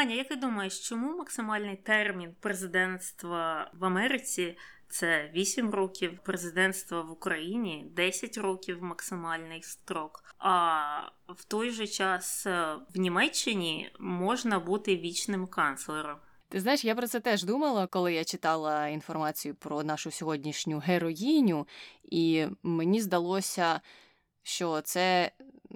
Аня, 0.00 0.14
як 0.14 0.28
ти 0.28 0.36
думаєш, 0.36 0.88
чому 0.88 1.16
максимальний 1.16 1.76
термін 1.76 2.34
президентства 2.40 3.70
в 3.74 3.84
Америці 3.84 4.58
це 4.88 5.30
8 5.34 5.70
років, 5.70 6.18
президентства 6.24 7.00
в 7.00 7.10
Україні 7.10 7.86
10 7.96 8.38
років 8.38 8.82
максимальний 8.82 9.62
строк. 9.62 10.24
А 10.38 11.00
в 11.28 11.44
той 11.44 11.70
же 11.70 11.86
час 11.86 12.46
е, 12.46 12.76
в 12.94 12.98
Німеччині 12.98 13.90
можна 13.98 14.58
бути 14.58 14.96
вічним 14.96 15.46
канцлером. 15.46 16.16
Ти 16.48 16.60
знаєш, 16.60 16.84
я 16.84 16.94
про 16.94 17.06
це 17.06 17.20
теж 17.20 17.44
думала, 17.44 17.86
коли 17.86 18.14
я 18.14 18.24
читала 18.24 18.88
інформацію 18.88 19.54
про 19.54 19.82
нашу 19.82 20.10
сьогоднішню 20.10 20.78
героїню, 20.78 21.66
і 22.04 22.46
мені 22.62 23.00
здалося, 23.00 23.80
що 24.42 24.80
це 24.80 25.30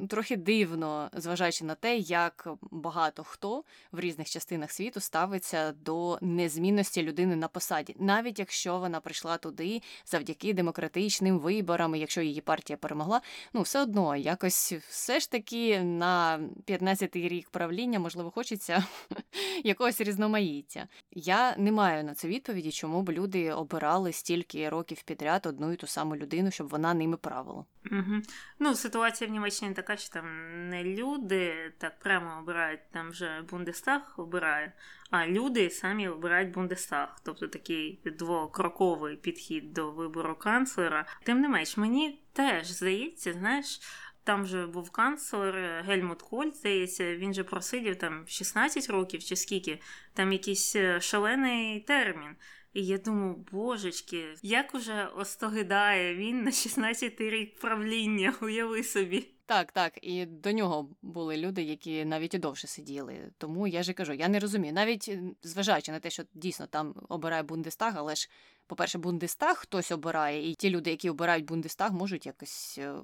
трохи 0.09 0.37
дивно, 0.37 1.11
зважаючи 1.13 1.65
на 1.65 1.75
те, 1.75 1.97
як 1.97 2.49
багато 2.71 3.25
хто 3.25 3.65
в 3.93 4.01
різних 4.01 4.31
частинах 4.31 4.73
світу 4.73 5.01
ставиться 5.01 5.73
до 5.73 6.19
незмінності 6.21 7.03
людини 7.03 7.37
на 7.37 7.49
посаді, 7.49 7.97
навіть 7.99 8.39
якщо 8.39 8.79
вона 8.79 9.01
прийшла 9.01 9.37
туди 9.37 9.83
завдяки 10.05 10.53
демократичним 10.53 11.39
виборам, 11.39 11.95
і 11.95 11.99
якщо 11.99 12.21
її 12.21 12.41
партія 12.41 12.77
перемогла, 12.77 13.21
ну 13.53 13.63
все 13.63 13.83
одно 13.83 14.17
якось 14.17 14.73
все 14.73 15.21
ж 15.21 15.31
таки 15.31 15.83
на 15.83 16.41
15-й 16.67 17.29
рік 17.29 17.51
правління, 17.51 17.99
можливо, 17.99 18.31
хочеться 18.31 18.85
якогось 19.65 20.01
різноманіття. 20.01 20.89
Я 21.11 21.57
не 21.57 21.73
маю 21.73 22.05
на 22.05 22.15
це 22.15 22.29
відповіді, 22.29 22.73
чому 22.73 23.03
б 23.03 23.11
люди 23.11 23.53
обирали 23.53 24.13
стільки 24.13 24.69
років 24.69 25.03
підряд 25.03 25.47
одну 25.47 25.73
і 25.73 25.77
ту 25.77 25.87
саму 25.87 26.17
людину, 26.17 26.51
щоб 26.51 26.69
вона 26.69 26.95
ними 26.95 27.17
правила. 27.17 27.65
Угу. 27.93 28.23
Ну, 28.59 28.75
ситуація 28.75 29.31
в 29.31 29.33
Німеччині 29.33 29.75
така, 29.85 29.97
що 29.97 30.13
там 30.13 30.27
не 30.69 30.85
люди 30.85 31.73
так 31.79 31.99
прямо 31.99 32.39
обирають, 32.39 32.81
там 32.91 33.11
вже 33.11 33.43
Бундестаг 33.51 34.15
обирає, 34.17 34.73
а 35.11 35.27
люди 35.27 35.71
самі 35.71 36.09
обирають 36.09 36.51
Бундестаг, 36.51 37.17
тобто 37.25 37.49
такий 37.49 38.01
двокроковий 38.05 39.17
підхід 39.17 39.73
до 39.73 39.91
вибору 39.91 40.35
канцлера. 40.35 41.07
Тим 41.23 41.41
не 41.41 41.49
менш, 41.49 41.77
мені 41.77 42.23
теж 42.33 42.67
здається, 42.67 43.33
знаєш. 43.33 43.81
Там 44.25 44.47
же 44.47 44.67
був 44.67 44.91
канцлер 44.91 45.83
Гельмут 45.87 46.23
Коль, 46.23 46.51
здається, 46.51 47.17
він 47.17 47.35
же 47.35 47.45
просидів 47.45 47.97
там 47.97 48.25
16 48.27 48.91
років 48.91 49.25
чи 49.25 49.37
скільки, 49.37 49.81
там 50.15 50.33
якийсь 50.33 50.77
е, 50.77 51.01
шалений 51.01 51.81
термін. 51.81 52.37
І 52.75 52.87
я 52.87 52.99
думаю, 52.99 53.45
божечки, 53.53 54.25
як 54.43 54.75
уже 54.75 55.09
остогидає 55.17 56.15
він 56.15 56.43
на 56.43 56.51
16-й 56.51 57.31
рік 57.31 57.57
правління, 57.57 58.35
уяви 58.43 58.83
собі. 58.83 59.27
Так, 59.47 59.73
так, 59.73 59.99
і 60.03 60.27
до 60.27 60.53
нього 60.53 60.89
були 61.03 61.37
люди, 61.37 61.63
які 61.63 62.05
навіть 62.05 62.35
і 62.35 62.39
довше 62.39 62.67
сиділи. 62.67 63.31
Тому 63.39 63.67
я 63.67 63.83
же 63.83 63.93
кажу, 63.93 64.13
я 64.13 64.29
не 64.29 64.39
розумію. 64.39 64.73
Навіть 64.73 65.11
зважаючи 65.43 65.93
на 65.93 66.01
те, 66.01 66.11
що 66.11 66.23
дійсно 66.35 66.67
там 66.67 66.95
обирає 67.09 67.43
Бундестаг, 67.43 67.95
але 67.97 68.15
ж, 68.15 68.31
по-перше, 68.67 68.99
Бундестаг 68.99 69.57
хтось 69.57 69.93
обирає, 69.93 70.51
і 70.51 70.55
ті 70.55 70.71
люди, 70.71 70.91
які 70.91 71.11
обирають 71.11 71.45
Бундестаг, 71.45 71.93
можуть 71.93 72.27
якось 72.27 72.79
е, 72.79 72.95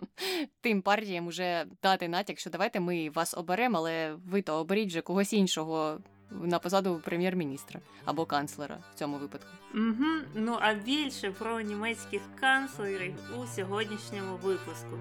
тим 0.60 0.82
партіям 0.82 1.26
уже 1.26 1.66
дати 1.82 2.08
натяк, 2.08 2.38
що 2.38 2.50
давайте 2.50 2.80
ми 2.80 3.10
вас 3.10 3.34
оберемо, 3.34 3.78
але 3.78 4.14
ви 4.14 4.42
то 4.42 4.54
оберіть 4.54 4.88
вже 4.88 5.00
когось 5.00 5.32
іншого 5.32 6.00
на 6.30 6.58
посаду 6.58 7.00
прем'єр-міністра 7.04 7.80
або 8.04 8.26
канцлера 8.26 8.78
в 8.94 8.98
цьому 8.98 9.16
випадку. 9.18 9.48
Угу. 9.74 10.06
Ну 10.34 10.58
а 10.60 10.74
більше 10.74 11.30
про 11.30 11.60
німецьких 11.60 12.22
канцлерів 12.40 13.14
у 13.38 13.46
сьогоднішньому 13.56 14.36
випуску. 14.36 14.98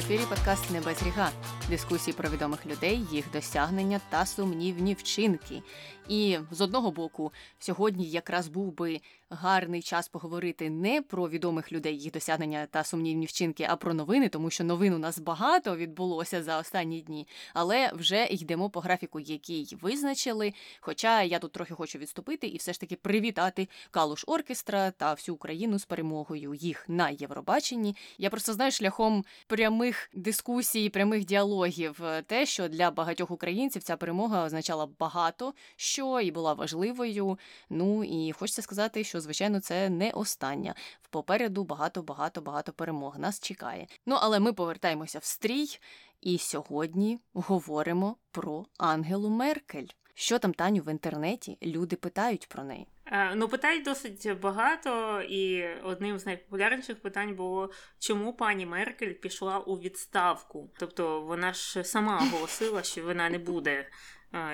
Ефірі 0.00 0.22
подкаст 0.28 0.70
«Не 0.70 0.80
без 0.80 1.02
ріга» 1.02 1.30
дискусії 1.68 2.14
про 2.14 2.30
відомих 2.30 2.66
людей, 2.66 3.00
їх 3.12 3.30
досягнення 3.32 4.00
та 4.10 4.26
сумнівні 4.26 4.94
вчинки. 4.94 5.62
І 6.08 6.38
з 6.50 6.60
одного 6.60 6.90
боку, 6.90 7.32
сьогодні 7.58 8.04
якраз 8.04 8.48
був 8.48 8.76
би 8.76 9.00
гарний 9.30 9.82
час 9.82 10.08
поговорити 10.08 10.70
не 10.70 11.02
про 11.02 11.28
відомих 11.28 11.72
людей, 11.72 11.98
їх 11.98 12.12
досягнення 12.12 12.66
та 12.66 12.84
сумнівні 12.84 13.26
вчинки, 13.26 13.66
а 13.68 13.76
про 13.76 13.94
новини, 13.94 14.28
тому 14.28 14.50
що 14.50 14.64
новин 14.64 14.94
у 14.94 14.98
нас 14.98 15.18
багато 15.18 15.76
відбулося 15.76 16.42
за 16.42 16.58
останні 16.58 17.00
дні. 17.00 17.26
Але 17.54 17.90
вже 17.94 18.26
йдемо 18.26 18.70
по 18.70 18.80
графіку, 18.80 19.20
який 19.20 19.76
визначили. 19.80 20.52
Хоча 20.80 21.22
я 21.22 21.38
тут 21.38 21.52
трохи 21.52 21.74
хочу 21.74 21.98
відступити 21.98 22.46
і 22.46 22.56
все 22.56 22.72
ж 22.72 22.80
таки 22.80 22.96
привітати 22.96 23.68
Калуш 23.90 24.24
Оркестра 24.26 24.90
та 24.90 25.12
всю 25.12 25.34
Україну 25.34 25.78
з 25.78 25.84
перемогою 25.84 26.54
їх 26.54 26.88
на 26.88 27.10
Євробаченні. 27.10 27.96
Я 28.18 28.30
просто 28.30 28.52
знаю 28.52 28.70
шляхом 28.70 29.24
прямих 29.46 30.10
дискусій, 30.14 30.88
прямих 30.88 31.24
діалогів, 31.24 32.04
е, 32.04 32.22
те, 32.22 32.46
що 32.46 32.68
для 32.68 32.90
багатьох 32.90 33.30
українців 33.30 33.82
ця 33.82 33.96
перемога 33.96 34.44
означала 34.44 34.88
багато 34.98 35.54
що 35.76 36.20
і 36.20 36.30
була 36.30 36.52
важливою. 36.52 37.38
Ну 37.70 38.04
і 38.04 38.32
хочеться 38.32 38.62
сказати, 38.62 39.04
що 39.04 39.19
звичайно 39.20 39.60
це 39.60 39.90
не 39.90 40.10
остання. 40.10 40.74
Попереду 41.10 41.64
багато, 41.64 42.02
багато, 42.02 42.40
багато 42.40 42.72
перемог 42.72 43.18
нас 43.18 43.40
чекає. 43.40 43.86
Ну 44.06 44.18
але 44.20 44.40
ми 44.40 44.52
повертаємося 44.52 45.18
в 45.18 45.24
стрій, 45.24 45.78
і 46.20 46.38
сьогодні 46.38 47.18
говоримо 47.32 48.16
про 48.30 48.66
Ангелу 48.78 49.28
Меркель. 49.28 49.86
Що 50.14 50.38
там 50.38 50.54
Таню 50.54 50.82
в 50.82 50.90
інтернеті? 50.90 51.58
Люди 51.62 51.96
питають 51.96 52.48
про 52.48 52.64
неї. 52.64 52.86
Ну, 53.34 53.48
питань 53.48 53.82
досить 53.82 54.40
багато, 54.40 55.22
і 55.22 55.66
одним 55.82 56.18
з 56.18 56.26
найпопулярніших 56.26 57.00
питань 57.00 57.34
було, 57.34 57.70
чому 57.98 58.32
пані 58.32 58.66
Меркель 58.66 59.12
пішла 59.12 59.58
у 59.58 59.78
відставку. 59.78 60.70
Тобто 60.78 61.20
вона 61.20 61.52
ж 61.52 61.84
сама 61.84 62.16
оголосила, 62.16 62.82
що 62.82 63.04
вона 63.04 63.30
не 63.30 63.38
буде 63.38 63.86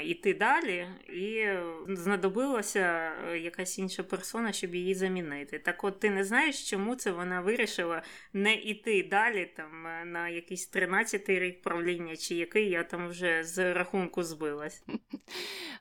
іти 0.04 0.34
далі, 0.34 0.88
і 1.08 1.46
знадобилася 1.88 3.12
е, 3.28 3.38
якась 3.38 3.78
інша 3.78 4.02
персона, 4.02 4.52
щоб 4.52 4.74
її 4.74 4.94
замінити. 4.94 5.58
Так 5.58 5.84
от 5.84 6.00
ти 6.00 6.10
не 6.10 6.24
знаєш, 6.24 6.70
чому 6.70 6.94
це 6.94 7.10
вона 7.10 7.40
вирішила 7.40 8.02
не 8.32 8.54
іти 8.54 9.08
далі 9.10 9.52
там 9.56 9.86
е, 9.86 10.04
на 10.04 10.28
якийсь 10.28 10.72
13-й 10.72 11.38
рік 11.38 11.62
правління, 11.62 12.16
чи 12.16 12.34
який 12.34 12.70
я 12.70 12.84
там 12.84 13.08
вже 13.08 13.44
з 13.44 13.74
рахунку 13.74 14.22
збилась. 14.22 14.84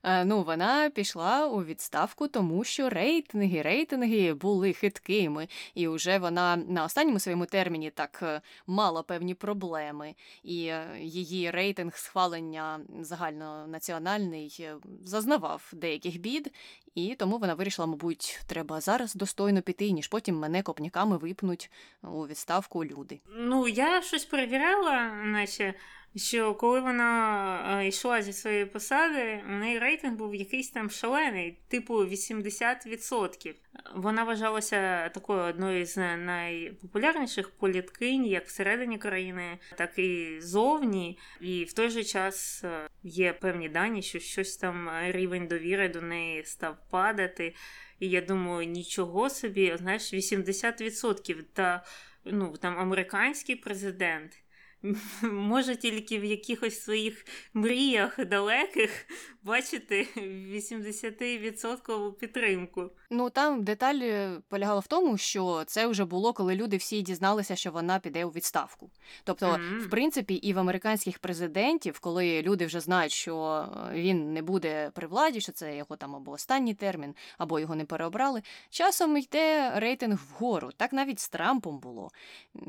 Е, 0.03 0.25
ну, 0.25 0.43
вона 0.43 0.89
пішла 0.89 1.47
у 1.47 1.63
відставку, 1.63 2.27
тому 2.27 2.63
що 2.63 2.89
рейтинги, 2.89 3.61
рейтинги 3.61 4.33
були 4.33 4.73
хиткими, 4.73 5.47
і 5.75 5.87
вже 5.87 6.17
вона 6.17 6.55
на 6.55 6.83
останньому 6.85 7.19
своєму 7.19 7.45
терміні 7.45 7.91
так 7.91 8.41
мала 8.67 9.03
певні 9.03 9.35
проблеми, 9.35 10.15
і 10.43 10.71
її 10.99 11.51
рейтинг 11.51 11.97
схвалення 11.97 12.79
загально 12.99 13.67
національний 13.85 14.57
е, 14.59 14.75
зазнавав 15.03 15.71
деяких 15.73 16.17
бід, 16.19 16.51
і 16.95 17.15
тому 17.15 17.37
вона 17.37 17.53
вирішила, 17.53 17.85
мабуть, 17.85 18.41
треба 18.47 18.81
зараз 18.81 19.15
достойно 19.15 19.61
піти, 19.61 19.91
ніж 19.91 20.07
потім 20.07 20.39
мене 20.39 20.63
копняками 20.63 21.17
випнуть 21.17 21.71
у 22.03 22.27
відставку 22.27 22.85
люди. 22.85 23.19
Ну 23.35 23.67
я 23.67 24.01
щось 24.01 24.25
перевіряла, 24.25 25.09
наче 25.23 25.73
що 26.15 26.55
коли 26.55 26.79
вона 26.79 27.79
е, 27.81 27.87
йшла 27.87 28.21
зі 28.21 28.33
своєї 28.33 28.65
посади, 28.65 29.43
у 29.49 29.51
неї 29.51 29.79
рейтинг 29.79 30.15
був 30.15 30.35
якийсь 30.35 30.69
там 30.69 30.89
шалений, 30.89 31.57
типу 31.67 32.05
80%. 32.05 33.55
Вона 33.95 34.23
вважалася 34.23 35.09
такою 35.09 35.39
одною 35.39 35.85
з 35.85 36.17
найпопулярніших 36.17 37.49
політкинь, 37.49 38.25
як 38.25 38.45
всередині 38.45 38.97
країни, 38.97 39.57
так 39.77 39.99
і 39.99 40.37
зовні. 40.41 41.19
І 41.41 41.63
в 41.63 41.73
той 41.73 41.89
же 41.89 42.03
час 42.03 42.63
е, 42.63 42.89
є 43.03 43.33
певні 43.33 43.69
дані, 43.69 44.01
що 44.01 44.19
щось 44.19 44.57
там 44.57 44.89
рівень 45.07 45.47
довіри 45.47 45.89
до 45.89 46.01
неї 46.01 46.43
став 46.43 46.77
падати. 46.89 47.55
І 47.99 48.09
я 48.09 48.21
думаю, 48.21 48.67
нічого 48.67 49.29
собі, 49.29 49.75
знаєш, 49.77 50.13
80% 50.13 51.43
та 51.53 51.83
ну 52.25 52.57
там 52.57 52.79
американський 52.79 53.55
президент. 53.55 54.44
може 55.21 55.75
тільки 55.75 56.19
в 56.19 56.25
якихось 56.25 56.81
своїх 56.81 57.25
мріях 57.53 58.25
далеких 58.25 59.07
бачити 59.43 60.07
80% 60.17 62.11
підтримку. 62.11 62.89
Ну 63.09 63.29
там 63.29 63.63
деталь 63.63 63.99
е, 64.01 64.41
полягала 64.49 64.79
в 64.79 64.87
тому, 64.87 65.17
що 65.17 65.63
це 65.67 65.87
вже 65.87 66.05
було, 66.05 66.33
коли 66.33 66.55
люди 66.55 66.77
всі 66.77 67.01
дізналися, 67.01 67.55
що 67.55 67.71
вона 67.71 67.99
піде 67.99 68.25
у 68.25 68.29
відставку. 68.29 68.91
Тобто, 69.23 69.45
mm-hmm. 69.45 69.79
в 69.79 69.89
принципі, 69.89 70.33
і 70.33 70.53
в 70.53 70.59
американських 70.59 71.19
президентів, 71.19 71.99
коли 71.99 72.41
люди 72.41 72.65
вже 72.65 72.79
знають, 72.79 73.11
що 73.11 73.65
е, 73.91 74.01
він 74.01 74.33
не 74.33 74.41
буде 74.41 74.91
при 74.93 75.07
владі, 75.07 75.41
що 75.41 75.51
це 75.51 75.77
його 75.77 75.95
там 75.95 76.15
або 76.15 76.31
останній 76.31 76.73
термін, 76.73 77.15
або 77.37 77.59
його 77.59 77.75
не 77.75 77.85
переобрали, 77.85 78.41
часом 78.69 79.17
йде 79.17 79.71
рейтинг 79.75 80.19
вгору. 80.29 80.69
Так 80.77 80.93
навіть 80.93 81.19
з 81.19 81.29
Трампом 81.29 81.79
було. 81.79 82.09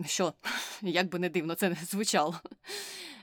Що 0.07 0.33
як 0.83 1.09
би 1.09 1.19
не 1.19 1.29
дивно, 1.29 1.55
це 1.55 1.69
не 1.69 1.77
звучало. 1.97 2.41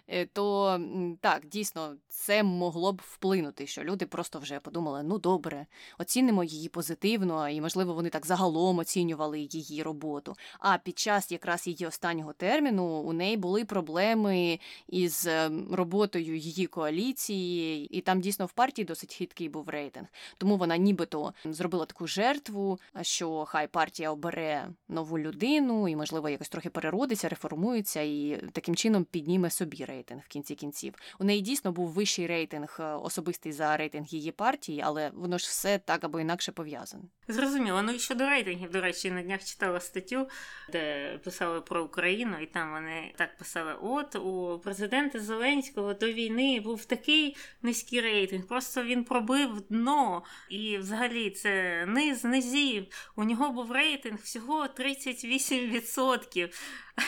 Е, 0.08 0.26
то 0.26 0.80
так, 1.22 1.46
дійсно, 1.48 1.96
це 2.08 2.44
могло 2.44 2.94
б 2.94 3.02
вплинути, 3.06 3.68
що 3.68 3.84
люди 3.84 4.06
просто 4.06 4.40
вже 4.40 4.60
подумали: 4.60 5.04
ну 5.04 5.18
добре, 5.18 5.66
оцінимо 6.00 6.44
її 6.44 6.70
позитивно, 6.70 7.50
і, 7.50 7.62
можливо, 7.62 7.94
вони 7.94 8.10
так 8.10 8.26
загалом 8.26 8.80
оцінювали 8.80 9.40
її 9.40 9.84
роботу. 9.84 10.36
А 10.60 10.78
під 10.78 11.00
час 11.00 11.32
якраз 11.32 11.68
її 11.68 11.88
останнього 11.88 12.34
терміну 12.34 12.86
у 12.86 13.14
неї 13.14 13.38
були 13.38 13.66
проблеми 13.66 14.60
із 14.88 15.28
ем, 15.28 15.68
роботою 15.72 16.38
її 16.38 16.68
коаліції, 16.68 17.88
і 17.98 18.02
там 18.02 18.22
дійсно 18.22 18.46
в 18.46 18.52
партії 18.52 18.86
досить 18.86 19.16
хиткий 19.16 19.50
був 19.50 19.70
рейтинг. 19.70 20.08
Тому 20.38 20.58
вона 20.58 20.78
нібито 20.78 21.34
зробила 21.46 21.86
таку 21.86 22.08
жертву, 22.08 22.80
що 23.02 23.46
хай 23.46 23.68
партія 23.68 24.12
обере 24.12 24.70
нову 24.88 25.20
людину 25.20 25.88
і, 25.88 25.96
можливо, 25.96 26.30
якось 26.30 26.50
трохи 26.50 26.70
переродиться, 26.70 27.30
реформується 27.30 28.02
і 28.02 28.44
таким 28.52 28.76
чином 28.76 29.04
підніме 29.04 29.50
собі 29.50 29.78
рейтинг 29.78 29.93
в 30.01 30.28
кінці 30.28 30.56
кінців. 30.56 30.94
У 31.19 31.24
неї 31.24 31.42
дійсно 31.42 31.72
був 31.72 31.90
вищий 31.90 32.28
рейтинг 32.28 32.78
е, 32.80 32.84
особистий 32.84 33.51
за 33.51 33.78
рейтинг 33.78 34.07
її 34.07 34.31
партії, 34.31 34.81
але 34.86 35.12
воно 35.13 35.38
ж 35.38 35.45
все 35.48 35.80
так 35.80 36.04
або 36.04 36.19
інакше 36.19 36.51
пов'язане. 36.51 37.04
Зрозуміло. 37.28 37.81
Ну 37.81 37.92
і 37.92 38.00
щодо 38.00 38.30
рейтингів, 38.30 38.72
до 38.72 38.81
речі, 38.81 39.12
на 39.12 39.22
днях 39.22 39.44
читала 39.44 39.80
статтю, 39.80 40.30
де 40.72 41.18
писали 41.24 41.62
про 41.62 41.84
Україну, 41.84 42.38
і 42.42 42.45
там 42.45 42.72
вони 42.72 43.13
так 43.18 43.38
писали: 43.38 43.75
от 43.81 44.16
у 44.16 44.60
президента 44.63 45.19
Зеленського 45.19 45.94
до 45.94 46.07
війни 46.07 46.60
був 46.60 46.86
такий 46.86 47.38
низький 47.62 48.01
рейтинг, 48.01 48.48
просто 48.48 48.84
він 48.84 49.04
пробив 49.04 49.62
дно. 49.69 50.24
І 50.50 50.78
взагалі 50.78 51.30
це 51.30 51.86
низ 51.86 52.24
низів. 52.24 52.86
У 53.16 53.24
нього 53.24 53.50
був 53.51 53.72
рейтинг 53.72 54.19
всього 54.19 54.63
38%. 54.63 56.54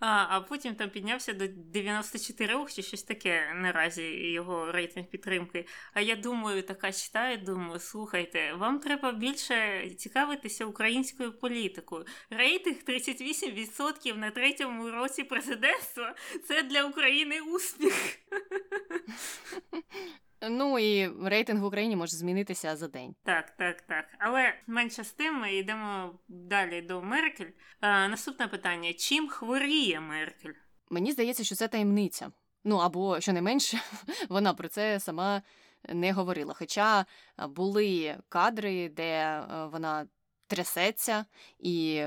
А 0.00 0.26
а 0.28 0.40
потім 0.40 0.74
там 0.74 0.90
піднявся 0.90 1.32
до 1.32 1.46
94 1.48 2.23
чи 2.74 2.82
щось 2.82 3.02
таке 3.02 3.52
наразі 3.54 4.02
його 4.32 4.72
рейтинг 4.72 5.06
підтримки. 5.06 5.66
А 5.92 6.00
я 6.00 6.16
думаю, 6.16 6.62
така 6.62 6.92
читаю, 6.92 7.38
думаю, 7.38 7.80
слухайте, 7.80 8.52
вам 8.52 8.78
треба 8.78 9.12
більше 9.12 9.88
цікавитися 9.98 10.64
українською 10.64 11.32
політикою. 11.32 12.04
Рейтинг 12.30 12.76
38% 12.88 14.16
на 14.16 14.30
третьому 14.30 14.90
році 14.90 15.24
президентства 15.24 16.14
це 16.48 16.62
для 16.62 16.84
України 16.84 17.40
успіх. 17.40 17.94
Ну 20.50 20.78
і 20.78 21.10
рейтинг 21.24 21.62
в 21.62 21.64
Україні 21.64 21.96
може 21.96 22.16
змінитися 22.16 22.76
за 22.76 22.88
день. 22.88 23.14
Так, 23.24 23.50
так, 23.56 23.80
так. 23.80 24.04
Але 24.18 24.54
менше 24.66 25.04
з 25.04 25.12
тим 25.12 25.34
ми 25.34 25.54
йдемо 25.56 26.18
далі 26.28 26.82
до 26.82 27.02
Меркель. 27.02 27.50
А, 27.80 28.08
Наступне 28.08 28.48
питання: 28.48 28.92
чим 28.92 29.28
хворіє 29.28 30.00
Меркель? 30.00 30.52
Мені 30.90 31.12
здається, 31.12 31.44
що 31.44 31.54
це 31.54 31.68
таємниця. 31.68 32.30
Ну 32.64 32.76
або 32.76 33.20
що 33.20 33.32
не 33.32 33.42
менше, 33.42 33.80
вона 34.28 34.54
про 34.54 34.68
це 34.68 35.00
сама 35.00 35.42
не 35.88 36.12
говорила. 36.12 36.54
Хоча 36.58 37.06
були 37.48 38.16
кадри, 38.28 38.88
де 38.88 39.12
е, 39.12 39.66
вона 39.72 40.06
трясеться, 40.46 41.24
і 41.58 42.04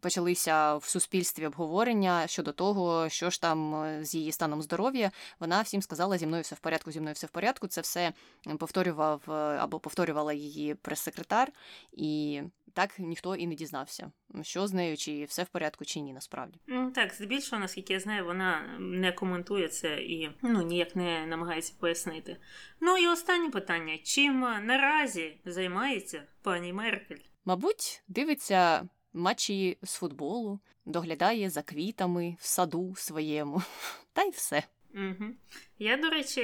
почалися 0.00 0.76
в 0.76 0.84
суспільстві 0.84 1.46
обговорення 1.46 2.26
щодо 2.26 2.52
того, 2.52 3.08
що 3.08 3.30
ж 3.30 3.40
там 3.40 3.74
е, 3.74 4.04
з 4.04 4.14
її 4.14 4.32
станом 4.32 4.62
здоров'я. 4.62 5.10
Вона 5.40 5.62
всім 5.62 5.82
сказала, 5.82 6.18
зі 6.18 6.26
мною 6.26 6.42
все 6.42 6.54
в 6.54 6.58
порядку, 6.58 6.92
зі 6.92 7.00
мною 7.00 7.14
все 7.14 7.26
в 7.26 7.30
порядку. 7.30 7.66
Це 7.66 7.80
все 7.80 8.12
повторював 8.58 9.22
е, 9.28 9.32
або 9.32 9.80
повторювала 9.80 10.32
її 10.32 10.74
прес-секретар, 10.74 11.52
і 11.92 12.42
так 12.76 12.98
ніхто 12.98 13.36
і 13.36 13.46
не 13.46 13.54
дізнався, 13.54 14.12
що 14.42 14.66
з 14.66 14.72
нею, 14.72 14.96
чи 14.96 15.24
все 15.24 15.42
в 15.42 15.48
порядку, 15.48 15.84
чи 15.84 16.00
ні, 16.00 16.12
насправді. 16.12 16.60
Ну 16.66 16.90
так, 16.90 17.14
здебільшого, 17.14 17.60
наскільки 17.60 17.92
я 17.92 18.00
знаю, 18.00 18.24
вона 18.24 18.76
не 18.78 19.12
коментує 19.12 19.68
це 19.68 20.02
і 20.02 20.30
ну 20.42 20.62
ніяк 20.62 20.96
не 20.96 21.26
намагається 21.26 21.74
пояснити. 21.80 22.36
Ну 22.80 22.98
і 22.98 23.08
останнє 23.08 23.50
питання: 23.50 23.98
чим 23.98 24.40
наразі 24.40 25.40
займається 25.44 26.22
пані 26.42 26.72
Меркель? 26.72 27.16
Мабуть, 27.44 28.02
дивиться 28.08 28.88
матчі 29.12 29.78
з 29.82 29.94
футболу, 29.94 30.60
доглядає 30.86 31.50
за 31.50 31.62
квітами 31.62 32.36
в 32.40 32.46
саду 32.46 32.94
своєму, 32.96 33.62
та 34.12 34.22
й 34.22 34.30
все. 34.30 34.62
Угу. 34.94 35.30
Я, 35.78 35.96
до 35.96 36.10
речі, 36.10 36.42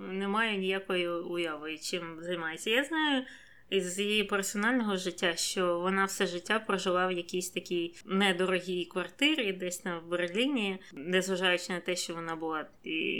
не 0.00 0.28
маю 0.28 0.58
ніякої 0.58 1.08
уяви, 1.08 1.78
чим 1.78 2.18
займається. 2.20 2.70
Я 2.70 2.84
знаю, 2.84 3.24
із 3.72 3.98
її 3.98 4.24
персонального 4.24 4.96
життя, 4.96 5.36
що 5.36 5.78
вона 5.78 6.04
все 6.04 6.26
життя 6.26 6.58
прожила 6.58 7.06
в 7.06 7.12
якійсь 7.12 7.50
такій 7.50 7.94
недорогій 8.04 8.84
квартирі, 8.84 9.52
десь 9.52 9.78
там 9.78 10.00
в 10.00 10.08
Берліні, 10.08 10.78
незважаючи 10.92 11.72
на 11.72 11.80
те, 11.80 11.96
що 11.96 12.14
вона 12.14 12.36
була, 12.36 12.66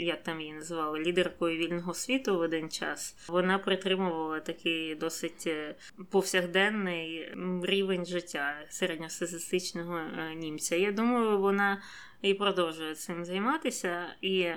як 0.05 0.23
там 0.23 0.41
її 0.41 0.53
називали, 0.53 0.99
лідеркою 0.99 1.57
вільного 1.57 1.93
світу 1.93 2.37
в 2.37 2.39
один 2.39 2.69
час. 2.69 3.15
Вона 3.27 3.59
притримувала 3.59 4.39
такий 4.39 4.95
досить 4.95 5.43
е, 5.47 5.75
повсякденний 6.09 7.33
рівень 7.63 8.05
життя 8.05 8.55
середньостатистичного 8.69 9.97
е, 9.97 10.35
німця. 10.35 10.75
Я 10.75 10.91
думаю, 10.91 11.39
вона 11.39 11.81
і 12.21 12.33
продовжує 12.33 12.95
цим 12.95 13.25
займатися 13.25 14.15
і. 14.21 14.49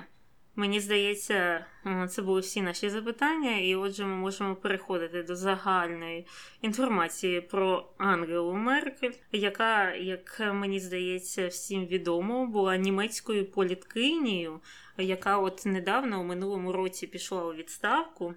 Мені 0.58 0.80
здається, 0.80 1.66
це 2.08 2.22
були 2.22 2.40
всі 2.40 2.62
наші 2.62 2.90
запитання, 2.90 3.58
і 3.58 3.74
отже, 3.74 4.04
ми 4.04 4.16
можемо 4.16 4.56
переходити 4.56 5.22
до 5.22 5.36
загальної 5.36 6.26
інформації 6.62 7.40
про 7.40 7.88
Ангелу 7.98 8.54
Меркель, 8.54 9.12
яка, 9.32 9.94
як 9.94 10.40
мені 10.52 10.80
здається, 10.80 11.48
всім 11.48 11.86
відомо, 11.86 12.46
була 12.46 12.76
німецькою 12.76 13.50
політкинею, 13.50 14.60
яка 14.98 15.38
от 15.38 15.66
недавно 15.66 16.20
у 16.20 16.24
минулому 16.24 16.72
році 16.72 17.06
пішла 17.06 17.44
у 17.44 17.54
відставку. 17.54 18.34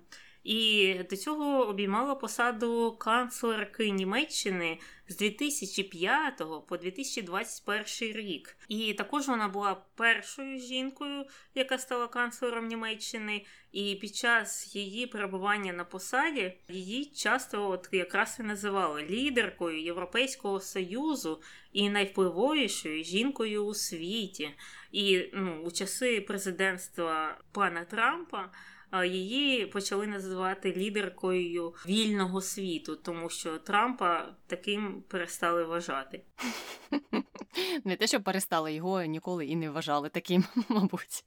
І 0.49 0.95
до 1.09 1.17
цього 1.17 1.67
обіймала 1.67 2.15
посаду 2.15 2.97
канцлерки 2.99 3.89
Німеччини 3.89 4.79
з 5.07 5.17
2005 5.17 6.43
по 6.67 6.77
2021 6.77 8.15
рік. 8.15 8.57
І 8.67 8.93
також 8.93 9.27
вона 9.27 9.47
була 9.47 9.81
першою 9.95 10.59
жінкою, 10.59 11.25
яка 11.55 11.77
стала 11.77 12.07
канцлером 12.07 12.67
Німеччини. 12.67 13.45
І 13.71 13.95
під 13.95 14.15
час 14.15 14.75
її 14.75 15.07
перебування 15.07 15.73
на 15.73 15.83
посаді 15.83 16.53
її 16.67 17.05
часто 17.05 17.69
от 17.69 17.89
якраз 17.91 18.37
і 18.39 18.43
називали 18.43 19.07
лідеркою 19.09 19.81
Європейського 19.81 20.59
союзу 20.59 21.41
і 21.73 21.89
найвпливовішою 21.89 23.03
жінкою 23.03 23.65
у 23.65 23.73
світі. 23.73 24.49
І 24.91 25.29
ну, 25.33 25.61
у 25.63 25.71
часи 25.71 26.21
президентства 26.21 27.37
пана 27.51 27.85
Трампа 27.85 28.51
її 29.06 29.65
почали 29.65 30.07
називати 30.07 30.74
лідеркою 30.74 31.74
вільного 31.86 32.41
світу, 32.41 32.95
тому 32.95 33.30
що 33.30 33.57
Трампа 33.57 34.36
таким 34.47 35.04
перестали 35.07 35.63
вважати. 35.63 36.21
Не 37.83 37.95
те, 37.95 38.07
що 38.07 38.21
перестали 38.21 38.73
його 38.73 39.04
ніколи 39.04 39.45
і 39.45 39.56
не 39.56 39.69
вважали 39.69 40.09
таким, 40.09 40.44
мабуть. 40.69 41.23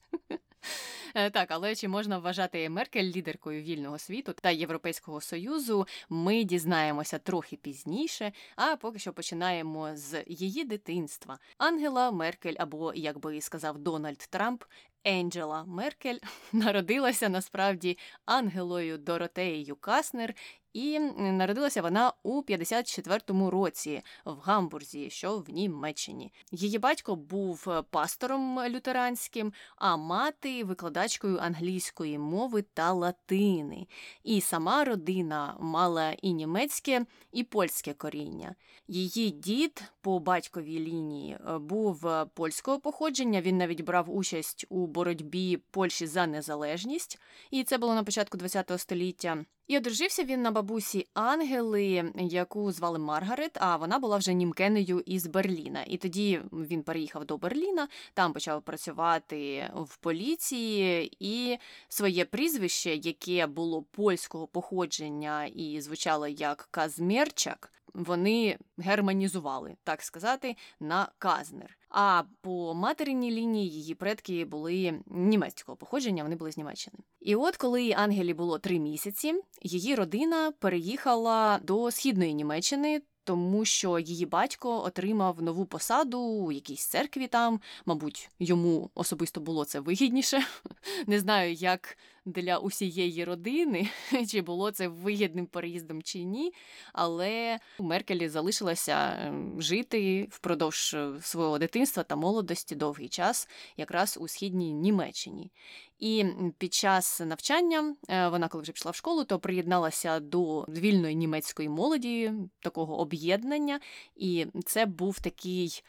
Е, 1.14 1.30
так, 1.30 1.50
але 1.50 1.74
чи 1.74 1.88
можна 1.88 2.18
вважати 2.18 2.68
Меркель 2.68 3.04
лідеркою 3.04 3.62
вільного 3.62 3.98
світу 3.98 4.32
та 4.32 4.50
Європейського 4.50 5.20
союзу? 5.20 5.86
Ми 6.08 6.44
дізнаємося 6.44 7.18
трохи 7.18 7.56
пізніше, 7.56 8.32
а 8.56 8.76
поки 8.76 8.98
що 8.98 9.12
починаємо 9.12 9.96
з 9.96 10.24
її 10.26 10.64
дитинства. 10.64 11.38
Ангела 11.58 12.10
Меркель, 12.10 12.54
або 12.58 12.94
як 12.94 13.18
би 13.18 13.40
сказав 13.40 13.78
Дональд 13.78 14.18
Трамп, 14.18 14.64
Енджела 15.04 15.64
Меркель 15.64 16.18
народилася 16.52 17.28
насправді 17.28 17.98
Ангелою 18.24 18.98
Доротеєю 18.98 19.76
Каснер 19.76 20.34
і 20.72 20.98
народилася 21.18 21.82
вона 21.82 22.12
у 22.22 22.42
54-му 22.42 23.50
році 23.50 24.02
в 24.24 24.38
Гамбурзі, 24.38 25.10
що 25.10 25.38
в 25.38 25.50
Німеччині. 25.50 26.32
Її 26.50 26.78
батько 26.78 27.16
був 27.16 27.68
пастором 27.90 28.60
лютеранським, 28.68 29.52
а 29.76 29.96
мати 29.96 30.64
викладачкою 31.02 31.38
англійської 31.38 32.18
мови 32.18 32.62
та 32.74 32.92
латини. 32.92 33.86
І 34.24 34.40
сама 34.40 34.84
родина 34.84 35.56
мала 35.60 36.12
і 36.22 36.32
німецьке, 36.32 37.06
і 37.32 37.44
польське 37.44 37.94
коріння. 37.94 38.54
Її 38.88 39.30
дід 39.30 39.82
по 40.00 40.18
батьковій 40.18 40.78
лінії 40.78 41.38
е, 41.48 41.58
був 41.58 42.06
польського 42.34 42.80
походження. 42.80 43.40
Він 43.40 43.58
навіть 43.58 43.80
брав 43.80 44.16
участь 44.16 44.66
у 44.68 44.86
боротьбі 44.86 45.56
Польщі 45.70 46.06
за 46.06 46.26
незалежність, 46.26 47.18
і 47.50 47.64
це 47.64 47.78
було 47.78 47.94
на 47.94 48.04
початку 48.04 48.38
ХХ 48.38 48.78
століття. 48.78 49.44
І 49.72 49.76
одружився 49.76 50.24
він 50.24 50.42
на 50.42 50.50
бабусі 50.50 51.06
Ангели, 51.14 52.12
яку 52.16 52.72
звали 52.72 52.98
Маргарет, 52.98 53.50
а 53.54 53.76
вона 53.76 53.98
була 53.98 54.16
вже 54.16 54.32
німкенею 54.32 55.02
із 55.06 55.26
Берліна. 55.26 55.84
І 55.86 55.96
тоді 55.96 56.40
він 56.52 56.82
переїхав 56.82 57.24
до 57.24 57.38
Берліна, 57.38 57.88
там 58.14 58.32
почав 58.32 58.62
працювати 58.62 59.70
в 59.74 59.96
поліції, 59.96 61.16
і 61.20 61.58
своє 61.88 62.24
прізвище, 62.24 62.94
яке 62.94 63.46
було 63.46 63.82
польського 63.82 64.46
походження 64.46 65.44
і 65.44 65.80
звучало 65.80 66.28
як 66.28 66.68
Казмерчак, 66.70 67.72
вони 67.94 68.58
германізували, 68.78 69.76
так 69.84 70.02
сказати, 70.02 70.56
на 70.80 71.08
Казнер. 71.18 71.78
А 71.94 72.22
по 72.40 72.74
материнній 72.74 73.30
лінії 73.30 73.70
її 73.70 73.94
предки 73.94 74.44
були 74.44 75.00
німецького 75.06 75.76
походження, 75.76 76.22
вони 76.22 76.36
були 76.36 76.52
з 76.52 76.56
Німеччини. 76.56 76.96
І 77.20 77.36
от 77.36 77.56
коли 77.56 77.92
Ангелі 77.92 78.34
було 78.34 78.58
три 78.58 78.78
місяці, 78.78 79.34
її 79.62 79.94
родина 79.94 80.52
переїхала 80.58 81.60
до 81.62 81.90
східної 81.90 82.34
Німеччини 82.34 83.02
тому 83.24 83.64
що 83.64 83.98
її 83.98 84.26
батько 84.26 84.82
отримав 84.84 85.42
нову 85.42 85.66
посаду 85.66 86.18
у 86.18 86.52
якійсь 86.52 86.86
церкві 86.86 87.26
там. 87.26 87.60
Мабуть, 87.86 88.30
йому 88.38 88.90
особисто 88.94 89.40
було 89.40 89.64
це 89.64 89.80
вигідніше. 89.80 90.42
Не 91.06 91.18
знаю, 91.18 91.52
як 91.52 91.98
для 92.24 92.58
усієї 92.58 93.24
родини, 93.24 93.88
чи 94.28 94.42
було 94.42 94.70
це 94.70 94.88
вигідним 94.88 95.46
переїздом 95.46 96.02
чи 96.02 96.24
ні. 96.24 96.52
Але 96.92 97.58
Меркелі 97.78 98.28
залишилася 98.28 99.16
ем, 99.18 99.62
жити 99.62 100.28
впродовж 100.30 100.94
е, 100.94 101.12
свого 101.20 101.58
дитинства 101.58 102.02
та 102.02 102.16
молодості 102.16 102.74
довгий 102.74 103.08
час, 103.08 103.48
якраз 103.76 104.18
у 104.20 104.28
східній 104.28 104.72
Німеччині. 104.72 105.50
І 105.98 106.26
під 106.58 106.74
час 106.74 107.20
навчання 107.20 107.96
е, 108.08 108.28
вона, 108.28 108.48
коли 108.48 108.62
вже 108.62 108.72
пішла 108.72 108.90
в 108.90 108.96
школу, 108.96 109.24
то 109.24 109.38
приєдналася 109.38 110.20
до 110.20 110.62
вільної 110.62 111.14
німецької 111.14 111.68
молоді, 111.68 112.32
такого 112.60 113.00
об'єднання, 113.00 113.80
і 114.16 114.46
це 114.66 114.86
був 114.86 115.20
такий 115.20 115.82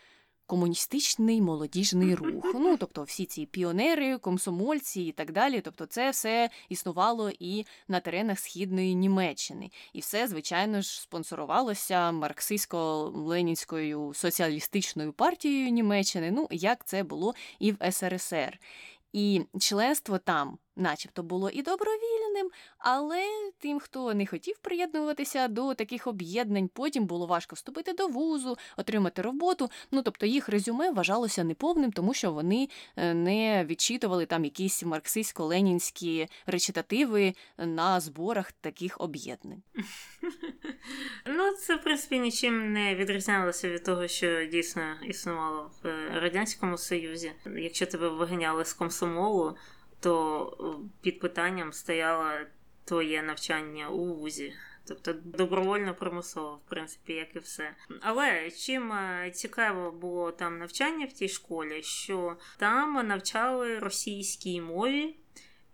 комуністичний 0.45 1.41
молодіжний 1.41 2.15
рух. 2.15 2.45
Ну 2.53 2.77
тобто, 2.77 3.03
всі 3.03 3.25
ці 3.25 3.45
піонери, 3.45 4.17
комсомольці 4.17 5.01
і 5.01 5.11
так 5.11 5.31
далі. 5.31 5.61
Тобто, 5.61 5.85
це 5.85 6.09
все 6.09 6.49
існувало 6.69 7.31
і 7.39 7.65
на 7.87 7.99
теренах 7.99 8.39
східної 8.39 8.95
Німеччини, 8.95 9.71
і 9.93 9.99
все, 9.99 10.27
звичайно 10.27 10.81
ж, 10.81 11.01
спонсорувалося 11.01 12.11
марксистсько-ленінською 12.11 14.13
соціалістичною 14.13 15.13
партією 15.13 15.69
Німеччини. 15.69 16.31
Ну 16.31 16.47
як 16.51 16.85
це 16.85 17.03
було 17.03 17.33
і 17.59 17.71
в 17.71 17.91
СРСР. 17.91 18.59
І 19.13 19.41
членство 19.59 20.17
там, 20.17 20.57
начебто, 20.75 21.23
було 21.23 21.49
і 21.49 21.61
добровільним, 21.61 22.49
але 22.77 23.23
тим, 23.59 23.79
хто 23.79 24.13
не 24.13 24.25
хотів 24.25 24.57
приєднуватися 24.57 25.47
до 25.47 25.73
таких 25.73 26.07
об'єднань, 26.07 26.67
потім 26.67 27.05
було 27.05 27.25
важко 27.25 27.55
вступити 27.55 27.93
до 27.93 28.07
вузу, 28.07 28.57
отримати 28.77 29.21
роботу. 29.21 29.69
Ну 29.91 30.01
тобто 30.01 30.25
їх 30.25 30.49
резюме 30.49 30.91
вважалося 30.91 31.43
неповним, 31.43 31.91
тому 31.91 32.13
що 32.13 32.31
вони 32.31 32.69
е, 32.95 33.13
не 33.13 33.65
відчитували 33.65 34.25
там 34.25 34.43
якісь 34.43 34.83
марксистсько-ленінські 34.83 36.27
речитативи 36.45 37.33
на 37.57 37.99
зборах 37.99 38.51
таких 38.51 39.01
об'єднань. 39.01 39.63
Ну, 41.25 41.53
це 41.53 41.75
в 41.75 41.83
принципі 41.83 42.19
нічим 42.19 42.73
не 42.73 42.95
відрізнялося 42.95 43.69
від 43.69 43.83
того, 43.83 44.07
що 44.07 44.45
дійсно 44.45 44.95
існувало 45.07 45.71
в 45.83 45.87
е, 45.87 46.19
радянському 46.19 46.77
союзі. 46.77 47.31
Якщо 47.57 47.85
тебе 47.85 48.09
виганяли 48.09 48.65
з 48.65 48.73
комсомолу, 48.73 49.57
то 50.03 50.57
е, 50.59 50.89
під 51.01 51.19
питанням 51.19 51.73
стояло 51.73 52.29
твоє 52.85 53.23
навчання 53.23 53.89
у 53.89 54.13
вузі. 54.13 54.53
Тобто 54.87 55.13
добровольно 55.13 55.95
примусово, 55.95 56.59
в 56.65 56.69
принципі, 56.69 57.13
як 57.13 57.35
і 57.35 57.39
все. 57.39 57.75
Але 58.01 58.51
чим 58.51 58.91
е, 58.91 59.31
цікаво 59.33 59.91
було 59.91 60.31
там 60.31 60.59
навчання 60.59 61.05
в 61.05 61.13
тій 61.13 61.29
школі, 61.29 61.83
що 61.83 62.37
там 62.57 63.07
навчали 63.07 63.79
російській 63.79 64.61
мові. 64.61 65.15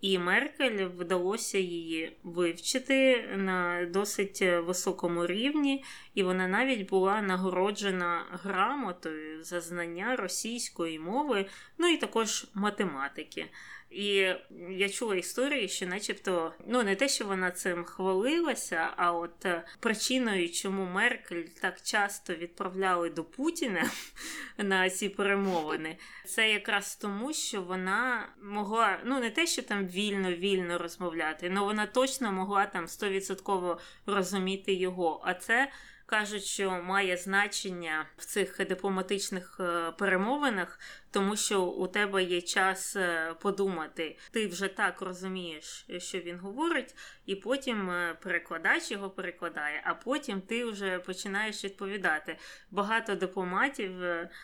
І 0.00 0.18
Меркель 0.18 0.86
вдалося 0.86 1.58
її 1.58 2.16
вивчити 2.22 3.28
на 3.36 3.86
досить 3.86 4.42
високому 4.42 5.26
рівні, 5.26 5.84
і 6.14 6.22
вона 6.22 6.48
навіть 6.48 6.88
була 6.88 7.22
нагороджена 7.22 8.24
грамотою 8.30 9.44
за 9.44 9.60
знання 9.60 10.16
російської 10.16 10.98
мови, 10.98 11.46
ну 11.78 11.88
і 11.88 11.96
також 11.96 12.46
математики. 12.54 13.46
І 13.90 14.34
я 14.70 14.88
чула 14.88 15.16
історії, 15.16 15.68
що, 15.68 15.86
начебто, 15.86 16.52
ну 16.66 16.82
не 16.82 16.96
те, 16.96 17.08
що 17.08 17.24
вона 17.24 17.50
цим 17.50 17.84
хвалилася, 17.84 18.90
а 18.96 19.12
от 19.12 19.46
е, 19.46 19.62
причиною, 19.80 20.50
чому 20.50 20.84
Меркель 20.84 21.42
так 21.60 21.82
часто 21.82 22.34
відправляли 22.34 23.10
до 23.10 23.24
Путіна 23.24 23.90
на 24.58 24.90
ці 24.90 25.08
перемовини, 25.08 25.96
це 26.26 26.50
якраз 26.50 26.96
тому, 26.96 27.32
що 27.32 27.62
вона 27.62 28.28
могла, 28.42 28.98
ну 29.04 29.20
не 29.20 29.30
те, 29.30 29.46
що 29.46 29.62
там 29.62 29.86
вільно-вільно 29.86 30.78
розмовляти, 30.78 31.52
але 31.56 31.66
вона 31.66 31.86
точно 31.86 32.32
могла 32.32 32.66
там 32.66 32.88
стовідсотково 32.88 33.78
розуміти 34.06 34.74
його. 34.74 35.22
А 35.24 35.34
це 35.34 35.70
кажуть, 36.10 36.44
що 36.44 36.70
має 36.70 37.16
значення 37.16 38.06
в 38.16 38.24
цих 38.24 38.66
дипломатичних 38.68 39.56
е, 39.60 39.92
перемовинах, 39.98 40.80
тому 41.10 41.36
що 41.36 41.62
у 41.62 41.86
тебе 41.86 42.22
є 42.22 42.40
час 42.40 42.96
е, 42.96 43.34
подумати. 43.40 44.18
Ти 44.30 44.46
вже 44.46 44.68
так 44.68 45.00
розумієш, 45.00 45.86
що 45.98 46.18
він 46.18 46.38
говорить, 46.38 46.94
і 47.26 47.34
потім 47.34 47.90
е, 47.90 48.16
перекладач 48.22 48.90
його 48.90 49.10
перекладає, 49.10 49.82
а 49.84 49.94
потім 49.94 50.40
ти 50.40 50.64
вже 50.64 50.98
починаєш 50.98 51.64
відповідати. 51.64 52.36
Багато 52.70 53.14
дипломатів 53.14 53.92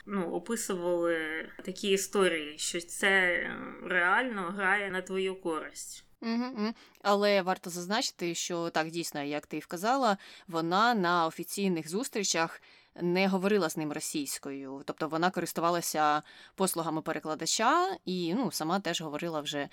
ну, 0.06 0.30
описували 0.30 1.48
такі 1.64 1.90
історії, 1.90 2.58
що 2.58 2.80
це 2.80 3.40
реально 3.84 4.42
грає 4.42 4.90
на 4.90 5.02
твою 5.02 5.40
користь. 5.40 6.05
Угу, 6.22 6.72
Але 7.02 7.42
варто 7.42 7.70
зазначити, 7.70 8.34
що 8.34 8.70
так 8.70 8.90
дійсно, 8.90 9.22
як 9.22 9.46
ти 9.46 9.56
і 9.56 9.60
вказала, 9.60 10.18
вона 10.48 10.94
на 10.94 11.26
офіційних 11.26 11.88
зустрічах 11.88 12.62
не 13.02 13.28
говорила 13.28 13.68
з 13.68 13.76
ним 13.76 13.92
російською, 13.92 14.82
тобто 14.84 15.08
вона 15.08 15.30
користувалася 15.30 16.22
послугами 16.54 17.02
перекладача 17.02 17.96
і 18.04 18.34
ну, 18.34 18.52
сама 18.52 18.80
теж 18.80 19.00
говорила 19.00 19.40
вже 19.40 19.68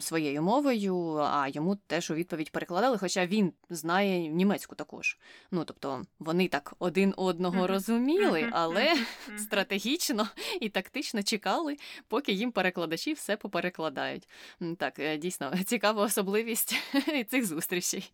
своєю 0.00 0.42
мовою, 0.42 1.16
а 1.16 1.48
йому 1.48 1.76
теж 1.76 2.10
у 2.10 2.14
відповідь 2.14 2.50
перекладали, 2.50 2.98
хоча 2.98 3.26
він 3.26 3.52
знає 3.70 4.28
німецьку 4.28 4.74
також. 4.74 5.18
Ну 5.50 5.64
тобто 5.64 6.02
вони 6.18 6.48
так 6.48 6.74
один 6.78 7.14
одного 7.16 7.66
розуміли, 7.66 8.48
але 8.52 8.94
стратегічно 9.38 10.28
і 10.60 10.68
тактично 10.68 11.22
чекали, 11.22 11.76
поки 12.08 12.32
їм 12.32 12.52
перекладачі 12.52 13.12
все 13.12 13.36
поперекладають. 13.36 14.28
Так, 14.78 14.98
е, 14.98 15.16
дійсно 15.16 15.52
цікава 15.64 16.02
особливість 16.02 16.74
цих 17.30 17.46
зустрічей. 17.46 18.12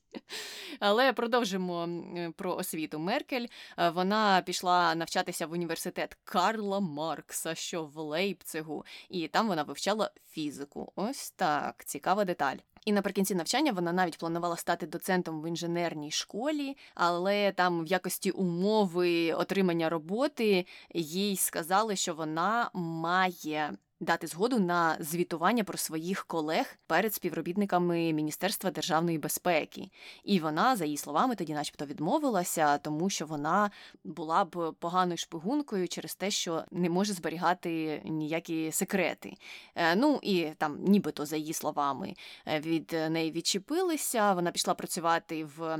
Але 0.80 1.12
продовжимо 1.12 1.88
про 2.36 2.56
освіту 2.56 2.98
Меркель. 2.98 3.46
Е, 3.78 3.90
вона 3.90 4.42
пішла 4.50 4.94
навчатися 4.94 5.46
в 5.46 5.52
університет 5.52 6.16
Карла 6.24 6.80
Маркса, 6.80 7.54
що 7.54 7.84
в 7.84 7.98
Лейпцигу, 7.98 8.84
і 9.08 9.28
там 9.28 9.48
вона 9.48 9.62
вивчала 9.62 10.10
фізику. 10.30 10.92
Ось 10.96 11.30
так, 11.30 11.84
цікава 11.84 12.24
деталь. 12.24 12.56
І 12.84 12.92
наприкінці 12.92 13.34
навчання 13.34 13.72
вона 13.72 13.92
навіть 13.92 14.18
планувала 14.18 14.56
стати 14.56 14.86
доцентом 14.86 15.42
в 15.42 15.48
інженерній 15.48 16.10
школі, 16.10 16.76
але 16.94 17.52
там 17.52 17.84
в 17.84 17.86
якості 17.86 18.30
умови 18.30 19.32
отримання 19.32 19.88
роботи 19.88 20.66
їй 20.94 21.36
сказали, 21.36 21.96
що 21.96 22.14
вона 22.14 22.70
має 22.74 23.72
дати 24.00 24.26
згоду 24.26 24.58
на 24.58 24.96
звітування 25.00 25.64
про 25.64 25.78
своїх 25.78 26.24
колег 26.24 26.78
перед 26.86 27.14
співробітниками 27.14 28.12
Міністерства 28.12 28.70
державної 28.70 29.18
безпеки. 29.18 29.90
І 30.24 30.40
вона, 30.40 30.76
за 30.76 30.84
її 30.84 30.96
словами, 30.96 31.36
тоді, 31.36 31.54
начебто, 31.54 31.86
відмовилася, 31.86 32.78
тому 32.78 33.10
що 33.10 33.26
вона 33.26 33.70
була 34.04 34.44
б 34.44 34.72
поганою 34.78 35.16
шпигункою 35.16 35.88
через 35.88 36.14
те, 36.14 36.30
що 36.30 36.64
не 36.70 36.90
може 36.90 37.12
зберігати 37.12 38.02
ніякі 38.04 38.72
секрети. 38.72 39.34
Е, 39.74 39.96
ну 39.96 40.18
і 40.22 40.46
там, 40.58 40.78
нібито 40.84 41.26
за 41.26 41.36
її 41.36 41.52
словами, 41.52 42.14
е, 42.46 42.60
від 42.60 42.96
неї 43.10 43.32
відчепилися. 43.32 44.32
Вона 44.32 44.50
пішла 44.50 44.74
працювати 44.74 45.44
в 45.44 45.78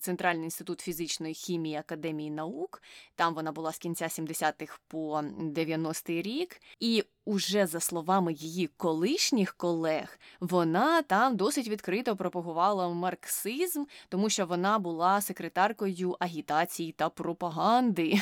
Центральний 0.00 0.44
інститут 0.44 0.80
фізичної 0.80 1.34
хімії 1.34 1.76
Академії 1.76 2.30
наук. 2.30 2.82
Там 3.14 3.34
вона 3.34 3.52
була 3.52 3.72
з 3.72 3.78
кінця 3.78 4.04
70-х 4.06 4.78
по 4.88 5.18
90-й 5.38 6.22
рік. 6.22 6.60
І 6.80 7.04
уже 7.28 7.66
за 7.66 7.80
словами 7.80 8.32
її 8.32 8.66
колишніх 8.66 9.54
колег, 9.54 10.18
вона 10.40 11.02
там 11.02 11.36
досить 11.36 11.68
відкрито 11.68 12.16
пропагувала 12.16 12.88
марксизм, 12.88 13.84
тому 14.08 14.30
що 14.30 14.46
вона 14.46 14.78
була 14.78 15.20
секретаркою 15.20 16.16
агітації 16.20 16.92
та 16.92 17.08
пропаганди. 17.08 18.20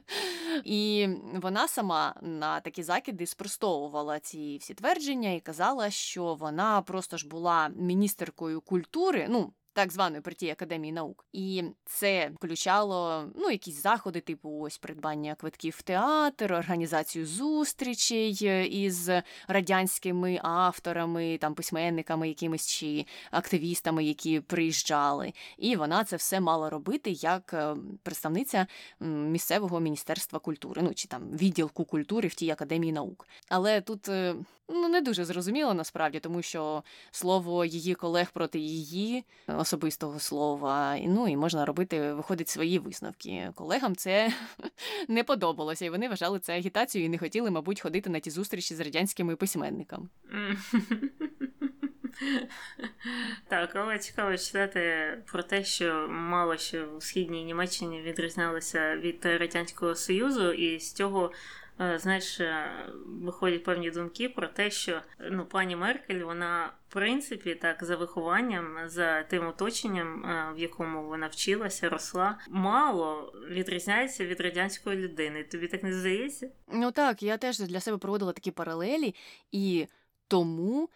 І 0.64 1.08
вона 1.34 1.68
сама 1.68 2.14
на 2.22 2.60
такі 2.60 2.82
закиди 2.82 3.26
спростовувала 3.26 4.20
ці 4.20 4.58
всі 4.60 4.74
твердження 4.74 5.32
і 5.32 5.40
казала, 5.40 5.90
що 5.90 6.34
вона 6.34 6.82
просто 6.82 7.16
ж 7.16 7.28
була 7.28 7.68
міністеркою 7.68 8.60
культури. 8.60 9.26
ну, 9.30 9.52
так 9.76 9.92
званої 9.92 10.20
партії 10.22 10.52
академії 10.52 10.92
наук, 10.92 11.24
і 11.32 11.64
це 11.84 12.30
включало 12.34 13.24
ну 13.34 13.50
якісь 13.50 13.82
заходи, 13.82 14.20
типу 14.20 14.60
ось 14.60 14.78
придбання 14.78 15.34
квитків 15.34 15.74
в 15.78 15.82
театр, 15.82 16.52
організацію 16.52 17.26
зустрічей 17.26 18.38
е, 18.42 18.66
із 18.66 19.10
радянськими 19.48 20.40
авторами, 20.42 21.38
там 21.38 21.54
письменниками, 21.54 22.28
якимись 22.28 22.66
чи 22.66 23.06
активістами, 23.30 24.04
які 24.04 24.40
приїжджали. 24.40 25.32
І 25.58 25.76
вона 25.76 26.04
це 26.04 26.16
все 26.16 26.40
мала 26.40 26.70
робити 26.70 27.10
як 27.10 27.54
е, 27.54 27.76
представниця 28.02 28.66
місцевого 29.00 29.80
міністерства 29.80 30.38
культури, 30.38 30.82
ну 30.82 30.94
чи 30.94 31.08
там 31.08 31.22
відділку 31.30 31.84
культури 31.84 32.28
в 32.28 32.34
тій 32.34 32.50
академії 32.50 32.92
наук. 32.92 33.28
Але 33.48 33.80
тут 33.80 34.08
е, 34.08 34.34
ну 34.68 34.88
не 34.88 35.00
дуже 35.00 35.24
зрозуміло 35.24 35.74
насправді, 35.74 36.20
тому 36.20 36.42
що 36.42 36.82
слово 37.10 37.64
її 37.64 37.94
колег 37.94 38.30
проти 38.32 38.58
її 38.58 39.24
особистого 39.66 40.18
слова, 40.18 40.98
ну 40.98 41.28
і 41.28 41.36
можна 41.36 41.64
робити, 41.64 42.12
виходить 42.12 42.48
свої 42.48 42.78
висновки. 42.78 43.52
Колегам 43.54 43.96
це 43.96 44.32
не 45.08 45.24
подобалося, 45.24 45.84
і 45.84 45.90
вони 45.90 46.08
вважали 46.08 46.38
це 46.38 46.56
агітацією 46.56 47.06
і 47.06 47.10
не 47.10 47.18
хотіли, 47.18 47.50
мабуть, 47.50 47.80
ходити 47.80 48.10
на 48.10 48.20
ті 48.20 48.30
зустрічі 48.30 48.74
з 48.74 48.80
радянськими 48.80 49.36
письменниками. 49.36 50.08
Так, 53.48 53.76
але 53.76 53.98
цікаво 53.98 54.36
читати 54.36 54.82
про 55.26 55.42
те, 55.42 55.64
що 55.64 56.08
мало 56.10 56.56
що 56.56 56.96
в 56.98 57.02
східній 57.02 57.44
Німеччині 57.44 58.02
відрізнялося 58.02 58.96
від 58.96 59.24
Радянського 59.24 59.94
Союзу, 59.94 60.52
і 60.52 60.80
з 60.80 60.92
цього 60.92 61.32
знаєш, 61.78 62.40
е, 62.40 62.70
виходять 63.06 63.64
певні 63.64 63.90
думки 63.90 64.28
про 64.28 64.48
те, 64.48 64.70
що 64.70 65.02
ну, 65.30 65.46
пані 65.46 65.76
Меркель, 65.76 66.22
вона 66.22 66.72
в 66.88 66.92
принципі 66.92 67.54
так 67.54 67.84
за 67.84 67.96
вихованням, 67.96 68.76
за 68.86 69.22
тим 69.22 69.46
оточенням, 69.46 70.24
е, 70.24 70.52
в 70.54 70.58
якому 70.58 71.08
вона 71.08 71.26
вчилася, 71.26 71.88
росла, 71.88 72.38
мало 72.48 73.32
відрізняється 73.50 74.26
від 74.26 74.40
радянської 74.40 74.96
людини. 74.96 75.44
Тобі 75.44 75.68
так 75.68 75.82
не 75.82 75.92
здається? 75.92 76.48
Ну 76.72 76.90
так, 76.90 77.22
я 77.22 77.36
теж 77.36 77.58
для 77.58 77.80
себе 77.80 77.98
проводила 77.98 78.32
такі 78.32 78.50
паралелі, 78.50 79.14
і 79.52 79.86
тому 80.28 80.88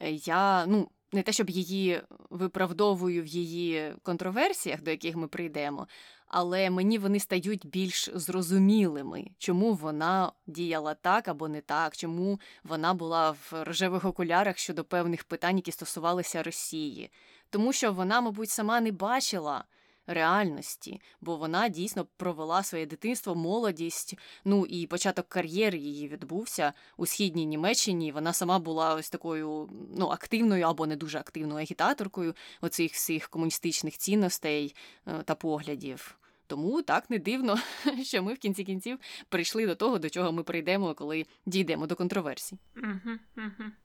я 0.00 0.66
ну. 0.66 0.90
Не 1.12 1.22
те, 1.22 1.32
щоб 1.32 1.50
її 1.50 2.02
виправдовую 2.30 3.22
в 3.22 3.26
її 3.26 3.94
контроверсіях, 4.02 4.82
до 4.82 4.90
яких 4.90 5.16
ми 5.16 5.28
прийдемо, 5.28 5.88
але 6.26 6.70
мені 6.70 6.98
вони 6.98 7.20
стають 7.20 7.66
більш 7.66 8.10
зрозумілими, 8.14 9.24
чому 9.38 9.74
вона 9.74 10.32
діяла 10.46 10.94
так 10.94 11.28
або 11.28 11.48
не 11.48 11.60
так, 11.60 11.96
чому 11.96 12.40
вона 12.64 12.94
була 12.94 13.30
в 13.30 13.52
рожевих 13.52 14.04
окулярах 14.04 14.58
щодо 14.58 14.84
певних 14.84 15.24
питань, 15.24 15.56
які 15.56 15.72
стосувалися 15.72 16.42
Росії, 16.42 17.10
тому 17.50 17.72
що 17.72 17.92
вона, 17.92 18.20
мабуть, 18.20 18.50
сама 18.50 18.80
не 18.80 18.92
бачила 18.92 19.64
реальності, 20.06 21.00
бо 21.20 21.36
вона 21.36 21.68
дійсно 21.68 22.06
провела 22.16 22.62
своє 22.62 22.86
дитинство, 22.86 23.34
молодість. 23.34 24.18
Ну 24.44 24.66
і 24.66 24.86
початок 24.86 25.28
кар'єри 25.28 25.78
її 25.78 26.08
відбувся 26.08 26.72
у 26.96 27.06
східній 27.06 27.46
Німеччині. 27.46 28.12
Вона 28.12 28.32
сама 28.32 28.58
була 28.58 28.94
ось 28.94 29.10
такою 29.10 29.68
ну 29.96 30.08
активною 30.08 30.66
або 30.66 30.86
не 30.86 30.96
дуже 30.96 31.18
активною 31.18 31.60
агітаторкою 31.60 32.34
оцих 32.60 32.92
всіх 32.92 33.28
комуністичних 33.28 33.98
цінностей 33.98 34.74
е, 35.06 35.22
та 35.22 35.34
поглядів. 35.34 36.18
Тому 36.46 36.82
так 36.82 37.10
не 37.10 37.18
дивно, 37.18 37.58
що 38.02 38.22
ми 38.22 38.34
в 38.34 38.38
кінці 38.38 38.64
кінців 38.64 38.98
прийшли 39.28 39.66
до 39.66 39.74
того, 39.74 39.98
до 39.98 40.10
чого 40.10 40.32
ми 40.32 40.42
прийдемо, 40.42 40.94
коли 40.94 41.26
дійдемо 41.46 41.86
до 41.86 41.96
контроверсій. 41.96 42.58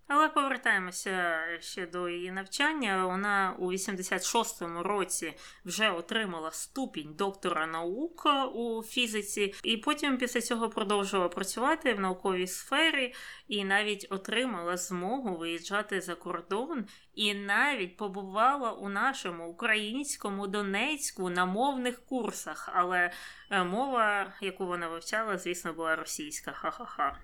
Але 0.08 0.30
повертаємося 0.30 1.40
ще 1.60 1.88
до 1.88 2.10
її 2.10 2.32
навчання. 2.32 3.06
Вона 3.06 3.56
у 3.60 3.72
86-му 3.72 4.84
році 4.84 5.34
вже 5.66 5.90
отримала 5.90 6.52
ступінь 6.52 7.14
доктора 7.14 7.68
наук 7.68 8.26
у 8.54 8.84
фізиці, 8.84 9.54
і 9.64 9.78
потім 9.78 10.18
після 10.18 10.42
цього 10.42 10.70
продовжувала 10.70 11.30
працювати 11.30 11.94
в 11.94 12.00
науковій 12.00 12.48
сфері 12.48 13.14
і 13.48 13.64
навіть 13.64 14.08
отримала 14.10 14.78
змогу 14.78 15.38
виїжджати 15.38 16.02
за 16.02 16.16
кордон, 16.16 16.86
і 17.16 17.34
навіть 17.34 17.98
побувала 17.98 18.72
у 18.72 18.90
нашому 18.90 19.48
українському 19.48 20.48
Донецьку 20.48 21.30
на 21.30 21.46
мовних 21.46 22.06
курсах. 22.06 22.70
Але 22.74 23.12
мова, 23.52 24.34
яку 24.42 24.66
вона 24.66 24.88
вивчала, 24.88 25.38
звісно, 25.38 25.74
була 25.74 25.96
російська. 25.96 26.52
Ха-ха-ха. 26.52 27.18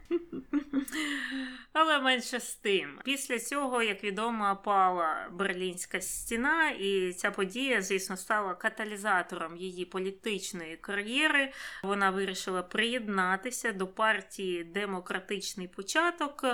Але 1.73 1.99
менше 1.99 2.39
з 2.39 2.55
тим. 2.55 2.99
Після 3.03 3.39
цього, 3.39 3.83
як 3.83 4.03
відомо, 4.03 4.61
пала 4.63 5.27
Берлінська 5.31 6.01
стіна, 6.01 6.69
і 6.69 7.13
ця 7.13 7.31
подія, 7.31 7.81
звісно, 7.81 8.17
стала 8.17 8.55
каталізатором 8.55 9.57
її 9.57 9.85
політичної 9.85 10.77
кар'єри. 10.77 11.51
Вона 11.83 12.09
вирішила 12.09 12.63
приєднатися 12.63 13.71
до 13.71 13.87
партії 13.87 14.63
Демократичний 14.63 15.67
початок 15.67 16.45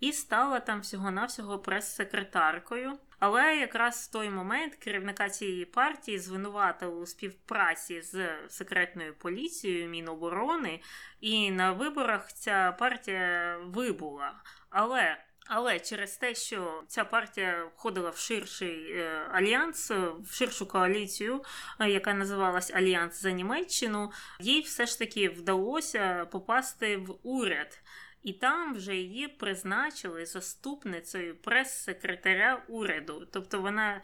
і 0.00 0.12
стала 0.12 0.60
там 0.60 0.80
всього-навсього 0.80 1.58
прес-секретаркою. 1.58 2.98
Але 3.24 3.56
якраз 3.56 4.08
в 4.08 4.12
той 4.12 4.30
момент 4.30 4.74
керівника 4.74 5.28
цієї 5.28 5.64
партії 5.64 6.18
звинуватили 6.18 6.94
у 6.94 7.06
співпраці 7.06 8.02
з 8.02 8.28
секретною 8.48 9.14
поліцією 9.14 9.88
Міноборони, 9.88 10.80
і 11.20 11.50
на 11.50 11.72
виборах 11.72 12.32
ця 12.32 12.76
партія 12.78 13.58
вибула. 13.64 14.34
Але 14.70 15.16
але 15.46 15.80
через 15.80 16.16
те, 16.16 16.34
що 16.34 16.82
ця 16.88 17.04
партія 17.04 17.64
входила 17.76 18.10
в 18.10 18.16
ширший 18.16 18.92
е, 18.92 19.28
альянс, 19.32 19.90
в 20.20 20.34
ширшу 20.34 20.66
коаліцію, 20.66 21.44
е, 21.80 21.90
яка 21.90 22.14
називалась 22.14 22.70
Альянс 22.70 23.22
за 23.22 23.30
Німеччину, 23.30 24.12
їй 24.40 24.60
все 24.60 24.86
ж 24.86 24.98
таки 24.98 25.28
вдалося 25.28 26.26
попасти 26.32 26.96
в 26.96 27.18
уряд. 27.22 27.82
І 28.22 28.32
там 28.32 28.74
вже 28.74 28.96
її 28.96 29.28
призначили 29.28 30.26
заступницею 30.26 31.36
прес-секретаря 31.36 32.62
уряду. 32.68 33.26
Тобто 33.32 33.60
вона 33.60 34.00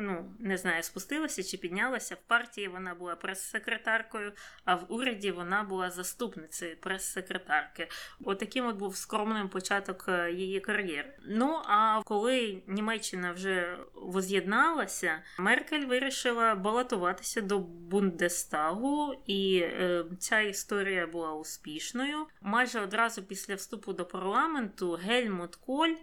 ну 0.00 0.34
не 0.38 0.56
знаю, 0.56 0.82
спустилася 0.82 1.42
чи 1.42 1.56
піднялася. 1.56 2.14
В 2.14 2.28
партії 2.28 2.68
вона 2.68 2.94
була 2.94 3.16
прес-секретаркою, 3.16 4.32
а 4.64 4.74
в 4.74 4.86
уряді 4.88 5.30
вона 5.30 5.62
була 5.62 5.90
заступницею 5.90 6.76
прес-секретарки. 6.76 7.88
Отаким 8.24 8.66
от 8.66 8.76
був 8.76 8.96
скромним 8.96 9.48
початок 9.48 10.04
е, 10.08 10.32
її 10.32 10.60
кар'єри. 10.60 11.18
Ну 11.26 11.62
а 11.66 12.02
коли 12.04 12.62
Німеччина 12.66 13.32
вже 13.32 13.78
воз'єдналася, 13.94 15.22
Меркель 15.38 15.86
вирішила 15.86 16.54
балотуватися 16.54 17.40
до 17.40 17.58
Бундестагу, 17.58 19.14
і 19.26 19.58
е, 19.58 20.04
ця 20.18 20.40
історія 20.40 21.06
була 21.06 21.34
успішною. 21.34 22.26
Майже 22.42 22.80
одразу 22.80 23.22
після 23.22 23.54
вступу 23.54 23.92
до 23.92 24.04
парламенту 24.04 24.92
Гельмут 24.92 25.56
Коль 25.56 25.94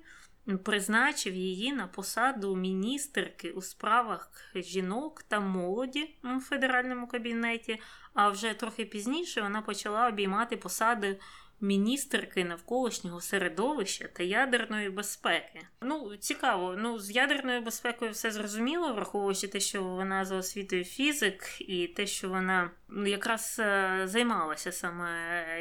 призначив 0.63 1.35
її 1.35 1.73
на 1.73 1.87
посаду 1.87 2.55
міністерки 2.55 3.51
у 3.51 3.61
справах 3.61 4.31
жінок 4.55 5.23
та 5.23 5.39
молоді 5.39 6.15
у 6.23 6.39
федеральному 6.39 7.07
кабінеті. 7.07 7.81
А 8.13 8.29
вже 8.29 8.53
трохи 8.53 8.85
пізніше 8.85 9.41
вона 9.41 9.61
почала 9.61 10.07
обіймати 10.07 10.57
посади 10.57 11.19
міністерки 11.61 12.45
навколишнього 12.45 13.21
середовища 13.21 14.07
та 14.13 14.23
ядерної 14.23 14.89
безпеки. 14.89 15.61
Ну, 15.81 16.17
цікаво, 16.17 16.75
ну 16.77 16.99
з 16.99 17.11
ядерною 17.11 17.61
безпекою 17.61 18.11
все 18.11 18.31
зрозуміло, 18.31 18.93
враховуючи 18.93 19.47
те, 19.47 19.59
що 19.59 19.83
вона 19.83 20.25
за 20.25 20.35
освітою 20.35 20.83
фізик, 20.83 21.61
і 21.61 21.87
те, 21.87 22.07
що 22.07 22.29
вона 22.29 22.71
ну, 22.89 23.07
якраз 23.07 23.57
е, 23.59 24.01
займалася 24.05 24.71
саме 24.71 25.09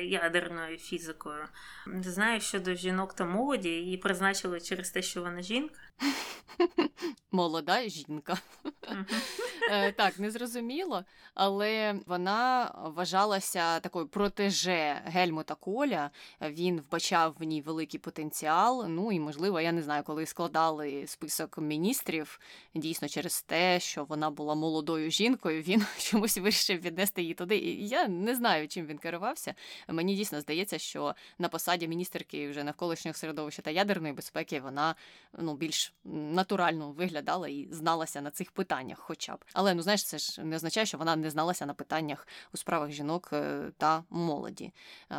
ядерною 0.05 0.79
фізикою. 0.79 1.45
Знаю, 2.01 2.41
щодо 2.41 2.75
жінок 2.75 3.15
та 3.15 3.25
молоді, 3.25 3.69
її 3.69 3.97
призначили 3.97 4.61
через 4.61 4.91
те, 4.91 5.03
що 5.03 5.23
вона 5.23 5.43
жінка. 5.43 5.81
Молода 7.33 7.89
жінка. 7.89 8.39
Е, 9.73 9.93
так, 9.93 10.19
незрозуміло, 10.19 11.05
але 11.35 11.95
вона 12.07 12.73
вважалася 12.97 13.81
такою 13.81 14.07
протеже 14.07 15.03
Гельмута 15.05 15.55
Коля. 15.55 16.11
Він 16.41 16.81
вбачав 16.81 17.37
в 17.39 17.43
ній 17.43 17.63
великий 17.63 18.01
потенціал. 18.01 18.87
Ну 18.89 19.13
і, 19.13 19.21
можливо, 19.21 19.61
я 19.61 19.73
не 19.73 19.83
знаю, 19.83 20.03
коли 20.03 20.27
складали 20.27 21.05
список 21.07 21.59
міністрів, 21.59 22.41
дійсно 22.75 23.09
через 23.09 23.43
те, 23.43 23.81
що 23.81 24.05
вона 24.05 24.31
була 24.31 24.55
молодою 24.55 25.11
жінкою, 25.11 25.63
він 25.63 25.87
чомусь 25.99 26.39
вирішив 26.39 26.81
віднести 26.81 27.23
її 27.23 27.35
туди. 27.35 27.57
І 27.59 27.89
я 27.89 28.09
не 28.09 28.35
знаю, 28.35 28.69
чим 28.69 28.87
він 28.87 28.99
керувався. 28.99 29.55
Мені 29.89 30.17
дійсно 30.17 30.41
здається, 30.41 30.79
що 30.79 31.15
на 31.39 31.49
посаді 31.49 31.89
міністерки 31.89 32.51
вже 32.51 32.65
навколишнього 32.65 33.15
середовища 33.15 33.63
та 33.63 33.71
ядерної 33.71 34.15
безпеки 34.15 34.61
вона 34.61 34.95
ну 35.39 35.57
більш 35.57 35.90
натурально 36.05 36.93
виглядала 36.93 37.49
і 37.49 37.69
зналася 37.71 38.21
на 38.21 38.31
цих 38.31 38.53
питаннях, 38.53 38.99
хоча 38.99 39.37
б. 39.37 39.45
Але 39.53 39.75
ну 39.75 39.83
знаєш, 39.83 40.05
це 40.05 40.19
ж 40.19 40.45
не 40.45 40.57
означає, 40.57 40.87
що 40.87 40.99
вона 40.99 41.17
не 41.17 41.31
зналася 41.31 41.67
на 41.67 41.75
питаннях 41.75 42.27
у 42.55 42.57
справах 42.57 42.91
жінок 42.91 43.31
е, 43.33 43.71
та 43.79 44.05
молоді. 44.11 44.73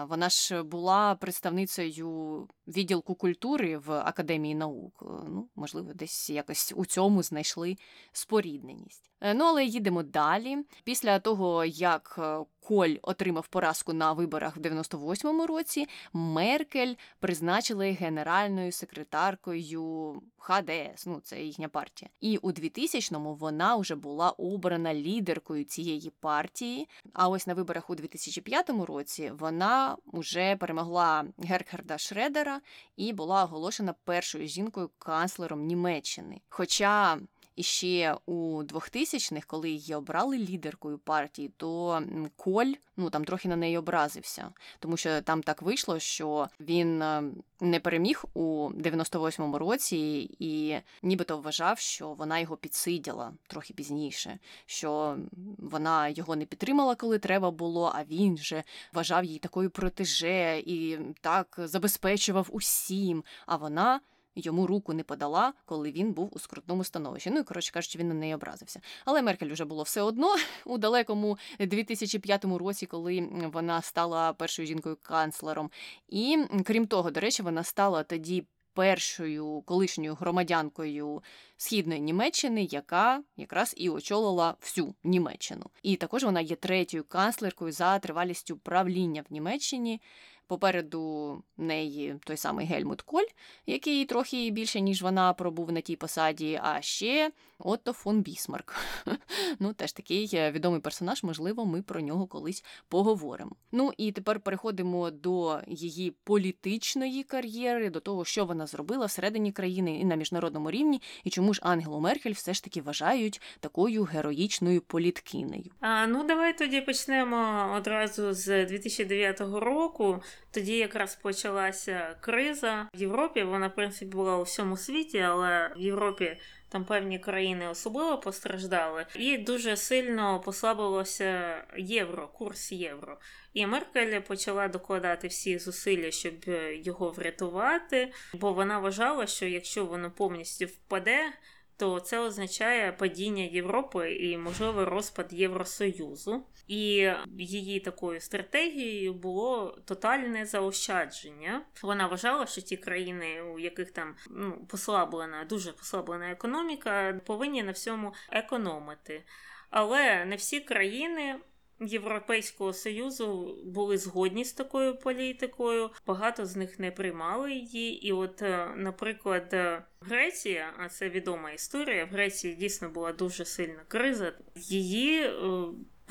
Вона 0.07 0.29
ж 0.29 0.63
була 0.63 1.15
представницею 1.15 2.47
відділку 2.67 3.15
культури 3.15 3.77
в 3.77 3.91
академії 3.91 4.55
наук. 4.55 5.03
Ну, 5.27 5.49
можливо, 5.55 5.93
десь 5.93 6.29
якось 6.29 6.73
у 6.75 6.85
цьому 6.85 7.23
знайшли 7.23 7.77
спорідненість. 8.11 9.10
Е, 9.21 9.33
ну 9.33 9.45
але 9.45 9.65
їдемо 9.65 10.03
далі. 10.03 10.57
Після 10.83 11.19
того, 11.19 11.65
як 11.65 12.15
е, 12.17 12.45
Коль 12.63 12.95
отримав 13.01 13.47
поразку 13.47 13.93
на 13.93 14.13
виборах 14.13 14.57
в 14.57 14.59
98-му 14.59 15.47
році, 15.47 15.87
Меркель 16.13 16.93
призначили 17.19 17.91
генеральною 17.91 18.71
секретаркою 18.71 20.21
ХДС, 20.37 21.05
ну 21.05 21.19
це 21.23 21.41
їхня 21.41 21.69
партія. 21.69 22.09
І 22.19 22.37
у 22.37 22.51
2000-му 22.51 23.35
вона 23.35 23.75
вже 23.75 23.95
була 23.95 24.29
обрана 24.29 24.93
лідеркою 24.93 25.63
цієї 25.63 26.11
партії. 26.19 26.89
А 27.13 27.29
ось 27.29 27.47
на 27.47 27.53
виборах 27.53 27.89
у 27.89 27.95
2005 27.95 28.69
році 28.69 29.31
вона 29.39 29.97
вже 30.05 30.55
перемогла 30.55 31.25
Герхарда 31.37 31.97
Шредера 31.97 32.61
і 32.95 33.13
була 33.13 33.43
оголошена 33.43 33.93
першою 34.03 34.47
жінкою 34.47 34.89
канцлером 34.97 35.65
Німеччини. 35.65 36.41
Хоча 36.49 37.17
і 37.55 37.63
ще 37.63 38.17
у 38.25 38.63
2000-х, 38.63 39.45
коли 39.47 39.69
її 39.69 39.95
обрали 39.95 40.37
лідеркою 40.37 40.97
партії, 40.97 41.51
то 41.57 42.01
Коль 42.35 42.73
ну 42.97 43.09
там 43.09 43.25
трохи 43.25 43.49
на 43.49 43.55
неї 43.55 43.77
образився, 43.77 44.51
тому 44.79 44.97
що 44.97 45.21
там 45.21 45.43
так 45.43 45.61
вийшло, 45.61 45.99
що 45.99 46.47
він 46.59 47.01
е, 47.01 47.23
не 47.59 47.79
переміг 47.79 48.23
у 48.33 48.69
98-му 48.69 49.57
році 49.57 50.29
і 50.39 50.77
нібито 51.01 51.37
вважав, 51.37 51.79
що 51.79 52.13
вона 52.13 52.39
його 52.39 52.57
підсиділа 52.57 53.33
трохи 53.47 53.73
пізніше, 53.73 54.39
що 54.65 55.17
вона 55.57 56.07
його 56.07 56.35
не 56.35 56.45
підтримала, 56.45 56.95
коли 56.95 57.19
треба 57.19 57.51
було. 57.51 57.91
А 57.95 58.03
він 58.03 58.37
же 58.37 58.63
вважав 58.93 59.23
її 59.23 59.39
такою 59.39 59.69
протеже 59.69 60.59
і 60.59 60.99
так 61.21 61.59
забезпечував 61.63 62.47
усім. 62.51 63.23
А 63.45 63.55
вона 63.55 63.99
йому 64.35 64.67
руку 64.67 64.93
не 64.93 65.03
подала, 65.03 65.53
коли 65.65 65.91
він 65.91 66.13
був 66.13 66.29
у 66.31 66.39
скрутному 66.39 66.83
становищі. 66.83 67.29
Ну 67.29 67.39
і 67.39 67.43
коротше 67.43 67.71
кажучи, 67.71 67.99
він 67.99 68.07
на 68.07 68.13
неї 68.13 68.35
образився. 68.35 68.81
Але 69.05 69.21
Меркель 69.21 69.51
вже 69.51 69.65
було 69.65 69.83
все 69.83 70.01
одно 70.01 70.35
у 70.65 70.77
далекому 70.77 71.37
2005 71.59 72.45
році, 72.45 72.85
коли 72.85 73.29
вона 73.53 73.81
стала 73.81 74.33
першою 74.33 74.67
жінкою 74.67 74.97
канцлером. 75.01 75.71
І 76.07 76.45
крім 76.65 76.87
того, 76.87 77.11
до 77.11 77.19
речі, 77.19 77.43
вона 77.43 77.63
стала 77.63 78.03
тоді. 78.03 78.45
Першою 78.73 79.61
колишньою 79.61 80.13
громадянкою 80.13 81.23
східної 81.57 82.01
Німеччини, 82.01 82.63
яка 82.63 83.23
якраз 83.37 83.73
і 83.77 83.89
очолила 83.89 84.55
всю 84.61 84.95
Німеччину, 85.03 85.65
і 85.83 85.95
також 85.95 86.23
вона 86.23 86.41
є 86.41 86.55
третьою 86.55 87.03
канцлеркою 87.03 87.71
за 87.71 87.99
тривалістю 87.99 88.57
правління 88.57 89.23
в 89.29 89.33
Німеччині. 89.33 90.01
Попереду 90.51 91.43
неї 91.57 92.15
той 92.23 92.37
самий 92.37 92.65
Гельмут 92.65 93.01
Коль, 93.01 93.27
який 93.65 94.05
трохи 94.05 94.49
більше, 94.49 94.81
ніж 94.81 95.01
вона 95.01 95.33
пробув 95.33 95.71
на 95.71 95.81
тій 95.81 95.95
посаді, 95.95 96.59
а 96.63 96.81
ще 96.81 97.31
Отто 97.63 97.93
фон 97.93 98.21
Бісмарк. 98.21 98.75
Ну, 99.59 99.73
теж 99.73 99.93
такий 99.93 100.29
е, 100.33 100.51
відомий 100.51 100.79
персонаж, 100.79 101.23
можливо, 101.23 101.65
ми 101.65 101.81
про 101.81 102.01
нього 102.01 102.27
колись 102.27 102.63
поговоримо. 102.87 103.51
Ну 103.71 103.91
і 103.97 104.11
тепер 104.11 104.39
переходимо 104.39 105.11
до 105.11 105.61
її 105.67 106.11
політичної 106.23 107.23
кар'єри, 107.23 107.89
до 107.89 107.99
того, 107.99 108.25
що 108.25 108.45
вона 108.45 108.67
зробила 108.67 109.05
всередині 109.05 109.51
країни 109.51 109.99
і 109.99 110.05
на 110.05 110.15
міжнародному 110.15 110.71
рівні, 110.71 111.01
і 111.23 111.29
чому 111.29 111.53
ж 111.53 111.61
Ангелу 111.63 111.99
Меркель 111.99 112.31
все 112.31 112.53
ж 112.53 112.63
таки 112.63 112.81
вважають 112.81 113.41
такою 113.59 114.03
героїчною 114.03 114.81
політкинею. 114.81 115.71
А 115.79 116.07
ну 116.07 116.23
давай 116.23 116.57
тоді 116.57 116.81
почнемо 116.81 117.73
одразу 117.77 118.33
з 118.33 118.65
2009 118.65 119.41
року. 119.41 120.21
Тоді 120.51 120.77
якраз 120.77 121.15
почалася 121.15 122.15
криза 122.21 122.87
в 122.93 123.01
Європі. 123.01 123.43
Вона 123.43 123.67
в 123.67 123.75
принципі 123.75 124.11
була 124.11 124.37
у 124.37 124.43
всьому 124.43 124.77
світі, 124.77 125.19
але 125.19 125.73
в 125.77 125.81
Європі 125.81 126.37
там 126.69 126.85
певні 126.85 127.19
країни 127.19 127.67
особливо 127.67 128.17
постраждали, 128.17 129.05
і 129.15 129.37
дуже 129.37 129.77
сильно 129.77 130.39
послабилося 130.39 131.63
євро, 131.77 132.27
курс 132.27 132.71
євро. 132.71 133.17
І 133.53 133.65
Меркель 133.65 134.19
почала 134.19 134.67
докладати 134.67 135.27
всі 135.27 135.59
зусилля, 135.59 136.11
щоб 136.11 136.33
його 136.73 137.11
врятувати, 137.11 138.13
бо 138.33 138.53
вона 138.53 138.79
вважала, 138.79 139.27
що 139.27 139.45
якщо 139.45 139.85
воно 139.85 140.11
повністю 140.11 140.65
впаде 140.65 141.33
то 141.81 141.99
це 141.99 142.19
означає 142.19 142.91
падіння 142.91 143.43
Європи 143.43 144.15
і, 144.15 144.37
можливо, 144.37 144.85
розпад 144.85 145.33
Євросоюзу. 145.33 146.43
І 146.71 147.13
її 147.37 147.79
такою 147.79 148.21
стратегією 148.21 149.13
було 149.13 149.77
тотальне 149.85 150.45
заощадження. 150.45 151.65
Вона 151.81 152.07
вважала, 152.07 152.45
що 152.45 152.61
ті 152.61 152.77
країни, 152.77 153.41
у 153.41 153.59
яких 153.59 153.91
там 153.91 154.15
ну, 154.29 154.65
послаблена, 154.69 155.45
дуже 155.45 155.71
послаблена 155.71 156.31
економіка, 156.31 157.21
повинні 157.25 157.63
на 157.63 157.71
всьому 157.71 158.13
економити. 158.29 159.23
Але 159.69 160.25
не 160.25 160.35
всі 160.35 160.59
країни 160.59 161.35
Європейського 161.79 162.73
союзу 162.73 163.57
були 163.65 163.97
згодні 163.97 164.45
з 164.45 164.53
такою 164.53 164.97
політикою. 164.97 165.89
Багато 166.07 166.45
з 166.45 166.55
них 166.55 166.79
не 166.79 166.91
приймали 166.91 167.53
її. 167.53 168.07
І, 168.07 168.11
от, 168.11 168.41
е, 168.41 168.73
наприклад, 168.75 169.49
е, 169.53 169.83
Греція, 170.01 170.73
а 170.77 170.89
це 170.89 171.09
відома 171.09 171.51
історія. 171.51 172.05
В 172.05 172.09
Греції 172.09 172.55
дійсно 172.55 172.89
була 172.89 173.13
дуже 173.13 173.45
сильна 173.45 173.83
криза. 173.87 174.33
Її 174.55 175.23
е, 175.23 175.33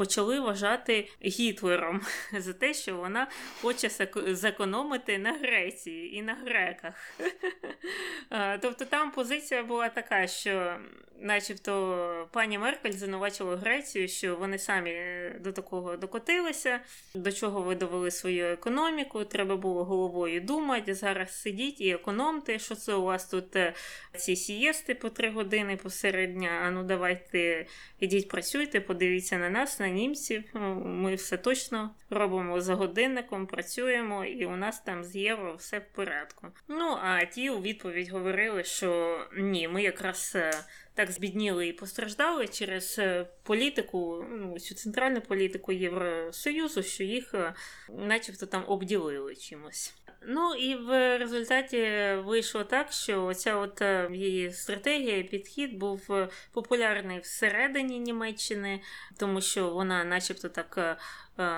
почали 0.01 0.41
вважати 0.41 1.09
Гітлером 1.25 2.01
за 2.39 2.53
те, 2.53 2.75
що 2.75 2.97
вона 2.97 3.27
хоче 3.63 3.91
зекономити 4.27 5.19
на 5.19 5.33
Греції 5.33 6.17
і 6.17 6.23
на 6.23 6.35
греках. 6.35 6.95
Тобто 8.61 8.85
там 8.85 9.11
позиція 9.11 9.63
була 9.63 9.89
така, 9.89 10.27
що, 10.27 10.77
начебто, 11.19 12.29
пані 12.33 12.59
Меркель 12.59 12.93
звинувачила 12.93 13.57
Грецію, 13.57 14.09
що 14.09 14.37
вони 14.37 14.59
самі 14.59 14.95
до 15.41 15.53
такого 15.53 15.97
докотилися, 15.97 16.81
до 17.15 17.33
чого 17.33 17.63
ви 17.63 17.75
довели 17.75 18.11
свою 18.11 18.47
економіку. 18.47 19.25
Треба 19.25 19.57
було 19.57 19.85
головою 19.85 20.41
думати. 20.41 20.95
Зараз 20.95 21.41
сидіть 21.41 21.81
і 21.81 21.91
економте, 21.91 22.59
що 22.59 22.75
це 22.75 22.95
у 22.95 23.03
вас 23.03 23.29
тут 23.29 23.57
е, 23.57 23.75
ці 24.17 24.37
сієсти 24.37 24.95
по 24.95 25.11
три 25.11 25.31
години 25.31 25.77
посеред 25.77 26.35
дня. 26.35 26.63
А 26.65 26.71
ну 26.71 26.85
давайте 26.85 27.67
ідіть, 28.01 28.29
працюйте, 28.29 28.81
подивіться 28.81 29.39
на 29.39 29.51
нас. 29.51 29.81
на 29.81 29.90
німців. 29.91 30.45
Ми 30.85 31.15
все 31.15 31.37
точно 31.37 31.95
робимо 32.11 32.61
за 32.61 32.75
годинником, 32.75 33.47
працюємо, 33.47 34.25
і 34.25 34.47
у 34.47 34.57
нас 34.57 34.81
там 34.81 35.05
з 35.05 35.17
євро 35.17 35.55
все 35.55 35.79
в 35.79 35.97
порядку. 35.97 36.47
Ну 36.69 36.99
а 37.03 37.25
ті 37.25 37.51
у 37.51 37.61
відповідь 37.61 38.11
говорили, 38.11 38.65
що 38.65 39.21
ні, 39.37 39.69
ми 39.69 39.83
якраз. 39.83 40.33
Е, 40.37 40.53
так 40.95 41.11
збідніли 41.11 41.69
і 41.69 41.73
постраждали 41.73 42.49
через 42.49 42.99
е, 42.99 43.27
політику, 43.43 44.25
ну 44.31 44.59
цю 44.59 44.75
центральну 44.75 45.21
політику 45.21 45.73
Євросоюзу, 45.73 46.83
що 46.83 47.05
їх, 47.05 47.35
е, 47.35 47.55
начебто, 47.89 48.47
там 48.47 48.65
обділили 48.67 49.37
чимось. 49.37 49.95
Ну 50.23 50.55
і 50.55 50.77
в 50.77 51.19
результаті 51.19 51.89
вийшло 52.25 52.65
так, 52.65 52.93
що 52.93 53.35
ця 53.35 53.57
от 53.57 53.83
е, 53.83 54.09
її 54.13 54.53
стратегія, 54.53 55.23
підхід 55.23 55.79
був 55.79 56.07
е, 56.11 56.29
популярний 56.53 57.21
всередині 57.21 57.99
Німеччини, 57.99 58.81
тому 59.17 59.41
що 59.41 59.71
вона, 59.71 60.05
начебто, 60.05 60.49
так 60.49 60.75
е, 60.79 60.97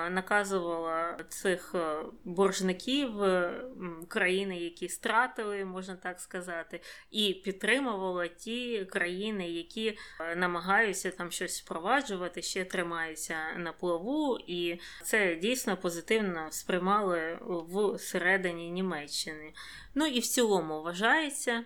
наказувала 0.09 1.17
цих 1.29 1.75
е, 1.75 1.95
боржників 2.23 3.23
е, 3.23 3.61
країни, 4.07 4.59
які 4.59 4.89
стратили, 4.89 5.65
можна 5.65 5.95
так 5.95 6.19
сказати, 6.19 6.81
і 7.11 7.33
підтримувала 7.33 8.27
ті 8.27 8.85
країни, 8.85 9.49
які 9.49 9.97
намагаються 10.35 11.11
там 11.11 11.31
щось 11.31 11.61
впроваджувати, 11.61 12.41
ще 12.41 12.65
тримаються 12.65 13.35
на 13.57 13.73
плаву, 13.73 14.39
і 14.47 14.79
це 15.03 15.35
дійсно 15.35 15.77
позитивно 15.77 16.47
сприймали 16.51 17.39
в 17.41 17.99
середині 17.99 18.71
Німеччини. 18.71 19.53
Ну 19.95 20.05
і 20.05 20.19
в 20.19 20.27
цілому 20.27 20.81
вважається. 20.81 21.63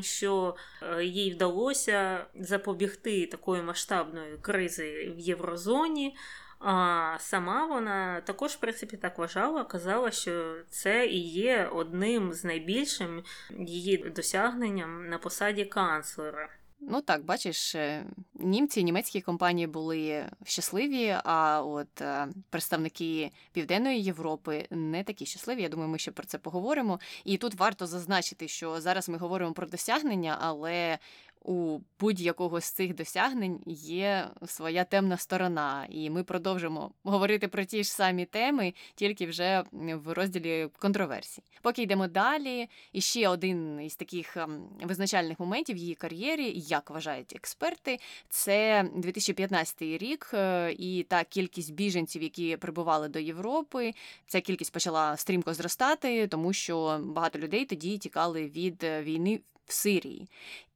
Що 0.00 0.56
їй 1.02 1.32
вдалося 1.32 2.26
запобігти 2.34 3.26
такої 3.26 3.62
масштабної 3.62 4.38
кризи 4.38 5.12
в 5.16 5.18
Єврозоні, 5.18 6.16
а 6.60 7.16
сама 7.18 7.66
вона 7.66 8.20
також, 8.20 8.52
в 8.52 8.56
принципі, 8.56 8.96
так 8.96 9.18
вважала, 9.18 9.64
казала, 9.64 10.10
що 10.10 10.56
це 10.70 11.06
і 11.06 11.18
є 11.28 11.70
одним 11.72 12.32
з 12.32 12.44
найбільшим 12.44 13.22
її 13.58 13.96
досягненням 13.96 15.08
на 15.08 15.18
посаді 15.18 15.64
канцлера. 15.64 16.48
Ну 16.82 17.00
так, 17.00 17.24
бачиш, 17.24 17.74
е, 17.74 18.04
німці, 18.34 18.84
німецькі 18.84 19.20
компанії 19.20 19.66
були 19.66 20.26
щасливі, 20.44 21.16
а 21.24 21.62
от 21.62 22.00
е, 22.00 22.28
представники 22.50 23.30
Південної 23.52 24.02
Європи 24.02 24.66
не 24.70 25.04
такі 25.04 25.26
щасливі. 25.26 25.62
Я 25.62 25.68
думаю, 25.68 25.88
ми 25.88 25.98
ще 25.98 26.10
про 26.10 26.26
це 26.26 26.38
поговоримо. 26.38 27.00
І 27.24 27.36
тут 27.36 27.54
варто 27.54 27.86
зазначити, 27.86 28.48
що 28.48 28.80
зараз 28.80 29.08
ми 29.08 29.18
говоримо 29.18 29.52
про 29.52 29.66
досягнення, 29.66 30.38
але 30.40 30.98
у 31.42 31.78
будь-якого 32.00 32.60
з 32.60 32.64
цих 32.64 32.94
досягнень 32.94 33.60
є 33.66 34.28
своя 34.46 34.84
темна 34.84 35.16
сторона, 35.16 35.86
і 35.90 36.10
ми 36.10 36.24
продовжимо 36.24 36.90
говорити 37.04 37.48
про 37.48 37.64
ті 37.64 37.84
ж 37.84 37.92
самі 37.92 38.24
теми, 38.24 38.74
тільки 38.94 39.26
вже 39.26 39.64
в 39.72 40.12
розділі 40.12 40.68
контроверсій. 40.78 41.42
Поки 41.62 41.82
йдемо 41.82 42.08
далі, 42.08 42.68
і 42.92 43.00
ще 43.00 43.28
один 43.28 43.80
із 43.80 43.96
таких 43.96 44.36
ем, 44.36 44.62
визначальних 44.82 45.40
моментів 45.40 45.76
її 45.76 45.94
кар'єрі, 45.94 46.52
як 46.56 46.90
вважають 46.90 47.36
експерти, 47.36 47.98
це 48.28 48.88
2015 48.94 49.82
рік 49.82 50.30
е, 50.34 50.72
і 50.78 51.02
та 51.02 51.24
кількість 51.24 51.74
біженців, 51.74 52.22
які 52.22 52.56
прибували 52.56 53.08
до 53.08 53.18
Європи. 53.18 53.92
Ця 54.26 54.40
кількість 54.40 54.72
почала 54.72 55.16
стрімко 55.16 55.54
зростати, 55.54 56.26
тому 56.26 56.52
що 56.52 57.00
багато 57.04 57.38
людей 57.38 57.64
тоді 57.64 57.98
тікали 57.98 58.46
від 58.46 58.84
е, 58.84 59.02
війни 59.02 59.40
в 59.70 59.72
Сирії. 59.72 60.28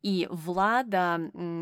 І 0.02 0.26
влада 0.30 1.18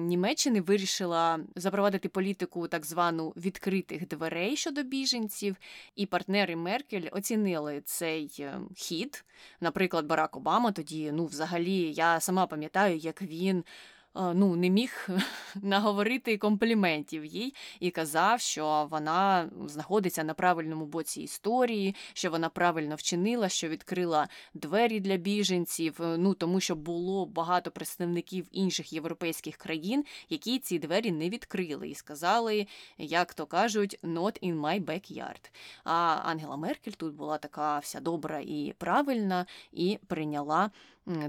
Німеччини 0.07 0.61
вирішила 0.61 1.41
запровадити 1.57 2.09
політику 2.09 2.69
так 2.69 2.87
звану 2.87 3.33
відкритих 3.37 4.09
дверей 4.09 4.57
щодо 4.57 4.83
біженців, 4.83 5.57
і 5.97 6.07
партнери 6.07 6.57
Меркель 6.57 7.09
оцінили 7.13 7.83
цей 7.85 8.37
е, 8.41 8.61
хід. 8.77 9.25
Наприклад, 9.61 10.07
Барак 10.07 10.37
Обама 10.37 10.73
тоді, 10.73 11.13
ну, 11.13 11.27
взагалі, 11.27 11.93
я 11.93 12.21
сама 12.21 12.47
пам'ятаю, 12.47 12.97
як 12.97 13.23
він 13.23 13.65
ну, 14.15 14.57
не 14.57 14.71
міг 14.71 15.09
наговорити 15.63 16.39
компліментів 16.39 17.25
їй 17.25 17.55
і 17.81 17.91
казав, 17.91 18.41
що 18.41 18.89
вона 18.91 19.51
знаходиться 19.67 20.25
на 20.25 20.35
правильному 20.35 20.87
боці 20.87 21.23
історії, 21.23 21.95
що 22.13 22.31
вона 22.31 22.49
правильно 22.49 22.95
вчинила, 22.95 23.49
що 23.49 23.69
відкрила 23.69 24.29
двері 24.55 25.01
для 25.01 25.17
біженців. 25.17 26.03
Е, 26.03 26.17
ну 26.17 26.35
тому 26.35 26.61
що 26.61 26.77
було 26.77 27.27
багато 27.27 27.71
представників 27.71 28.47
інших 28.53 28.93
європейських 28.93 29.57
країн, 29.57 30.05
які 30.29 30.59
ці 30.59 30.79
двері 30.79 31.13
не 31.13 31.29
відкрили, 31.29 31.89
і 31.89 31.95
сказали, 31.95 32.67
як 32.99 33.35
то 33.35 33.47
кажуть, 33.47 33.99
not 34.03 34.43
in 34.43 34.61
my 34.61 34.85
backyard. 34.85 35.51
А 35.85 36.21
Ангела 36.25 36.57
Меркель 36.57 36.93
тут 36.93 37.15
була 37.15 37.39
така 37.39 37.79
вся 37.79 38.01
добра 38.01 38.41
і 38.41 38.75
правильна, 38.79 39.47
і 39.73 39.99
прийняла 40.07 40.71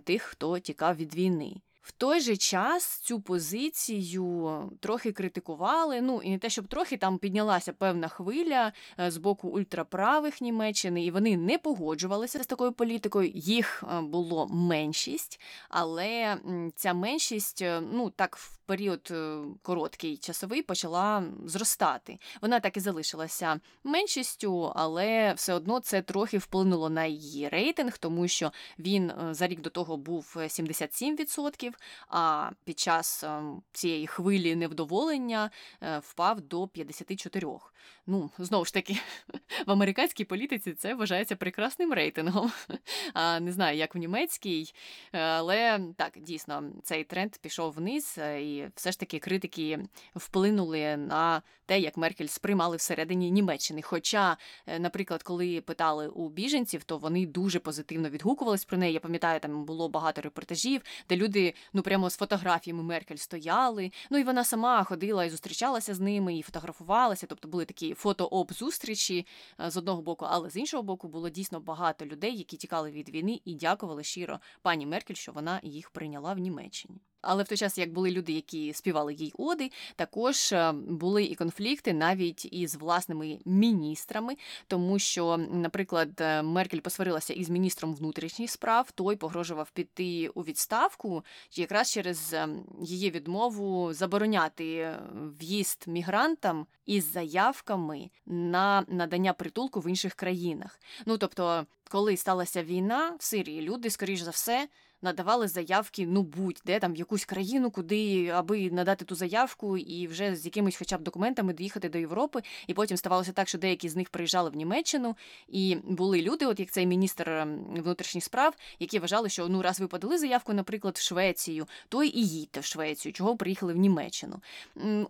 тих, 0.04 0.22
хто 0.22 0.60
тікав 0.60 0.96
від 0.96 1.16
війни. 1.16 1.56
В 1.84 1.92
той 1.92 2.20
же 2.20 2.38
час 2.38 2.98
цю 2.98 3.22
позицію 3.22 4.72
трохи 4.80 5.12
критикували. 5.12 6.02
Ну 6.02 6.22
і 6.22 6.30
не 6.30 6.38
те, 6.38 6.50
щоб 6.50 6.68
трохи 6.68 6.98
там 6.98 7.18
піднялася 7.18 7.74
певна 7.74 8.08
хвиля 8.08 8.72
е, 9.00 9.12
з 9.12 9.18
боку 9.18 9.48
ультраправих 9.50 10.42
Німеччини, 10.42 11.06
і 11.06 11.12
вони 11.12 11.38
не 11.38 11.58
погоджувалися 11.58 12.44
з 12.44 12.48
такою 12.48 12.72
політикою. 12.72 13.32
Їх 13.36 13.84
е, 13.84 14.02
було 14.02 14.48
меншість, 14.48 15.40
але 15.70 16.38
ця 16.76 16.94
меншість, 16.94 17.62
е, 17.62 17.82
ну 17.94 18.10
так 18.10 18.36
в 18.36 18.58
період 18.66 19.14
короткий 19.62 20.18
часовий 20.18 20.62
почала 20.62 21.24
зростати. 21.46 22.20
Вона 22.42 22.60
так 22.60 22.78
і 22.78 22.80
залишилася 22.80 23.60
меншістю, 23.84 24.72
але 24.76 25.34
все 25.34 25.54
одно 25.54 25.80
це 25.80 26.02
трохи 26.02 26.38
вплинуло 26.38 26.90
на 26.90 27.06
її 27.06 27.50
рейтинг, 27.50 27.98
тому 27.98 28.28
що 28.28 28.52
він 28.80 29.12
за 29.32 29.48
рік 29.48 29.62
до 29.62 29.70
того 29.70 29.98
був 29.98 30.34
77% 30.38 31.72
а 32.08 32.50
під 32.64 32.80
час 32.80 33.24
ем, 33.24 33.62
цієї 33.72 34.08
хвилі 34.08 34.56
невдоволення 34.56 35.50
е, 35.82 36.00
впав 36.00 36.42
до 36.42 36.64
54%. 36.64 37.60
Ну, 38.08 38.30
знову 38.38 38.66
ж 38.66 38.74
таки, 38.74 38.98
в 39.68 39.72
американській 39.72 40.24
політиці 40.24 40.74
це 40.74 40.94
вважається 40.94 41.36
прекрасним 41.36 41.94
рейтингом. 41.94 42.52
А 43.14 43.40
Не 43.40 43.52
знаю, 43.52 43.78
як 43.78 43.96
в 43.96 43.98
німецькій, 43.98 44.74
але 45.12 45.80
так, 45.98 46.14
дійсно, 46.22 46.64
цей 46.84 47.04
тренд 47.04 47.38
пішов 47.38 47.74
вниз, 47.74 48.16
е, 48.18 48.42
і 48.58 48.72
все 48.76 48.92
ж 48.92 49.00
таки 49.00 49.20
критики 49.20 49.80
вплинули 50.16 50.98
на 50.98 51.42
те, 51.66 51.80
як 51.80 51.98
Меркель 51.98 52.28
сприймали 52.28 52.78
всередині 52.78 53.32
Німеччини. 53.32 53.82
Хоча, 53.82 54.38
е, 54.68 54.80
наприклад, 54.80 55.24
коли 55.24 55.62
питали 55.62 56.08
у 56.08 56.30
біженців, 56.30 56.84
то 56.84 56.98
вони 56.98 57.26
дуже 57.26 57.60
позитивно 57.60 58.10
відгукувались 58.10 58.66
про 58.66 58.78
неї. 58.78 58.94
Я 58.94 59.00
пам'ятаю, 59.00 59.40
там 59.40 59.66
було 59.66 59.90
багато 59.90 60.22
репортажів, 60.22 60.82
де 61.10 61.16
люди 61.16 61.54
ну 61.74 61.82
прямо 61.82 62.10
з 62.10 62.18
фотографіями 62.18 62.84
Меркель 62.84 63.16
стояли. 63.16 63.92
Ну 64.10 64.18
і 64.18 64.24
вона 64.24 64.44
сама 64.44 64.84
ходила 64.84 65.26
і 65.26 65.30
зустрічалася 65.30 65.94
з 65.94 66.00
ними, 66.00 66.38
і 66.38 66.42
фотографувалася. 66.42 67.28
Тобто 67.28 67.48
були 67.48 67.66
такі 67.66 67.94
фото-об 67.94 68.54
зустрічі 68.54 69.28
е, 69.60 69.72
з 69.72 69.78
одного 69.78 70.02
боку, 70.02 70.26
але 70.30 70.50
з 70.50 70.56
іншого 70.56 70.84
боку 70.84 71.08
було 71.08 71.30
дійсно 71.30 71.60
багато 71.60 72.06
людей, 72.06 72.38
які 72.38 72.58
тікали 72.58 72.92
від 72.92 73.10
війни 73.10 73.42
і 73.46 73.56
дякували 73.56 74.04
щиро 74.04 74.40
пані 74.62 74.86
Меркель, 74.86 75.16
що 75.16 75.32
вона 75.32 75.60
їх 75.64 75.90
прийняла 75.90 76.34
в 76.34 76.40
Німеччині. 76.40 77.02
Але 77.24 77.44
в 77.44 77.48
той 77.48 77.58
час, 77.58 77.78
як 77.78 77.94
були 77.94 78.12
люди, 78.12 78.32
які 78.32 78.74
співали 78.74 79.14
їй 79.14 79.34
оди, 79.38 79.72
також 79.96 80.52
е, 80.52 80.72
були 80.72 81.24
і 81.24 81.36
конфлікти 81.36 81.94
навіть 81.94 82.54
із 82.54 82.76
власними 82.76 83.40
міністрами, 83.46 84.36
тому 84.68 85.00
що, 85.00 85.38
наприклад, 85.38 86.22
е, 86.22 86.44
Меркель 86.44 86.80
посварилася 86.80 87.34
із 87.34 87.50
міністром 87.50 87.96
внутрішніх 87.96 88.52
справ, 88.52 88.92
той 88.92 89.16
погрожував 89.16 89.72
піти 89.72 90.28
у 90.28 90.42
відставку, 90.42 91.24
якраз 91.54 91.92
через 91.92 92.34
е, 92.34 92.48
її 92.82 93.12
відмову 93.12 93.94
забороняти 93.94 94.96
в'їзд 95.42 95.84
мігрантам 95.88 96.66
із 96.86 97.12
заявками 97.12 98.10
на 98.26 98.86
надання 98.88 99.34
притулку 99.34 99.80
в 99.80 99.90
інших 99.90 100.14
країнах. 100.14 100.80
Ну 101.06 101.18
тобто, 101.18 101.66
коли 101.90 102.18
сталася 102.18 102.64
війна 102.64 103.16
в 103.20 103.24
Сирії, 103.24 103.62
люди, 103.62 103.90
скоріш 103.90 104.22
за 104.22 104.32
все 104.32 104.68
надавали 105.04 105.48
заявки, 105.48 106.06
ну 106.08 106.24
будь-де 106.24 106.80
там 106.80 106.94
в 106.94 106.96
якусь 106.96 107.26
країну, 107.26 107.72
куди 107.72 108.28
аби 108.28 108.72
надати 108.72 109.06
ту 109.06 109.16
заявку 109.16 109.78
і 109.78 110.08
вже 110.08 110.36
з 110.36 110.46
якимись, 110.46 110.78
хоча 110.78 110.98
б 110.98 111.02
документами 111.02 111.54
доїхати 111.54 111.90
до 111.90 111.98
Європи. 111.98 112.42
І 112.68 112.74
потім 112.74 112.98
ставалося 112.98 113.32
так, 113.32 113.48
що 113.48 113.58
деякі 113.58 113.90
з 113.90 113.96
них 113.96 114.10
приїжджали 114.10 114.50
в 114.50 114.56
Німеччину, 114.56 115.16
і 115.48 115.78
були 115.84 116.22
люди, 116.22 116.46
от 116.46 116.60
як 116.60 116.72
цей 116.72 116.86
міністр 116.86 117.30
ем, 117.30 117.66
внутрішніх 117.78 118.24
справ, 118.24 118.56
які 118.80 119.00
вважали, 119.00 119.30
що 119.30 119.48
ну 119.48 119.62
раз 119.62 119.80
ви 119.80 119.88
подали 119.88 120.18
заявку, 120.18 120.54
наприклад, 120.54 120.98
в 120.98 121.02
Швецію, 121.02 121.68
то 121.90 122.04
і 122.04 122.22
їдьте 122.22 122.60
в 122.60 122.66
Швецію, 122.66 123.14
чого 123.14 123.38
приїхали 123.38 123.74
в 123.74 123.78
Німеччину. 123.78 124.42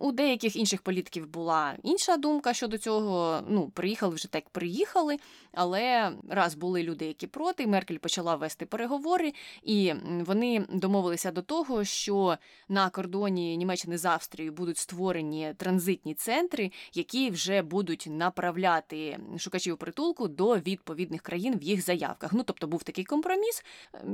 У 0.00 0.12
деяких 0.12 0.56
інших 0.56 0.82
політиків 0.82 1.28
була 1.28 1.74
інша 1.82 2.16
думка 2.16 2.54
щодо 2.54 2.78
цього. 2.78 3.40
Ну, 3.48 3.68
приїхали 3.68 4.14
вже 4.14 4.28
так, 4.28 4.48
приїхали, 4.48 5.16
але 5.52 6.12
раз 6.28 6.54
були 6.54 6.82
люди, 6.82 7.06
які 7.06 7.26
проти, 7.26 7.66
Меркель 7.66 7.98
почала 7.98 8.36
вести 8.36 8.66
переговори 8.66 9.32
і 9.62 9.83
вони 10.26 10.66
домовилися 10.68 11.30
до 11.30 11.42
того, 11.42 11.84
що 11.84 12.38
на 12.68 12.90
кордоні 12.90 13.56
Німеччини 13.56 13.98
з 13.98 14.04
Австрією 14.04 14.52
будуть 14.52 14.78
створені 14.78 15.54
транзитні 15.56 16.14
центри, 16.14 16.72
які 16.92 17.30
вже 17.30 17.62
будуть 17.62 18.06
направляти 18.10 19.18
шукачів 19.38 19.76
притулку 19.76 20.28
до 20.28 20.56
відповідних 20.56 21.22
країн 21.22 21.58
в 21.58 21.62
їх 21.62 21.84
заявках. 21.84 22.32
Ну 22.32 22.42
тобто 22.42 22.66
був 22.66 22.82
такий 22.82 23.04
компроміс. 23.04 23.64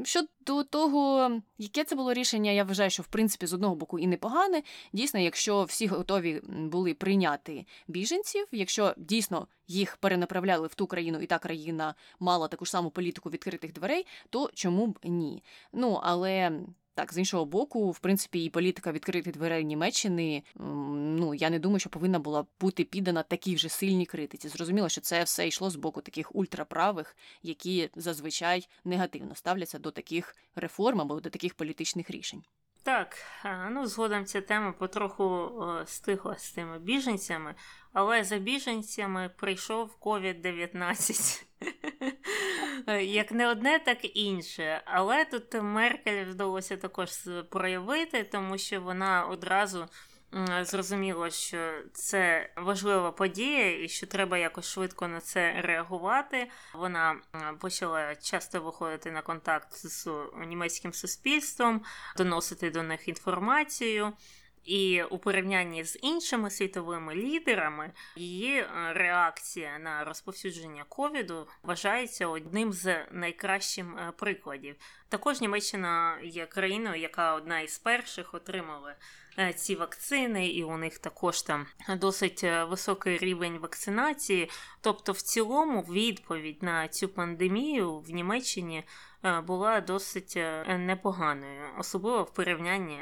Щодо 0.05 0.65
того, 0.71 1.31
яке 1.59 1.85
це 1.85 1.97
було 1.97 2.13
рішення, 2.13 2.51
я 2.51 2.65
вважаю, 2.65 2.91
що 2.91 3.03
в 3.03 3.07
принципі 3.07 3.47
з 3.47 3.53
одного 3.53 3.75
боку 3.75 3.99
і 3.99 4.07
непогане. 4.07 4.63
Дійсно, 4.93 5.21
якщо 5.21 5.65
всі 5.65 5.87
готові 5.87 6.41
були 6.49 6.95
прийняти 6.95 7.67
біженців, 7.89 8.47
якщо 8.53 8.95
дійсно 8.97 9.47
їх 9.71 9.97
перенаправляли 9.97 10.67
в 10.67 10.75
ту 10.75 10.87
країну, 10.87 11.21
і 11.21 11.27
та 11.27 11.39
країна 11.39 11.95
мала 12.21 12.49
таку 12.49 12.65
ж 12.65 12.71
саму 12.71 12.91
політику 12.91 13.31
відкритих 13.31 13.73
дверей, 13.73 14.07
то 14.31 14.51
чому 14.55 14.87
б 14.87 14.99
ні? 15.05 15.43
Ну 15.73 16.01
але. 16.03 16.53
Так, 16.95 17.13
з 17.13 17.19
іншого 17.19 17.45
боку, 17.45 17.91
в 17.91 17.99
принципі, 17.99 18.45
і 18.45 18.51
політика 18.51 18.93
відкритих 18.93 19.33
дверей 19.33 19.65
Німеччини. 19.65 20.43
Ну 20.55 21.35
я 21.35 21.51
не 21.51 21.59
думаю, 21.59 21.81
що 21.81 21.91
повинна 21.91 22.19
була 22.19 22.47
бути 22.61 22.85
піддана 22.85 23.23
такій 23.23 23.55
вже 23.55 23.69
сильній 23.69 24.07
критиці. 24.07 24.49
Зрозуміло, 24.49 24.89
що 24.89 25.01
це 25.01 25.23
все 25.23 25.49
йшло 25.49 25.71
з 25.71 25.77
боку 25.77 26.01
таких 26.01 26.37
ультраправих, 26.37 27.17
які 27.43 27.91
зазвичай 27.97 28.69
негативно 28.85 29.35
ставляться 29.35 29.79
до 29.79 29.91
таких 29.91 30.37
реформ 30.55 31.01
або 31.01 31.21
до 31.21 31.31
таких 31.31 31.55
політичних 31.55 32.11
рішень. 32.11 32.43
Так, 32.83 33.17
ну 33.71 33.87
згодом 33.87 34.25
ця 34.25 34.41
тема 34.41 34.73
потроху 34.73 35.53
стихла 35.87 36.37
з 36.39 36.53
тими 36.53 36.79
біженцями, 36.79 37.55
але 37.93 38.25
за 38.25 38.39
біженцями 38.39 39.31
прийшов 39.37 39.97
COVID-19. 40.01 41.45
Як 43.03 43.33
не 43.33 43.49
одне, 43.49 43.79
так 43.79 44.17
інше. 44.17 44.83
Але 44.85 45.25
тут 45.25 45.63
Меркель 45.63 46.25
вдалося 46.25 46.77
також 46.77 47.11
проявити, 47.51 48.25
тому 48.25 48.59
що 48.59 48.81
вона 48.81 49.27
одразу 49.27 49.89
зрозуміло, 50.63 51.31
що 51.31 51.73
це 51.93 52.51
важлива 52.57 53.13
подія 53.13 53.85
і 53.85 53.89
що 53.89 54.07
треба 54.07 54.39
якось 54.39 54.69
швидко 54.69 55.09
на 55.09 55.21
це 55.21 55.61
реагувати. 55.61 56.51
Вона 56.75 57.17
почала 57.61 58.15
часто 58.15 58.61
виходити 58.61 59.11
на 59.11 59.23
контакт 59.23 59.73
з 59.73 60.09
німецьким 60.47 60.93
суспільством, 60.93 61.83
доносити 62.17 62.71
до 62.71 62.83
них 62.83 63.09
інформацію. 63.09 64.13
І 64.65 65.03
у 65.03 65.19
порівнянні 65.19 65.85
з 65.85 65.99
іншими 66.03 66.51
світовими 66.51 67.15
лідерами 67.15 67.93
її 68.17 68.57
е, 68.59 68.67
реакція 68.93 69.79
на 69.79 70.05
розповсюдження 70.05 70.85
ковіду 70.89 71.49
вважається 71.63 72.27
одним 72.27 72.73
з 72.73 72.97
найкращих 73.11 73.87
е, 73.99 74.13
прикладів. 74.17 74.77
Також 75.09 75.41
Німеччина 75.41 76.19
є 76.23 76.47
країною, 76.47 77.01
яка 77.01 77.35
одна 77.35 77.61
із 77.61 77.79
перших 77.79 78.35
отримала 78.35 78.95
е, 79.39 79.53
ці 79.53 79.77
вакцини, 79.77 80.49
і 80.49 80.65
у 80.65 80.77
них 80.77 80.99
також 80.99 81.43
там 81.43 81.67
досить 81.89 82.43
високий 82.69 83.19
рівень 83.19 83.59
вакцинації. 83.59 84.51
Тобто, 84.81 85.13
в 85.13 85.21
цілому, 85.23 85.83
відповідь 85.83 86.63
на 86.63 86.89
цю 86.89 87.09
пандемію 87.09 87.99
в 87.99 88.11
Німеччині 88.11 88.85
була 89.47 89.81
досить 89.81 90.35
е, 90.37 90.79
непоганою, 90.79 91.63
особливо 91.79 92.23
в 92.23 92.35
порівнянні 92.35 93.01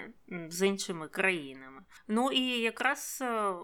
з 0.48 0.66
іншими 0.66 1.08
країнами. 1.08 1.82
Ну 2.08 2.32
і 2.32 2.60
якраз. 2.60 3.18
Е, 3.22 3.54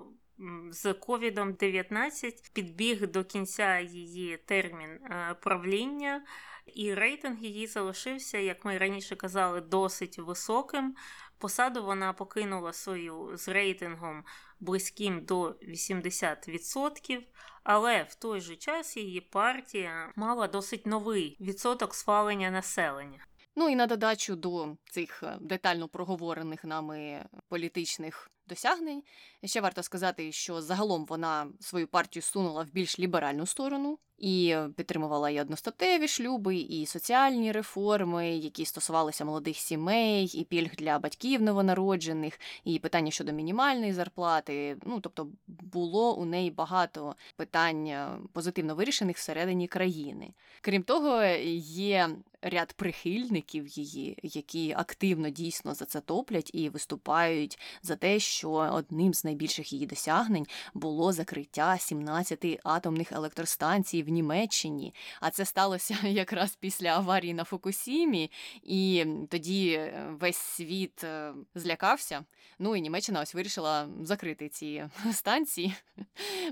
з 0.71 0.93
ковідом 0.93 1.53
19 1.53 2.51
підбіг 2.53 3.11
до 3.11 3.25
кінця 3.25 3.79
її 3.79 4.37
термін 4.37 4.99
правління, 5.41 6.25
і 6.67 6.95
рейтинг 6.95 7.39
її 7.39 7.67
залишився, 7.67 8.39
як 8.39 8.65
ми 8.65 8.79
раніше 8.79 9.17
казали, 9.17 9.61
досить 9.61 10.19
високим. 10.19 10.95
Посаду 11.39 11.85
вона 11.85 12.13
покинула 12.13 12.73
свою 12.73 13.37
з 13.37 13.49
рейтингом 13.49 14.25
близьким 14.61 15.25
до 15.25 15.51
80%, 15.51 17.23
але 17.65 18.03
в 18.03 18.15
той 18.15 18.41
же 18.41 18.57
час 18.57 18.97
її 18.97 19.21
партія 19.21 20.13
мала 20.17 20.49
досить 20.49 20.87
новий 20.87 21.37
відсоток 21.41 21.95
схвалення 21.95 22.51
населення. 22.51 23.27
Ну 23.57 23.69
і 23.69 23.77
на 23.77 23.87
додачу 23.87 24.37
до 24.37 24.77
цих 24.91 25.23
е, 25.23 25.37
детально 25.41 25.89
проговорених 25.89 26.65
нами 26.65 27.25
політичних 27.49 28.31
досягнень. 28.49 29.03
Ще 29.45 29.61
варто 29.61 29.83
сказати, 29.83 30.33
що 30.33 30.63
загалом 30.63 31.07
вона 31.07 31.47
свою 31.61 31.87
партію 31.87 32.23
сунула 32.23 32.63
в 32.63 32.73
більш 32.73 32.99
ліберальну 32.99 33.47
сторону 33.47 33.99
і 34.19 34.57
підтримувала 34.77 35.31
і 35.31 35.41
одностатеві 35.41 36.09
шлюби, 36.09 36.57
і 36.57 36.87
соціальні 36.87 37.53
реформи, 37.53 38.31
які 38.31 38.65
стосувалися 38.65 39.25
молодих 39.25 39.57
сімей, 39.57 40.25
і 40.35 40.45
пільг 40.45 40.71
для 40.77 40.99
батьків 40.99 41.43
новонароджених, 41.43 42.41
і 42.65 42.79
питання 42.79 43.11
щодо 43.11 43.33
мінімальної 43.33 43.93
зарплати. 43.93 44.77
Ну 44.87 45.01
тобто 45.01 45.29
було 45.47 46.17
у 46.17 46.25
неї 46.25 46.51
багато 46.51 47.17
питань 47.37 47.87
е, 47.87 48.09
позитивно 48.33 48.75
вирішених 48.75 49.17
всередині 49.17 49.69
країни. 49.69 50.31
Крім 50.61 50.83
того, 50.83 51.23
є 51.67 52.11
ряд 52.43 52.73
прихильників 52.73 53.67
її, 53.67 54.19
які 54.23 54.75
активно 54.77 55.31
дійсно 55.31 55.75
за 55.75 55.85
це 55.85 56.01
топлять 56.01 56.51
і 56.55 56.69
виступають 56.69 57.59
за 57.83 57.97
те, 57.97 58.19
що 58.35 58.51
одним 58.51 59.15
з 59.15 59.25
найбільших 59.25 59.73
її 59.73 59.87
досягнень 59.87 60.47
було 60.75 61.13
закриття 61.13 61.79
17 61.79 62.61
атомних 62.65 63.13
електростанцій 63.13 64.03
в 64.03 64.09
Німеччині. 64.09 64.95
А 65.21 65.31
це 65.31 65.45
сталося 65.45 65.97
якраз 66.09 66.57
після 66.57 66.89
аварії 66.89 67.35
на 67.35 67.45
Фукусімі, 67.45 68.31
і 68.63 69.07
тоді 69.31 69.71
е, 69.71 70.07
весь 70.21 70.37
світ 70.37 71.05
е, 71.05 71.33
злякався. 71.55 72.25
Ну 72.59 72.77
і 72.77 72.81
Німеччина 72.81 73.21
ось 73.21 73.35
вирішила 73.35 73.89
закрити 74.03 74.49
ці 74.49 74.85
станції. 75.13 75.75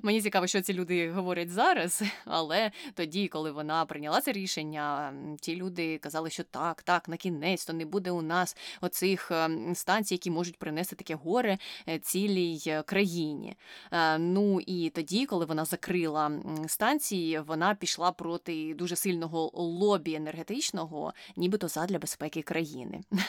Мені 0.03 0.23
цікаво, 0.23 0.47
що 0.47 0.61
ці 0.61 0.75
люди 0.75 1.11
говорять 1.11 1.51
зараз, 1.51 2.03
але 2.25 2.71
тоді, 2.95 3.29
коли 3.29 3.51
вона 3.51 3.85
прийняла 3.85 4.21
це 4.21 4.33
рішення, 4.33 5.15
ті 5.41 5.57
люди 5.57 5.99
казали, 5.99 6.31
що 6.31 6.43
так, 6.43 6.83
так, 6.83 7.09
на 7.09 7.17
кінець 7.17 7.65
то 7.65 7.73
не 7.73 7.85
буде 7.85 8.11
у 8.11 8.23
нас 8.23 8.57
оцих 8.81 9.31
ем, 9.31 9.75
станцій, 9.75 10.15
які 10.15 10.31
можуть 10.31 10.59
принести 10.59 10.97
таке 10.97 11.15
горе 11.15 11.59
цілій 12.03 12.83
країні. 12.87 13.57
Ну 14.19 14.61
і 14.61 14.91
тоді, 14.91 15.27
коли 15.27 15.45
вона 15.45 15.65
закрила 15.65 16.33
станції, 16.67 17.41
вона 17.41 17.75
пішла 17.75 18.13
проти 18.13 18.75
дуже 18.75 18.97
сильного 18.97 19.51
лобі 19.55 20.15
енергетичного, 20.15 21.13
нібито 21.37 21.69
задля 21.69 21.99
безпеки 21.99 22.43
країни. 22.43 23.01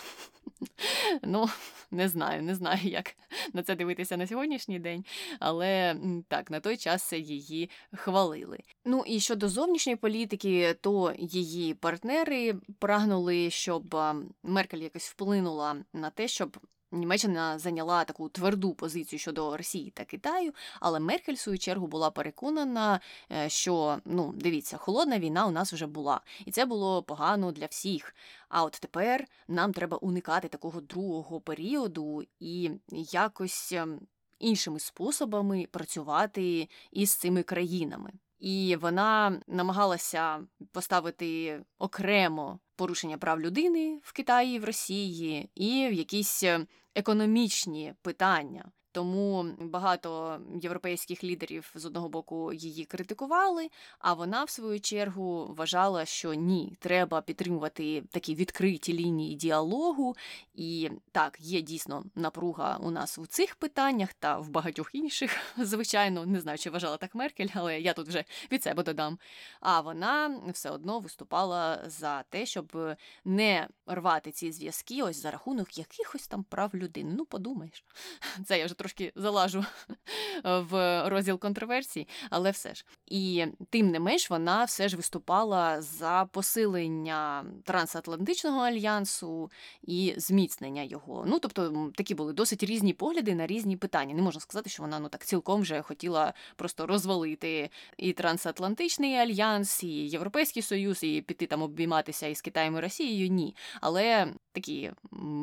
Ну, 1.23 1.49
не 1.91 2.10
знаю, 2.10 2.43
не 2.43 2.56
знаю, 2.56 2.79
як 2.84 3.15
на 3.53 3.63
це 3.63 3.75
дивитися 3.75 4.17
на 4.17 4.27
сьогоднішній 4.27 4.79
день, 4.79 5.06
але 5.39 5.95
так, 6.27 6.51
на 6.51 6.60
той 6.60 6.77
час 6.77 7.13
її 7.13 7.69
хвалили. 7.95 8.60
Ну 8.86 9.03
і 9.08 9.19
щодо 9.19 9.49
зовнішньої 9.49 9.95
політики, 9.95 10.75
то 10.82 11.13
її 11.17 11.73
партнери 11.73 12.56
прагнули, 12.79 13.49
щоб 13.49 13.95
Меркель 14.43 14.77
якось 14.77 15.10
вплинула 15.10 15.75
на 15.93 16.10
те, 16.10 16.27
щоб 16.27 16.58
Німеччина 16.93 17.60
зайняла 17.60 18.03
таку 18.03 18.29
тверду 18.29 18.73
позицію 18.73 19.19
щодо 19.19 19.58
Росії 19.58 19.91
та 19.91 20.06
Китаю, 20.06 20.53
але 20.79 20.99
Меркель 20.99 21.34
в 21.34 21.39
свою 21.39 21.58
чергу 21.58 21.88
була 21.88 22.12
переконана, 22.12 22.99
е, 23.32 23.49
що 23.49 23.99
ну 24.06 24.34
дивіться, 24.36 24.77
холодна 24.77 25.19
війна 25.19 25.45
у 25.47 25.51
нас 25.51 25.73
вже 25.73 25.88
була, 25.88 26.21
і 26.45 26.51
це 26.51 26.65
було 26.65 27.03
погано 27.03 27.51
для 27.51 27.65
всіх. 27.65 28.15
А 28.49 28.63
от 28.63 28.71
тепер 28.71 29.25
нам 29.47 29.73
треба 29.73 29.97
уникати 29.97 30.47
такого 30.47 30.82
другого 30.82 31.41
періоду 31.41 32.23
і 32.39 32.71
якось 33.12 33.71
ем, 33.71 33.99
іншими 34.39 34.79
способами 34.79 35.67
працювати 35.71 36.69
із 36.91 37.15
цими 37.15 37.43
країнами. 37.43 38.12
І 38.43 38.75
вона 38.75 39.41
намагалася 39.47 40.43
поставити 40.71 41.62
окремо 41.79 42.60
порушення 42.75 43.17
прав 43.17 43.39
людини 43.39 43.99
в 44.03 44.13
Китаї, 44.13 44.60
в 44.60 44.65
Росії 44.65 45.49
і 45.56 45.88
в 45.88 45.93
якісь 45.93 46.43
ем, 46.43 46.67
економічні 46.95 47.93
питання. 48.01 48.71
Тому 48.93 49.45
багато 49.60 50.39
європейських 50.62 51.23
лідерів 51.23 51.71
з 51.75 51.86
одного 51.86 52.10
боку 52.10 52.53
її 52.53 52.86
критикували. 52.86 53.69
А 53.99 54.13
вона, 54.13 54.43
в 54.43 54.49
свою 54.49 54.79
чергу, 54.79 55.56
вважала, 55.58 56.06
що 56.06 56.34
ні, 56.34 56.77
треба 56.79 57.21
підтримувати 57.21 58.01
такі 58.12 58.36
відкриті 58.36 58.93
лінії 58.93 59.36
діалогу. 59.36 60.15
І 60.56 60.89
так, 61.12 61.38
є 61.39 61.62
дійсно 61.62 62.03
напруга 62.15 62.77
у 62.82 62.91
нас 62.91 63.17
у 63.17 63.25
цих 63.25 63.56
питаннях 63.56 64.13
та 64.13 64.38
в 64.38 64.49
багатьох 64.49 64.89
інших. 64.93 65.38
Звичайно, 65.58 66.25
не 66.25 66.39
знаю, 66.39 66.58
чи 66.58 66.69
вважала 66.69 66.97
так 66.97 67.15
Меркель, 67.15 67.49
але 67.53 67.79
я 67.79 67.93
тут 67.93 68.08
вже 68.08 68.23
від 68.51 68.63
себе 68.63 68.84
додам. 68.84 69.19
А 69.60 69.82
вона 69.82 70.41
все 70.53 70.69
одно 70.69 70.99
виступала 70.99 71.84
за 71.86 72.23
те, 72.23 72.45
щоб 72.45 72.95
не 73.25 73.67
рвати 73.88 74.32
ці 74.32 74.51
зв'язки, 74.51 75.03
ось 75.03 75.21
за 75.21 75.32
рахунок 75.32 75.77
якихось 75.77 76.27
там 76.27 76.43
прав 76.43 76.75
людини. 76.75 77.13
Ну, 77.17 77.25
подумаєш, 77.25 77.84
це 78.45 78.60
я 78.60 78.65
вже 78.65 78.75
трошки 78.84 79.12
залажу 79.15 79.65
в 80.43 81.04
розділ 81.10 81.39
контроверсій, 81.39 82.08
але 82.30 82.52
все 82.52 82.76
ж. 82.76 82.86
І 83.08 83.46
тим 83.69 83.91
не 83.91 84.00
менш 84.00 84.30
вона 84.30 84.63
все 84.63 84.89
ж 84.89 84.98
виступала 84.98 85.82
за 85.82 86.30
посилення 86.32 87.46
трансатлантичного 87.63 88.62
альянсу 88.62 89.52
і 89.84 90.13
зміцнення 90.17 90.84
його. 90.84 91.24
Ну 91.28 91.39
тобто 91.39 91.91
такі 91.96 92.15
були 92.15 92.34
досить 92.34 92.63
різні 92.63 92.93
погляди 92.93 93.36
на 93.36 93.48
різні 93.48 93.78
питання. 93.78 94.13
Не 94.13 94.22
можна 94.22 94.41
сказати, 94.41 94.69
що 94.69 94.84
вона 94.84 95.00
ну 95.00 95.10
так 95.10 95.26
цілком 95.26 95.62
вже 95.62 95.82
хотіла 95.82 96.34
просто 96.56 96.88
розвалити 96.88 97.69
і 97.98 98.13
трансатлантичний 98.13 99.15
альянс, 99.15 99.84
і 99.84 99.88
Європейський 99.88 100.63
Союз, 100.63 101.04
і 101.04 101.22
піти 101.22 101.48
там 101.48 101.62
обійматися 101.62 102.28
із 102.28 102.41
Китаєм 102.41 102.78
і 102.78 102.80
Росією. 102.80 103.28
Ні, 103.28 103.56
але 103.82 104.34
такі 104.52 104.91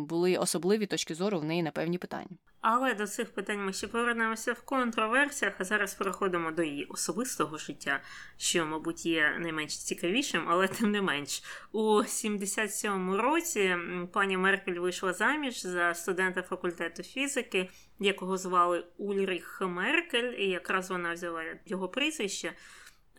були 0.08 0.36
особливі 0.36 0.86
точки 0.86 1.14
зору 1.14 1.40
в 1.40 1.44
неї 1.44 1.62
на 1.62 1.70
певні 1.70 1.98
питання. 1.98 2.36
Але 2.60 2.94
до 2.94 3.06
цих 3.06 3.30
питань 3.30 3.64
ми 3.64 3.72
ще 3.72 3.86
повернемося 3.88 4.52
в 4.52 4.62
контроверсіях, 4.62 5.54
а 5.58 5.64
зараз 5.64 5.94
переходимо 5.94 6.50
до 6.50 6.62
її 6.62 6.84
особистого 6.84 7.58
життя, 7.58 8.00
що, 8.36 8.66
мабуть, 8.66 9.06
є 9.06 9.36
не 9.38 9.52
менш 9.52 9.78
цікавішим, 9.78 10.44
але 10.48 10.68
тим 10.68 10.90
не 10.90 11.02
менш. 11.02 11.42
У 11.72 11.82
77-му 12.02 13.16
році 13.16 13.76
пані 14.12 14.36
Меркель 14.36 14.78
вийшла 14.80 15.12
заміж 15.12 15.62
за 15.62 15.94
студента 15.94 16.42
факультету 16.42 17.02
фізики, 17.02 17.70
якого 17.98 18.36
звали 18.36 18.84
Ульріх 18.98 19.60
Меркель, 19.60 20.32
і 20.38 20.48
якраз 20.48 20.90
вона 20.90 21.12
взяла 21.12 21.42
його 21.66 21.88
прізвище. 21.88 22.52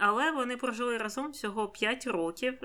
Але 0.04 0.32
вони 0.32 0.58
прожили 0.58 0.98
разом 0.98 1.32
всього 1.32 1.68
5 1.68 2.08
років. 2.08 2.58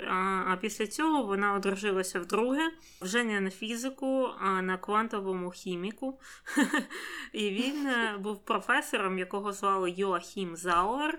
А 0.46 0.56
після 0.60 0.86
цього 0.86 1.22
вона 1.22 1.54
одружилася 1.54 2.20
вдруге, 2.20 2.70
вже 3.00 3.24
не 3.24 3.40
на 3.40 3.50
фізику, 3.50 4.28
а 4.40 4.62
на 4.62 4.78
квантовому 4.78 5.50
хіміку. 5.50 6.20
І 7.32 7.50
він 7.50 7.86
е, 7.86 8.16
був 8.20 8.44
професором, 8.44 9.18
якого 9.18 9.52
звали 9.52 9.90
Йоахім 9.90 10.56
Зауер. 10.56 11.18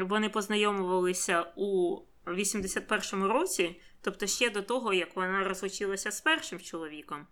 Вони 0.00 0.28
познайомувалися 0.28 1.46
у 1.56 1.98
81-му 2.26 3.28
році, 3.28 3.80
тобто 4.00 4.26
ще 4.26 4.50
до 4.50 4.62
того, 4.62 4.92
як 4.92 5.16
вона 5.16 5.44
розлучилася 5.44 6.10
з 6.10 6.20
першим 6.20 6.60
чоловіком 6.60 7.26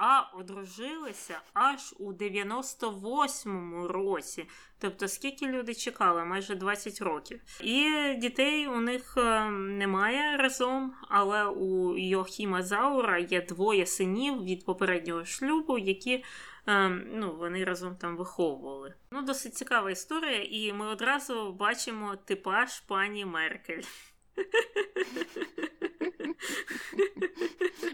а 0.00 0.20
одружилися 0.38 1.40
аж 1.52 1.94
у 1.98 2.12
98-му 2.12 3.88
році. 3.88 4.46
Тобто, 4.78 5.08
скільки 5.08 5.46
люди 5.46 5.74
чекали, 5.74 6.24
майже 6.24 6.54
20 6.54 7.00
років. 7.00 7.40
І 7.60 7.90
дітей 8.18 8.68
у 8.68 8.80
них 8.80 9.14
е, 9.16 9.50
немає 9.50 10.36
разом, 10.36 10.92
але 11.08 11.44
у 11.44 11.98
Йохіма 11.98 12.62
Заура 12.62 13.18
є 13.18 13.40
двоє 13.40 13.86
синів 13.86 14.44
від 14.44 14.64
попереднього 14.64 15.24
шлюбу, 15.24 15.78
які 15.78 16.24
Ем, 16.66 17.06
ну, 17.12 17.36
вони 17.36 17.64
разом 17.64 17.96
там 17.96 18.16
виховували. 18.16 18.94
Ну, 19.10 19.22
досить 19.22 19.54
цікава 19.54 19.90
історія, 19.90 20.42
і 20.50 20.72
ми 20.72 20.86
одразу 20.86 21.52
бачимо 21.52 22.16
типаж 22.24 22.80
пані 22.80 23.24
Меркель. 23.24 23.82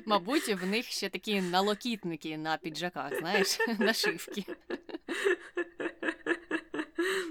Мабуть, 0.07 0.49
в 0.49 0.67
них 0.67 0.87
ще 0.87 1.09
такі 1.09 1.41
налокітники 1.41 2.39
на 2.39 2.57
піджаках, 2.57 3.18
знаєш, 3.18 3.59
нашивки. 3.79 4.45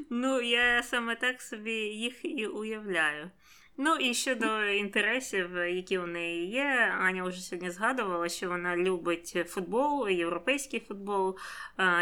Ну, 0.09 0.41
я 0.41 0.83
саме 0.83 1.15
так 1.15 1.41
собі 1.41 1.73
їх 1.73 2.25
і 2.25 2.47
уявляю. 2.47 3.31
Ну 3.77 3.95
і 3.95 4.13
щодо 4.13 4.63
інтересів, 4.63 5.57
які 5.57 5.97
у 5.97 6.07
неї 6.07 6.47
є, 6.49 6.95
Аня 6.99 7.23
вже 7.23 7.41
сьогодні 7.41 7.71
згадувала, 7.71 8.29
що 8.29 8.49
вона 8.49 8.77
любить 8.77 9.37
футбол, 9.47 10.09
європейський 10.09 10.79
футбол, 10.79 11.37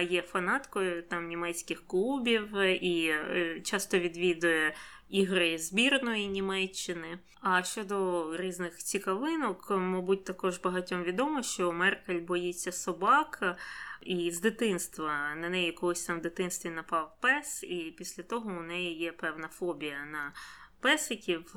є 0.09 0.21
фанаткою 0.21 1.03
там 1.03 1.27
німецьких 1.27 1.87
клубів 1.87 2.57
і 2.61 3.07
е, 3.07 3.61
часто 3.63 3.99
відвідує 3.99 4.73
ігри 5.13 5.57
збірної 5.57 6.27
Німеччини. 6.27 7.19
А 7.41 7.63
щодо 7.63 8.27
різних 8.37 8.77
цікавинок, 8.77 9.69
мабуть, 9.69 10.23
також 10.23 10.57
багатьом 10.57 11.03
відомо, 11.03 11.43
що 11.43 11.71
Меркель 11.71 12.19
боїться 12.19 12.71
собак. 12.71 13.57
І 14.01 14.31
з 14.31 14.41
дитинства 14.41 15.35
на 15.35 15.49
неї 15.49 15.71
колись 15.71 16.05
там 16.05 16.19
в 16.19 16.21
дитинстві 16.21 16.69
напав 16.69 17.17
пес, 17.21 17.63
і 17.63 17.95
після 17.97 18.23
того 18.23 18.49
у 18.49 18.61
неї 18.61 18.97
є 18.97 19.11
певна 19.11 19.47
фобія 19.47 20.05
на 20.05 20.33
песиків. 20.79 21.55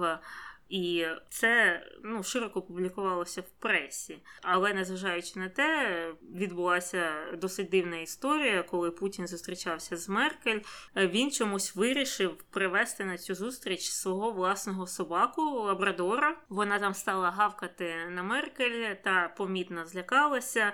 І 0.69 1.07
це 1.29 1.83
ну, 2.05 2.23
широко 2.23 2.63
публікувалося 2.63 3.41
в 3.41 3.51
пресі. 3.59 4.19
Але 4.43 4.75
незважаючи 4.75 5.39
на 5.39 5.49
те, 5.49 6.13
відбулася 6.35 7.13
досить 7.35 7.69
дивна 7.69 7.97
історія, 7.97 8.63
коли 8.63 8.91
Путін 8.91 9.27
зустрічався 9.27 9.97
з 9.97 10.09
Меркель. 10.09 10.61
Він 10.97 11.31
чомусь 11.31 11.77
вирішив 11.77 12.37
привезти 12.51 13.05
на 13.05 13.19
цю 13.19 13.35
зустріч 13.35 13.91
свого 13.91 14.31
власного 14.31 14.87
собаку 14.87 15.43
Лабрадора. 15.43 16.37
Вона 16.49 16.79
там 16.79 16.95
стала 16.95 17.31
гавкати 17.31 17.95
на 18.11 18.23
Меркель 18.23 18.95
та 19.05 19.29
помітно 19.37 19.87
злякалася. 19.87 20.73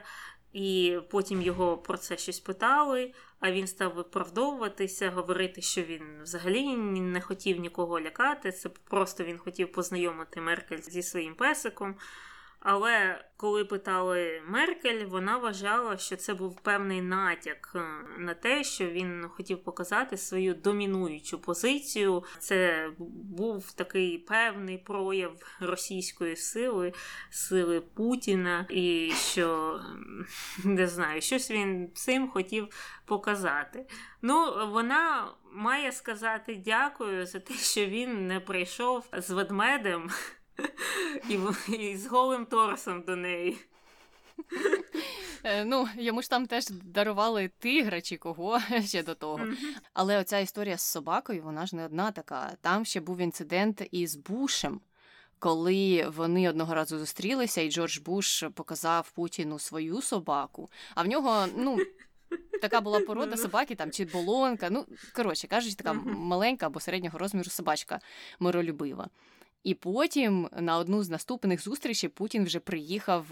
І 0.53 0.99
потім 1.11 1.43
його 1.43 1.79
про 1.79 1.99
це 1.99 2.17
щось 2.17 2.41
питали, 2.41 3.13
а 3.41 3.53
він 3.53 3.67
став 3.67 3.95
виправдовуватися, 3.95 5.11
говорити, 5.11 5.63
що 5.63 5.83
він 5.83 6.03
взагалі 6.23 6.77
не 6.77 7.21
хотів 7.21 7.61
нікого 7.61 8.01
лякати. 8.01 8.53
Це 8.53 8.69
просто 8.69 9.25
він 9.25 9.39
хотів 9.39 9.73
познайомити 9.73 10.41
Меркель 10.41 10.81
зі 10.81 11.03
своїм 11.03 11.35
песиком. 11.35 11.97
Але 12.65 13.25
коли 13.37 13.65
питали 13.65 14.43
Меркель, 14.47 15.05
вона 15.05 15.39
вважала, 15.39 15.97
що 15.97 16.17
це 16.17 16.35
був 16.35 16.61
певний 16.61 17.03
натяк 17.03 17.73
е, 17.75 17.81
на 18.19 18.35
те, 18.35 18.65
що 18.65 18.87
він 18.87 19.29
хотів 19.29 19.65
показати 19.65 20.17
свою 20.17 20.55
домінуючу 20.55 21.39
позицію. 21.39 22.25
Це 22.39 22.91
був 23.39 23.73
такий 23.73 24.19
певний 24.19 24.79
прояв 24.79 25.57
російської 25.61 26.37
сили, 26.37 26.93
сили 27.31 27.81
Путіна, 27.81 28.67
і 28.71 29.13
що 29.17 29.81
не 30.65 30.87
знаю, 30.87 31.21
щось 31.21 31.51
він 31.51 31.91
цим 31.95 32.29
хотів 32.29 32.69
показати. 33.07 33.87
Ну, 34.23 34.69
вона 34.73 35.29
має 35.53 35.93
сказати 35.93 36.63
дякую 36.65 37.27
за 37.27 37.41
те, 37.41 37.55
що 37.55 37.87
він 37.87 38.27
не 38.27 38.41
прийшов 38.41 39.09
з 39.13 39.31
ведмедем 39.31 40.11
і, 41.29 41.39
і 41.73 41.97
з 41.97 42.07
голим 42.07 42.47
торсом 42.47 43.03
до 43.03 43.17
неї. 43.17 43.59
Е, 45.45 45.65
ну, 45.65 45.89
йому 45.97 46.23
ж 46.23 46.31
там 46.31 46.47
теж 46.47 46.67
дарували 46.69 47.51
тигра 47.59 48.01
чи 48.01 48.17
кого 48.17 48.61
ще 48.85 49.03
до 49.03 49.15
того. 49.15 49.41
Але 49.93 50.19
оця 50.19 50.39
історія 50.39 50.77
з 50.77 50.83
собакою, 50.83 51.43
вона 51.43 51.67
ж 51.67 51.77
не 51.77 51.85
одна 51.85 52.11
така. 52.11 52.53
Там 52.61 52.85
ще 52.85 53.01
був 53.01 53.19
інцидент 53.19 53.89
із 53.91 54.17
Бушем, 54.17 54.81
коли 55.39 56.09
вони 56.17 56.49
одного 56.49 56.75
разу 56.75 56.99
зустрілися, 56.99 57.61
і 57.61 57.71
Джордж 57.71 57.99
Буш 57.99 58.45
показав 58.55 59.11
Путіну 59.11 59.59
свою 59.59 60.03
собаку. 60.03 60.71
А 60.95 61.03
в 61.03 61.07
нього, 61.07 61.47
ну. 61.57 61.79
Така 62.63 62.81
була 62.81 63.01
порода 63.01 63.37
собаки, 63.37 63.75
там 63.75 63.91
чи 63.91 64.05
болонка. 64.05 64.71
Ну, 64.71 64.87
коротше 65.17 65.47
кажучи, 65.47 65.77
така 65.77 65.93
маленька 65.93 66.67
або 66.67 66.81
середнього 66.81 67.19
розміру 67.19 67.51
собачка 67.51 68.01
миролюбива. 68.41 69.09
І 69.65 69.75
потім 69.75 70.49
на 70.61 70.79
одну 70.79 71.03
з 71.03 71.11
наступних 71.11 71.63
зустрічей 71.63 72.09
Путін 72.09 72.45
вже 72.45 72.61
приїхав 72.61 73.27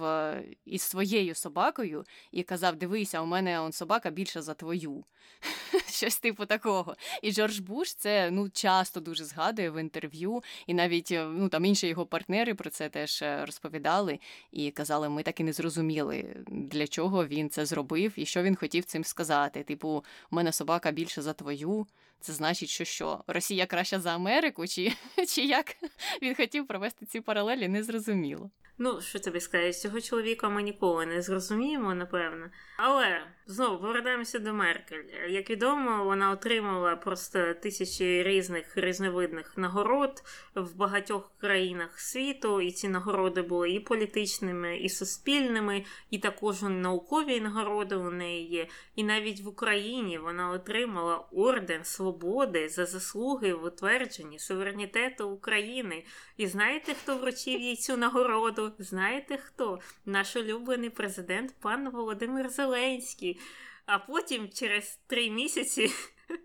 із 0.65 0.83
своєю 0.83 1.35
собакою 1.35 2.05
і 2.33 2.43
казав: 2.43 2.77
Дивися, 2.77 3.21
у 3.21 3.27
мене 3.27 3.61
он 3.61 3.73
собака 3.73 4.11
більша 4.11 4.43
за 4.43 4.55
твою. 4.55 5.05
Щось 5.91 6.19
типу 6.19 6.47
такого. 6.47 6.97
І 7.23 7.33
Джордж 7.33 7.59
Буш 7.59 7.95
це 7.95 8.31
ну 8.31 8.51
часто 8.51 9.01
дуже 9.01 9.25
згадує 9.25 9.71
в 9.71 9.81
інтерв'ю, 9.81 10.43
і 10.67 10.75
навіть 10.75 11.13
е, 11.13 11.25
ну 11.25 11.49
там 11.49 11.65
інші 11.65 11.87
його 11.87 12.07
партнери 12.07 12.55
про 12.55 12.71
це 12.71 12.89
теж 12.89 13.23
е, 13.23 13.45
розповідали 13.47 14.19
і 14.53 14.71
казали, 14.71 15.09
ми 15.09 15.23
так 15.23 15.41
і 15.41 15.45
не 15.45 15.53
зрозуміли, 15.53 16.37
для 16.47 16.87
чого 16.87 17.27
він 17.27 17.51
це 17.51 17.67
зробив 17.67 18.13
і 18.17 18.27
що 18.27 18.43
він 18.43 18.57
хотів 18.57 18.85
цим 18.85 19.05
сказати. 19.05 19.63
Типу, 19.63 20.05
у 20.31 20.37
мене 20.37 20.53
собака 20.53 20.91
більша 20.91 21.23
за 21.23 21.33
твою. 21.33 21.87
Це 22.21 22.33
значить, 22.33 22.69
що 22.69 22.85
що 22.85 23.25
Росія 23.27 23.67
краща 23.67 24.01
за 24.01 24.15
Америку, 24.15 24.67
чи 24.67 24.93
чи 25.29 25.43
як 25.43 25.77
він 26.23 26.35
хотів 26.35 26.67
провести 26.67 27.07
ці 27.07 27.21
паралелі, 27.21 27.69
не 27.69 27.83
зрозуміло. 27.83 28.51
Ну, 28.83 29.01
що 29.01 29.19
тобі 29.19 29.41
сказати, 29.41 29.73
цього 29.73 30.01
чоловіка 30.01 30.49
ми 30.49 30.63
ніколи 30.63 31.07
не 31.07 31.23
зрозуміємо, 31.23 31.95
напевно. 31.95 32.47
Але 32.77 33.23
знову 33.47 33.79
повертаємося 33.79 34.39
до 34.39 34.55
Меркель. 34.55 35.05
Як 35.29 35.51
відомо, 35.51 36.05
вона 36.05 36.31
отримала 36.31 36.97
просто 36.97 37.55
тисячі 37.55 38.23
різних 38.23 38.77
різновидних 38.77 39.53
нагород 39.57 40.23
в 40.55 40.77
багатьох 40.77 41.33
країнах 41.41 42.01
світу, 42.01 42.61
і 42.61 42.71
ці 42.71 42.89
нагороди 42.89 43.43
були 43.43 43.71
і 43.71 43.81
політичними, 43.81 44.77
і 44.77 44.89
суспільними, 44.89 45.85
і 46.11 46.19
також 46.19 46.63
наукові 46.63 47.41
нагороди 47.41 47.97
у 47.97 48.11
неї 48.11 48.49
є. 48.49 48.67
І 48.97 49.05
навіть 49.05 49.41
в 49.41 49.49
Україні 49.49 50.19
вона 50.19 50.51
отримала 50.51 51.25
орден 51.33 51.85
свободи 52.11 52.69
за 52.69 52.87
заслуги 52.87 53.55
в 53.55 53.65
утвердженні 53.65 54.39
суверенітету 54.39 55.31
України. 55.31 56.05
І 56.37 56.47
знаєте, 56.47 56.95
хто 56.95 57.17
вручив 57.19 57.61
їй 57.61 57.77
цю 57.77 57.97
нагороду? 57.97 58.73
Знаєте 58.79 59.37
хто? 59.37 59.81
Наш 60.05 60.37
улюблений 60.37 60.91
президент 60.91 61.55
пан 61.61 61.89
Володимир 61.91 62.49
Зеленський. 62.49 63.41
А 63.87 63.99
потім, 63.99 64.49
через 64.49 64.99
три 65.07 65.31
місяці, 65.31 65.91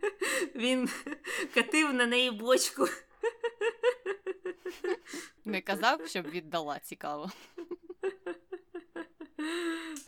він 0.55 0.89
катив 1.53 1.93
на 1.93 2.05
неї 2.05 2.31
бочку. 2.31 2.87
Не 5.45 5.61
казав, 5.61 6.07
щоб 6.07 6.29
віддала 6.29 6.79
цікаво. 6.79 7.31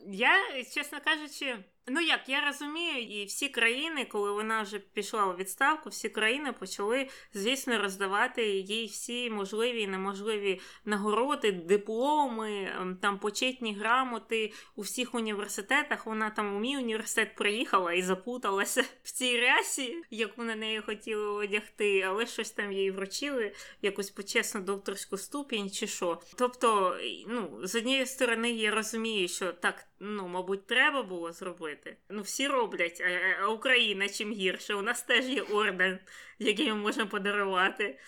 Я, 0.08 0.64
чесно 0.74 1.00
кажучи, 1.06 1.58
ну 1.88 2.02
як 2.02 2.30
я 2.30 2.46
розумію, 2.46 3.02
і 3.02 3.26
всі 3.26 3.50
країни, 3.50 4.06
коли 4.06 4.32
вона 4.32 4.62
вже 4.62 4.80
пішла 4.80 5.26
у 5.26 5.36
відставку, 5.36 5.90
всі 5.90 6.10
країни 6.10 6.54
почали, 6.54 7.10
звісно, 7.34 7.82
роздавати 7.82 8.50
їй 8.50 8.86
всі 8.86 9.30
можливі 9.30 9.82
і 9.82 9.88
неможливі 9.88 10.62
нагороди, 10.86 11.52
дипломи, 11.52 12.72
ем, 12.82 12.98
там 13.02 13.20
почетні 13.20 13.74
грамоти 13.74 14.54
у 14.76 14.82
всіх 14.82 15.16
університетах. 15.16 16.06
Вона 16.06 16.30
там 16.30 16.56
у 16.56 16.60
мій 16.60 16.78
університет 16.78 17.36
приїхала 17.36 17.94
і 17.94 18.02
запуталася 18.02 18.82
в 19.04 19.12
цій 19.12 19.40
рясі, 19.40 20.04
яку 20.12 20.44
на 20.44 20.56
неї 20.56 20.82
хотіли 20.82 21.26
одягти, 21.26 22.02
але 22.02 22.26
щось 22.26 22.52
там 22.52 22.72
їй 22.72 22.92
вручили, 22.92 23.52
якусь 23.82 24.10
почесну 24.10 24.62
докторську 24.62 25.18
ступінь 25.18 25.70
чи 25.70 25.88
що. 25.88 26.22
Тобто, 26.36 26.98
ну, 27.28 27.60
з 27.64 27.76
однієї 27.76 28.06
сторони, 28.06 28.52
я 28.52 28.72
розумію, 28.72 29.28
що 29.28 29.54
так, 29.54 29.86
ну, 30.00 30.28
мабуть, 30.28 30.68
треба 30.68 31.04
було 31.04 31.32
зробити. 31.32 31.77
Ну, 32.10 32.22
всі 32.22 32.48
роблять, 32.48 33.04
а 33.42 33.48
Україна 33.48 34.10
чим 34.10 34.34
гірше. 34.34 34.74
У 34.74 34.82
нас 34.82 35.02
теж 35.02 35.26
є 35.26 35.42
орден, 35.42 36.00
який 36.40 36.70
ми 36.70 36.76
можемо 36.76 37.10
подарувати. 37.10 38.00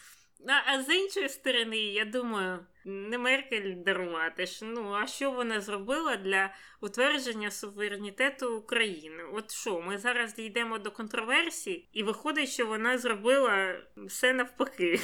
А 0.68 0.84
з 0.84 0.96
іншої 0.96 1.30
сторони, 1.30 1.78
я 1.78 2.06
думаю, 2.06 2.66
не 2.86 3.18
Меркель 3.18 3.76
дарувати 3.76 4.46
ж. 4.46 4.66
Ну, 4.66 4.94
а 4.94 5.08
що 5.08 5.32
вона 5.32 5.62
зробила 5.62 6.16
для 6.16 6.54
утвердження 6.82 7.52
суверенітету 7.52 8.58
України? 8.58 9.24
От 9.34 9.52
що, 9.52 9.82
ми 9.82 9.98
зараз 9.98 10.34
дійдемо 10.34 10.78
до 10.78 10.92
контроверсій, 10.92 11.90
і 11.94 12.04
виходить, 12.04 12.50
що 12.50 12.66
вона 12.66 12.98
зробила 12.98 13.82
все 13.98 14.34
навпаки. 14.34 15.00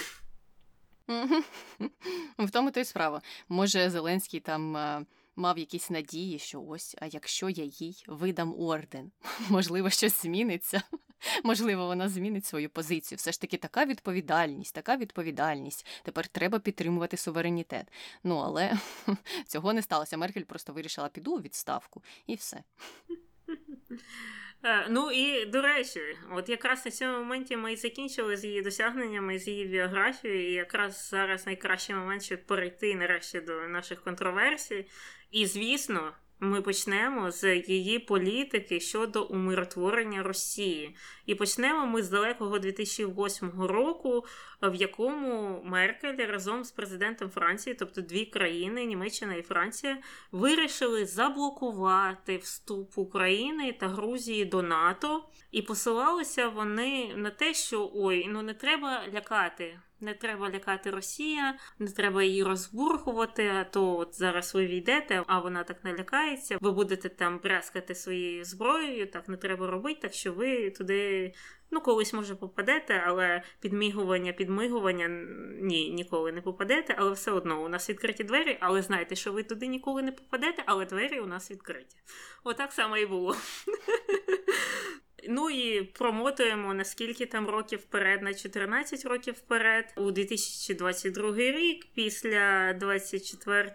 В 2.38 2.52
тому 2.52 2.72
то 2.72 2.80
й 2.80 2.86
справа. 2.86 3.22
Може, 3.50 3.90
Зеленський 3.90 4.40
там 4.40 4.78
мав 5.36 5.58
якісь 5.58 5.90
надії, 5.90 6.40
що 6.40 6.62
ось, 6.62 6.96
а 7.02 7.06
якщо 7.06 7.50
я 7.50 7.64
їй 7.64 8.04
видам 8.08 8.56
орден, 8.60 9.12
можливо, 9.50 9.90
щось 9.90 10.22
зміниться. 10.22 10.82
Можливо, 11.44 11.86
вона 11.86 12.10
змінить 12.10 12.46
свою 12.46 12.70
позицію. 12.70 13.18
Все 13.18 13.32
ж 13.32 13.42
таки 13.42 13.58
така 13.58 13.86
відповідальність, 13.86 14.76
така 14.76 14.98
відповідальність. 14.98 15.86
Тепер 16.04 16.28
треба 16.28 16.60
підтримувати 16.60 17.18
суверенітет. 17.18 17.92
Ну 18.24 18.38
але 18.38 18.78
цього 19.48 19.74
не 19.74 19.82
сталося. 19.82 20.18
Меркель 20.18 20.44
просто 20.44 20.74
вирішила 20.74 21.10
піду 21.10 21.36
у 21.36 21.42
відставку 21.42 22.04
і 22.28 22.36
все. 22.36 22.64
Е, 24.64 24.88
ну 24.90 25.12
і 25.12 25.46
до 25.46 25.62
речі, 25.62 26.02
от 26.32 26.50
якраз 26.50 26.86
на 26.86 26.92
цьому 26.92 27.18
моменті 27.18 27.58
ми 27.58 27.76
закінчили 27.76 28.38
з 28.38 28.46
її 28.46 28.62
досягненнями, 28.62 29.40
з 29.40 29.48
її 29.48 29.66
біографією, 29.66 30.50
і 30.50 30.54
якраз 30.54 31.10
зараз 31.10 31.46
найкращий 31.46 31.96
момент, 31.96 32.24
щоб 32.24 32.46
перейти 32.46 32.96
нарешті 32.96 33.42
до 33.42 33.68
наших 33.68 34.04
контроверсій. 34.04 34.86
І 35.32 35.46
звісно, 35.46 36.14
ми 36.40 36.62
почнемо 36.62 37.32
з 37.32 37.56
її 37.58 38.00
політики 38.00 38.80
щодо 38.80 39.24
умиротворення 39.24 40.24
Росії. 40.24 40.96
І 41.26 41.36
почнемо 41.36 41.86
ми 41.86 42.04
з 42.04 42.10
далекого 42.10 42.60
2008 42.60 43.52
року, 43.62 44.26
в 44.62 44.76
якому 44.76 45.62
Меркель 45.64 46.28
разом 46.28 46.64
з 46.64 46.72
президентом 46.72 47.30
Франції, 47.30 47.76
тобто 47.80 48.02
дві 48.02 48.26
країни, 48.26 48.86
Німеччина 48.86 49.36
і 49.36 49.42
Франція, 49.42 49.98
вирішили 50.32 51.06
заблокувати 51.06 52.38
вступ 52.38 52.98
України 52.98 53.74
та 53.80 53.88
Грузії 53.88 54.46
до 54.46 54.62
НАТО. 54.62 55.24
І 55.52 55.62
посилалися 55.62 56.48
вони 56.48 57.16
на 57.16 57.30
те, 57.30 57.54
що 57.54 57.92
ой, 57.94 58.28
ну 58.30 58.42
не 58.42 58.54
треба 58.54 59.02
лякати. 59.14 59.80
Не 60.00 60.14
треба 60.14 60.50
лякати 60.50 60.92
Росія, 60.92 61.58
не 61.80 61.92
треба 61.92 62.24
її 62.24 62.44
розбурхувати. 62.44 63.48
А 63.48 63.64
то 63.64 63.98
от 63.98 64.16
зараз 64.16 64.56
ви 64.56 64.66
війдете, 64.66 65.24
а 65.28 65.40
вона 65.40 65.64
так 65.64 65.84
не 65.84 65.94
лякається. 65.94 66.58
Ви 66.62 66.72
будете 66.72 67.10
там 67.10 67.40
брязкати 67.40 67.96
своєю 67.96 68.46
зброєю, 68.46 69.08
так 69.08 69.30
не 69.30 69.38
треба 69.38 69.68
робити, 69.68 70.00
так 70.02 70.14
що 70.14 70.34
ви 70.34 70.70
туди 70.70 71.34
ну 71.72 71.82
колись 71.82 72.14
може 72.14 72.36
попадете, 72.36 73.04
але 73.08 73.44
підмігування, 73.60 74.34
підмигування 74.34 75.08
ні, 75.62 75.90
ніколи 75.90 76.32
не 76.32 76.42
попадете. 76.42 76.96
Але 76.98 77.12
все 77.12 77.32
одно 77.32 77.64
у 77.64 77.70
нас 77.70 77.90
відкриті 77.90 78.24
двері, 78.24 78.58
але 78.60 78.82
знайте, 78.82 79.16
що 79.16 79.32
ви 79.32 79.44
туди 79.44 79.68
ніколи 79.68 80.02
не 80.02 80.12
попадете, 80.12 80.64
але 80.66 80.86
двері 80.86 81.20
у 81.20 81.28
нас 81.28 81.52
відкриті. 81.52 81.86
Отак 82.44 82.72
само 82.72 82.98
і 82.98 83.06
було. 83.06 83.36
Ну 85.30 85.50
і 85.50 85.82
промотуємо 85.84 86.74
наскільки 86.74 87.26
там 87.26 87.48
років 87.48 87.80
вперед, 87.80 88.22
на 88.22 88.34
14 88.34 89.06
років 89.06 89.34
вперед, 89.34 89.94
у 89.98 90.12
2022 90.12 91.36
рік, 91.38 91.88
після 91.96 92.74
24 92.74 93.72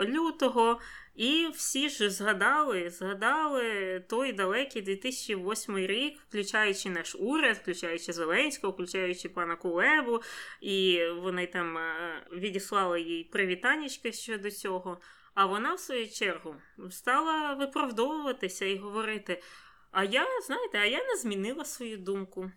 лютого. 0.00 0.80
І 1.18 1.48
всі 1.54 1.88
ж 1.88 2.10
згадали, 2.10 2.90
згадали 2.90 4.00
той 4.08 4.32
далекий 4.32 4.82
2008 4.82 5.76
рік, 5.78 6.20
включаючи 6.28 6.90
наш 6.90 7.16
уряд, 7.18 7.56
включаючи 7.56 8.12
Зеленського, 8.12 8.72
включаючи 8.72 9.28
пана 9.28 9.56
Кулебу, 9.56 10.22
і 10.60 11.00
вони 11.20 11.46
там 11.46 11.78
е, 11.78 12.22
відіслали 12.32 13.00
їй 13.00 13.24
привітанечки 13.24 14.12
щодо 14.12 14.50
цього. 14.50 15.00
А 15.34 15.46
вона, 15.46 15.74
в 15.74 15.80
свою 15.80 16.08
чергу, 16.08 16.54
стала 16.90 17.54
виправдовуватися 17.54 18.64
і 18.64 18.76
говорити. 18.76 19.42
А 19.90 20.04
я, 20.04 20.26
знаєте, 20.46 20.78
а 20.78 20.84
я 20.84 21.04
не 21.04 21.16
змінила 21.16 21.64
свою 21.64 21.98
думку. 21.98 22.50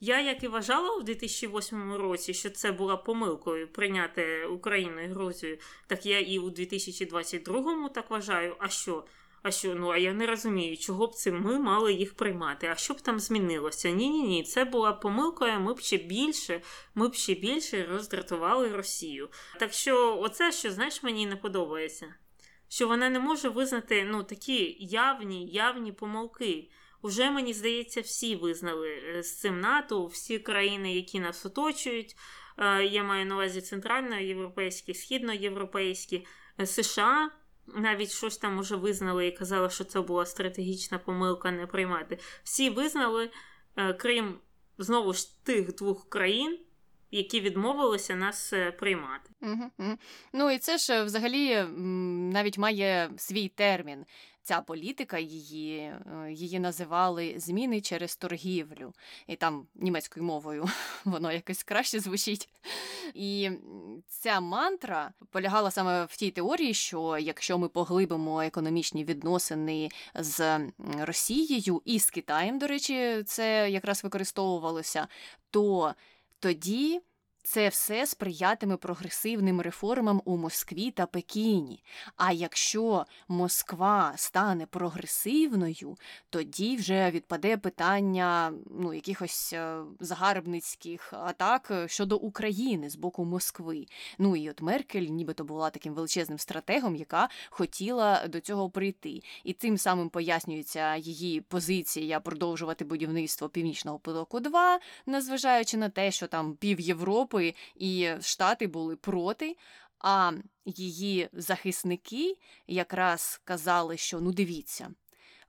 Я, 0.00 0.20
як 0.20 0.44
і 0.44 0.48
вважала 0.48 0.96
у 0.96 1.02
2008 1.02 1.94
році, 1.94 2.34
що 2.34 2.50
це 2.50 2.72
була 2.72 2.96
помилкою 2.96 3.68
прийняти 3.68 4.46
Україну 4.46 5.04
і 5.04 5.06
Грузію, 5.06 5.58
так 5.86 6.06
я 6.06 6.20
і 6.20 6.38
у 6.38 6.50
2022 6.50 7.88
так 7.88 8.10
вважаю. 8.10 8.56
А 8.58 8.68
що? 8.68 9.04
А 9.42 9.50
що? 9.50 9.74
Ну 9.74 9.88
а 9.88 9.96
я 9.96 10.12
не 10.12 10.26
розумію, 10.26 10.76
чого 10.76 11.06
б 11.06 11.14
це 11.14 11.32
ми 11.32 11.58
мали 11.58 11.92
їх 11.92 12.14
приймати. 12.14 12.66
А 12.66 12.74
що 12.74 12.94
б 12.94 13.00
там 13.00 13.20
змінилося? 13.20 13.90
Ні, 13.90 14.10
ні, 14.10 14.22
ні, 14.22 14.42
це 14.42 14.64
була 14.64 14.92
помилкою. 14.92 15.60
Ми 15.60 15.74
б 15.74 15.80
ще 15.80 15.96
більше, 15.96 16.62
ми 16.94 17.08
б 17.08 17.14
ще 17.14 17.34
більше 17.34 17.86
роздратували 17.86 18.68
Росію. 18.68 19.28
Так 19.58 19.72
що, 19.72 20.18
оце 20.20 20.52
що 20.52 20.70
знаєш, 20.70 21.02
мені 21.02 21.26
не 21.26 21.36
подобається 21.36 22.14
що 22.68 22.88
вона 22.88 23.10
не 23.10 23.20
може 23.20 23.48
визнати 23.48 24.04
ну, 24.04 24.22
такі 24.22 24.76
явні 24.80 25.46
явні 25.46 25.92
помилки. 25.92 26.70
Уже, 27.02 27.30
мені 27.30 27.52
здається, 27.52 28.00
всі 28.00 28.36
визнали 28.36 28.88
е, 28.88 29.22
з 29.22 29.40
цим 29.40 29.60
НАТО, 29.60 30.06
всі 30.06 30.38
країни, 30.38 30.94
які 30.94 31.20
нас 31.20 31.46
оточують. 31.46 32.16
Е, 32.58 32.84
я 32.84 33.02
маю 33.02 33.26
на 33.26 33.34
увазі 33.34 33.60
центральноєвропейські, 33.60 34.94
східноєвропейські, 34.94 36.26
е, 36.60 36.66
США. 36.66 37.30
Навіть 37.66 38.10
щось 38.10 38.38
там 38.38 38.58
уже 38.58 38.76
визнали 38.76 39.26
і 39.26 39.32
казали, 39.32 39.70
що 39.70 39.84
це 39.84 40.00
була 40.00 40.26
стратегічна 40.26 40.98
помилка 40.98 41.50
не 41.50 41.66
приймати. 41.66 42.18
Всі 42.42 42.70
визнали, 42.70 43.30
крім 43.98 44.38
знову 44.78 45.12
ж 45.12 45.44
тих 45.44 45.74
двох 45.74 46.08
країн, 46.08 46.58
які 47.16 47.40
відмовилися 47.40 48.14
нас 48.14 48.52
е, 48.52 48.72
приймати. 48.72 49.30
Ну 50.32 50.50
і 50.50 50.58
це 50.58 50.78
ж 50.78 51.02
взагалі 51.02 51.64
навіть 52.32 52.58
має 52.58 53.10
свій 53.16 53.48
термін. 53.48 54.04
Ця 54.46 54.60
політика 54.60 55.18
її 55.18 55.78
е, 55.78 56.32
її 56.32 56.60
називали 56.60 57.34
зміни 57.36 57.80
через 57.80 58.16
торгівлю, 58.16 58.92
і 59.26 59.36
там 59.36 59.66
німецькою 59.74 60.26
мовою 60.26 60.68
воно 61.04 61.32
якось 61.32 61.62
краще 61.62 62.00
звучить. 62.00 62.48
І 63.14 63.50
ця 64.08 64.40
мантра 64.40 65.12
полягала 65.30 65.70
саме 65.70 66.04
в 66.04 66.16
тій 66.16 66.30
теорії, 66.30 66.74
що 66.74 67.18
якщо 67.18 67.58
ми 67.58 67.68
поглибимо 67.68 68.42
економічні 68.42 69.04
відносини 69.04 69.88
з 70.14 70.60
Росією 71.00 71.82
і 71.84 71.98
з 71.98 72.10
Китаєм, 72.10 72.58
до 72.58 72.66
речі, 72.66 73.22
це 73.26 73.70
якраз 73.70 74.04
використовувалося, 74.04 75.08
то 75.50 75.94
тоді 76.40 77.00
це 77.46 77.68
все 77.68 78.06
сприятиме 78.06 78.76
прогресивним 78.76 79.60
реформам 79.60 80.22
у 80.24 80.36
Москві 80.36 80.90
та 80.90 81.06
Пекіні. 81.06 81.84
А 82.16 82.32
якщо 82.32 83.06
Москва 83.28 84.12
стане 84.16 84.66
прогресивною, 84.66 85.96
тоді 86.30 86.76
вже 86.76 87.10
відпаде 87.10 87.56
питання 87.56 88.52
ну, 88.70 88.94
якихось 88.94 89.52
е, 89.52 89.78
загарбницьких 90.00 91.12
атак 91.12 91.72
щодо 91.86 92.16
України 92.16 92.90
з 92.90 92.96
боку 92.96 93.24
Москви. 93.24 93.86
Ну 94.18 94.36
і 94.36 94.50
от 94.50 94.62
Меркель, 94.62 95.06
нібито 95.06 95.44
була 95.44 95.70
таким 95.70 95.94
величезним 95.94 96.38
стратегом, 96.38 96.96
яка 96.96 97.28
хотіла 97.50 98.26
до 98.28 98.40
цього 98.40 98.70
прийти. 98.70 99.22
І 99.44 99.52
тим 99.52 99.78
самим 99.78 100.08
пояснюється 100.08 100.96
її 100.96 101.40
позиція 101.40 102.20
продовжувати 102.20 102.84
будівництво 102.84 103.48
Північного 103.48 103.98
потоку 103.98 104.40
2 104.40 104.78
незважаючи 105.06 105.76
на 105.76 105.88
те, 105.88 106.10
що 106.10 106.26
там 106.26 106.54
пів 106.54 106.80
Європи. 106.80 107.35
Європи 107.40 107.54
і 107.74 108.10
Штати 108.20 108.66
були 108.66 108.96
проти. 108.96 109.56
А 109.98 110.32
її 110.64 111.28
захисники 111.32 112.36
якраз 112.66 113.40
казали, 113.44 113.96
що 113.96 114.20
ну 114.20 114.32
дивіться, 114.32 114.90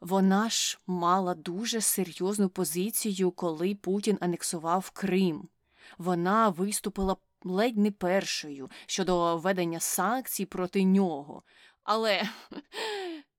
вона 0.01 0.49
ж 0.49 0.79
мала 0.87 1.35
дуже 1.35 1.81
серйозну 1.81 2.49
позицію, 2.49 3.31
коли 3.31 3.75
Путін 3.75 4.17
анексував 4.21 4.89
Крим. 4.89 5.49
Вона 5.97 6.49
виступила 6.49 7.15
ледь 7.43 7.77
не 7.77 7.91
першою 7.91 8.69
щодо 8.85 9.37
введення 9.37 9.79
санкцій 9.79 10.45
проти 10.45 10.83
нього. 10.83 11.43
Але 11.83 12.29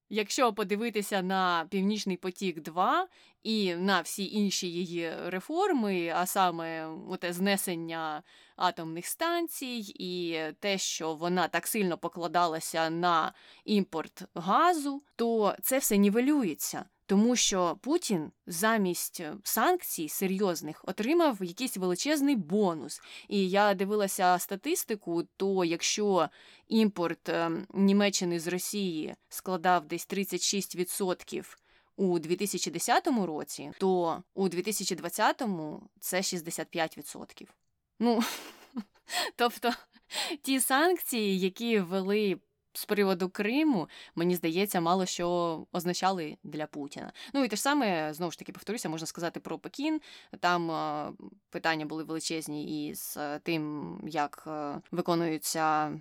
якщо 0.09 0.53
подивитися 0.53 1.23
на 1.23 1.67
Північний 1.71 2.17
потік 2.17 2.61
2 2.63 3.09
і 3.43 3.75
на 3.75 4.01
всі 4.01 4.33
інші 4.33 4.71
її 4.71 5.13
реформи, 5.27 6.13
а 6.17 6.27
саме 6.27 6.89
те 7.21 7.33
знесення 7.33 8.23
атомних 8.57 9.07
станцій, 9.07 9.95
і 9.99 10.39
те, 10.61 10.79
що 10.79 11.15
вона 11.15 11.49
так 11.49 11.67
сильно 11.67 11.99
покладалася 11.99 12.91
на 12.91 13.33
імпорт 13.65 14.23
газу, 14.35 15.03
то 15.17 15.57
це 15.63 15.79
все 15.79 15.97
нівелюється. 15.97 16.85
Тому 17.09 17.37
що 17.37 17.79
Путін 17.83 18.33
замість 18.47 19.23
санкцій 19.43 20.09
серйозних 20.09 20.85
отримав 20.87 21.39
якийсь 21.41 21.77
величезний 21.77 22.37
бонус. 22.37 23.01
І 23.29 23.51
я 23.51 23.75
дивилася 23.75 24.39
статистику: 24.39 25.23
то 25.37 25.65
якщо 25.65 26.29
імпорт 26.69 27.29
ем, 27.29 27.67
Німеччини 27.75 28.41
з 28.41 28.47
Росії 28.47 29.15
складав 29.29 29.87
десь 29.87 30.09
36%, 30.09 31.57
у 31.97 32.19
2010 32.19 33.07
році, 33.07 33.73
то 33.79 34.23
у 34.35 34.49
2020-му 34.49 35.83
це 36.01 36.17
65%. 36.21 37.47
Ну, 37.99 38.23
тобто 39.37 39.73
ті 40.43 40.61
санкції, 40.61 41.41
які 41.41 41.81
ввели 41.81 42.39
з 42.79 42.85
приводу 42.85 43.29
Криму, 43.29 43.89
мені 44.15 44.35
здається, 44.35 44.81
мало 44.81 45.07
що 45.07 45.67
означали 45.73 46.37
для 46.45 46.67
Путіна. 46.67 47.13
Ну 47.35 47.45
і 47.45 47.49
те 47.49 47.57
ж 47.57 47.63
саме 47.63 48.15
знову 48.15 48.33
ж 48.33 48.39
таки 48.39 48.53
повторюся, 48.53 48.89
можна 48.89 49.07
сказати 49.07 49.41
про 49.41 49.59
Пекін. 49.59 50.01
Там 50.41 50.71
питання 51.51 51.87
були 51.87 52.05
величезні 52.05 52.89
із 52.89 53.17
е, 53.17 53.39
тим, 53.39 53.95
як 54.07 54.49
виконуються 54.91 55.93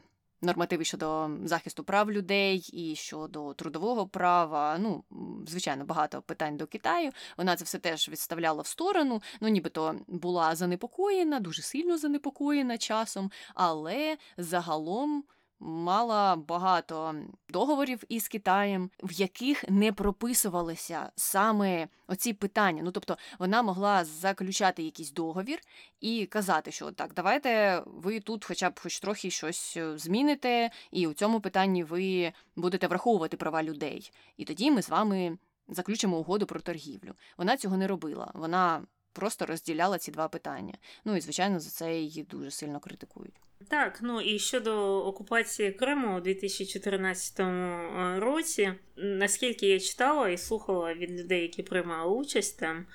нормативи 0.41 0.83
щодо 0.83 1.29
захисту 1.43 1.83
прав 1.83 2.11
людей 2.11 2.69
і 2.73 2.95
щодо 2.95 3.53
трудового 3.53 4.07
права. 4.07 4.77
Ну, 4.79 5.03
звичайно, 5.47 5.85
багато 5.85 6.21
питань 6.21 6.57
до 6.57 6.67
Китаю. 6.67 7.11
Вона 7.37 7.55
це 7.55 7.63
все 7.63 7.77
теж 7.77 8.09
відставляла 8.09 8.61
в 8.61 8.67
сторону. 8.67 9.21
Ну, 9.41 9.47
нібито 9.47 9.95
була 10.07 10.55
занепокоєна, 10.55 11.39
дуже 11.39 11.61
сильно 11.61 11.97
занепокоєна 11.97 12.77
часом, 12.77 13.31
але 13.53 14.17
загалом. 14.37 15.23
Мала 15.59 16.35
багато 16.35 17.15
договорів 17.49 18.03
із 18.09 18.27
Китаєм, 18.27 18.89
в 19.03 19.11
яких 19.11 19.69
не 19.69 19.93
прописувалися 19.93 21.11
саме 21.15 21.87
оці 22.07 22.33
питання. 22.33 22.81
Ну 22.83 22.91
тобто 22.91 23.17
вона 23.39 23.61
могла 23.61 24.05
заключати 24.05 24.83
якийсь 24.83 25.11
договір 25.11 25.59
і 26.01 26.25
казати, 26.25 26.71
що 26.71 26.91
так, 26.91 27.13
давайте 27.13 27.83
ви 27.85 28.19
тут, 28.19 28.45
хоча 28.45 28.69
б 28.69 28.79
хоч 28.79 28.99
трохи 28.99 29.31
щось 29.31 29.77
е, 29.77 29.97
зміните, 29.97 30.69
і 30.91 31.07
у 31.07 31.13
цьому 31.13 31.39
питанні 31.39 31.83
ви 31.83 32.33
будете 32.55 32.87
враховувати 32.87 33.37
права 33.37 33.63
людей. 33.63 34.11
І 34.37 34.45
тоді 34.45 34.71
ми 34.71 34.81
з 34.81 34.89
вами 34.89 35.37
заключимо 35.67 36.17
угоду 36.17 36.45
про 36.45 36.59
торгівлю. 36.59 37.13
Вона 37.37 37.57
цього 37.57 37.77
не 37.77 37.87
робила. 37.87 38.31
Вона 38.33 38.81
просто 39.13 39.45
розділяла 39.45 39.97
ці 39.97 40.11
два 40.11 40.27
питання. 40.27 40.73
Ну 41.05 41.15
і 41.15 41.21
звичайно 41.21 41.59
за 41.59 41.69
це 41.69 41.99
її 41.99 42.23
дуже 42.23 42.51
сильно 42.51 42.79
критикують. 42.79 43.35
Так, 43.69 43.99
ну 44.01 44.21
і 44.21 44.39
щодо 44.39 45.05
окупації 45.05 45.71
Криму 45.71 46.17
у 46.17 46.21
2014 46.21 47.39
е, 47.39 48.19
році, 48.19 48.73
наскільки 48.95 49.67
я 49.67 49.79
читала 49.79 50.29
і 50.29 50.37
слухала 50.37 50.93
від 50.93 51.11
людей, 51.11 51.41
які 51.41 51.63
приймали 51.63 52.15
участь 52.15 52.59
там 52.59 52.85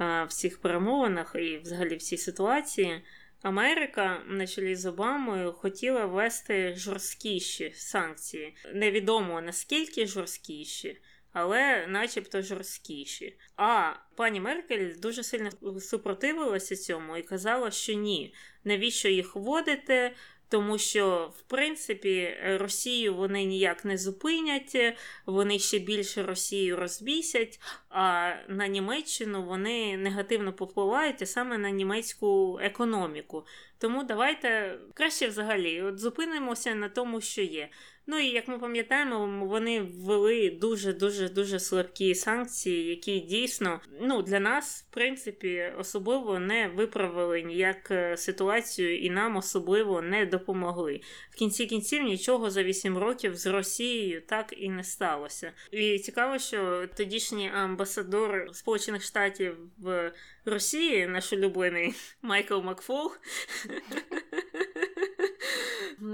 е, 0.00 0.24
в 0.24 0.32
цих 0.32 0.60
перемовинах 0.60 1.36
і 1.38 1.58
взагалі 1.58 1.96
в 1.96 2.02
цій 2.02 2.16
ситуації, 2.16 3.02
Америка 3.42 4.22
на 4.28 4.46
чолі 4.46 4.74
з 4.74 4.86
Обамою 4.86 5.52
хотіла 5.52 6.06
ввести 6.06 6.74
жорсткіші 6.76 7.72
санкції. 7.74 8.54
Невідомо 8.74 9.40
наскільки 9.40 10.06
жорсткіші 10.06 11.00
але 11.32 11.86
начебто 11.86 12.42
жорсткіші. 12.42 13.36
А 13.56 13.92
пані 14.16 14.40
Меркель 14.40 14.94
дуже 14.98 15.22
сильно 15.22 15.50
супротивилася 15.80 16.76
цьому 16.76 17.16
і 17.16 17.22
казала, 17.22 17.70
що 17.70 17.92
ні, 17.92 18.34
навіщо 18.64 19.08
їх 19.08 19.36
вводити? 19.36 20.14
Тому 20.52 20.78
що, 20.78 21.32
в 21.38 21.42
принципі, 21.42 22.36
Росію 22.44 23.14
вони 23.14 23.44
ніяк 23.44 23.84
не 23.84 23.98
зупинять, 23.98 24.94
вони 25.26 25.58
ще 25.58 25.78
більше 25.78 26.22
Росію 26.22 26.76
розбісять, 26.76 27.60
а 27.88 28.32
на 28.48 28.66
Німеччину 28.66 29.42
вони 29.42 29.96
негативно 29.96 30.52
попливають, 30.52 31.22
а 31.22 31.26
саме 31.26 31.58
на 31.58 31.70
німецьку 31.70 32.58
економіку. 32.62 33.46
Тому 33.78 34.04
давайте 34.04 34.78
краще 34.94 35.28
взагалі 35.28 35.82
от 35.82 35.98
зупинимося 35.98 36.74
на 36.74 36.88
тому, 36.88 37.20
що 37.20 37.42
є. 37.42 37.68
Ну 38.06 38.18
і 38.18 38.26
як 38.26 38.48
ми 38.48 38.58
пам'ятаємо, 38.58 39.46
вони 39.46 39.80
ввели 39.80 40.50
дуже 40.50 40.92
дуже 40.92 41.28
дуже 41.28 41.60
слабкі 41.60 42.14
санкції, 42.14 42.88
які 42.88 43.20
дійсно 43.20 43.80
ну 44.00 44.22
для 44.22 44.40
нас, 44.40 44.86
в 44.90 44.94
принципі, 44.94 45.72
особливо 45.78 46.38
не 46.38 46.68
виправили 46.68 47.42
ніяк 47.42 47.90
е, 47.90 48.16
ситуацію 48.16 48.98
і 48.98 49.10
нам 49.10 49.36
особливо 49.36 50.02
не 50.02 50.26
допомогли. 50.26 51.00
В 51.30 51.34
кінці 51.34 51.66
кінців 51.66 52.02
нічого 52.02 52.50
за 52.50 52.62
8 52.62 52.98
років 52.98 53.36
з 53.36 53.46
Росією 53.46 54.22
так 54.26 54.54
і 54.56 54.68
не 54.68 54.84
сталося. 54.84 55.52
І 55.70 55.98
цікаво, 55.98 56.38
що 56.38 56.88
тодішній 56.96 57.50
амбасадор 57.54 58.50
Сполучених 58.52 59.02
Штатів 59.02 59.56
в 59.78 60.12
Росії, 60.44 61.06
наш 61.06 61.32
улюблений 61.32 61.94
Майкл 62.22 62.60
Макфол. 62.60 63.12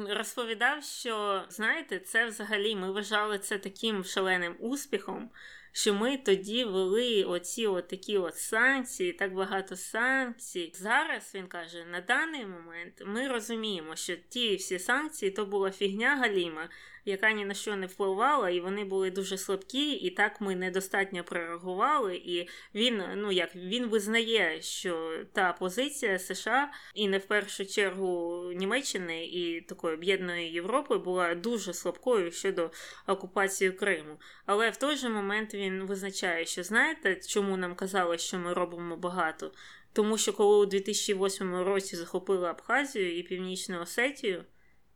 розповідав, 0.09 0.84
що 0.84 1.45
знаєте, 1.49 1.99
це 1.99 2.26
взагалі 2.26 2.76
ми 2.76 2.93
вважали 2.93 3.39
це 3.39 3.59
таким 3.59 4.05
шаленим 4.05 4.57
успіхом, 4.59 5.30
що 5.72 5.95
ми 5.95 6.16
тоді 6.16 6.64
вели 6.64 7.24
оці 7.24 7.66
от 7.66 7.89
такі 7.89 8.18
от 8.18 8.36
санкції, 8.36 9.12
так 9.12 9.34
багато 9.34 9.76
санкцій. 9.76 10.72
Зараз 10.74 11.32
він 11.34 11.47
каже: 11.47 11.84
на 11.84 12.01
даний 12.01 12.47
момент 12.47 13.03
ми 13.07 13.28
розуміємо, 13.28 13.97
що 13.97 14.16
ті 14.28 14.57
всі 14.57 14.78
санкції 14.78 15.30
то 15.30 15.47
була 15.47 15.70
фігня 15.70 16.16
галіма, 16.16 16.68
яка 17.09 17.32
ні 17.32 17.44
на 17.44 17.54
що 17.54 17.76
не 17.76 17.86
впливала, 17.86 18.50
і 18.50 18.61
вони 18.61 18.84
були 18.84 19.11
дуже 19.11 19.38
слабкі, 19.38 19.92
і 19.92 20.11
так 20.11 20.40
ми 20.40 20.56
недостатньо 20.56 21.24
прореагували. 21.24 22.16
І 22.16 22.48
він 22.74 23.02
ну 23.16 23.32
як 23.32 23.56
він 23.56 23.86
визнає, 23.86 24.62
що 24.62 25.24
та 25.32 25.52
позиція 25.52 26.18
США 26.18 26.72
і 26.94 27.09
не 27.09 27.18
в 27.18 27.24
першу 27.24 27.66
чергу 27.66 28.42
Німеччини 28.52 29.26
і 29.26 29.61
такої 29.61 29.94
об'єднаної 29.94 30.52
Європи 30.52 30.98
була 30.98 31.34
дуже 31.34 31.74
слабкою 31.74 32.32
щодо 32.32 32.70
окупації 33.06 33.70
Криму. 33.70 34.20
Але 34.46 34.70
в 34.70 34.76
той 34.76 34.96
же 34.96 35.09
момент 35.09 35.54
він 35.54 35.82
визначає, 35.82 36.44
що 36.44 36.62
знаєте, 36.62 37.16
чому 37.16 37.56
нам 37.56 37.74
казали, 37.74 38.18
що 38.18 38.38
ми 38.38 38.52
робимо 38.52 38.96
багато. 38.96 39.52
Тому 39.92 40.18
що 40.18 40.32
коли 40.32 40.59
у 40.59 40.66
2008 40.66 41.56
році 41.56 41.96
захопили 41.96 42.48
Абхазію 42.48 43.18
і 43.18 43.22
Північну 43.22 43.80
Осетію, 43.80 44.44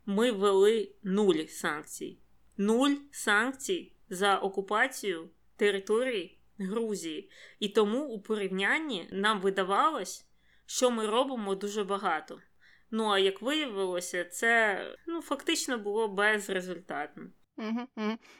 ми 0.05 0.31
ввели 0.31 0.91
нуль 1.03 1.45
санкцій. 1.47 2.19
Нуль 2.57 2.95
санкцій 3.11 3.95
за 4.09 4.37
окупацію 4.37 5.29
території 5.55 6.39
Грузії. 6.57 7.29
І 7.59 7.69
тому 7.69 8.05
у 8.05 8.21
порівнянні 8.21 9.09
нам 9.11 9.41
видавалось, 9.41 10.25
що 10.65 10.91
ми 10.91 11.07
робимо 11.07 11.55
дуже 11.55 11.83
багато. 11.83 12.39
Ну 12.91 13.09
а 13.09 13.19
як 13.19 13.41
виявилося, 13.41 14.23
це 14.25 14.79
ну, 15.07 15.21
фактично 15.21 15.77
було 15.77 16.07
безрезультатно. 16.07 17.23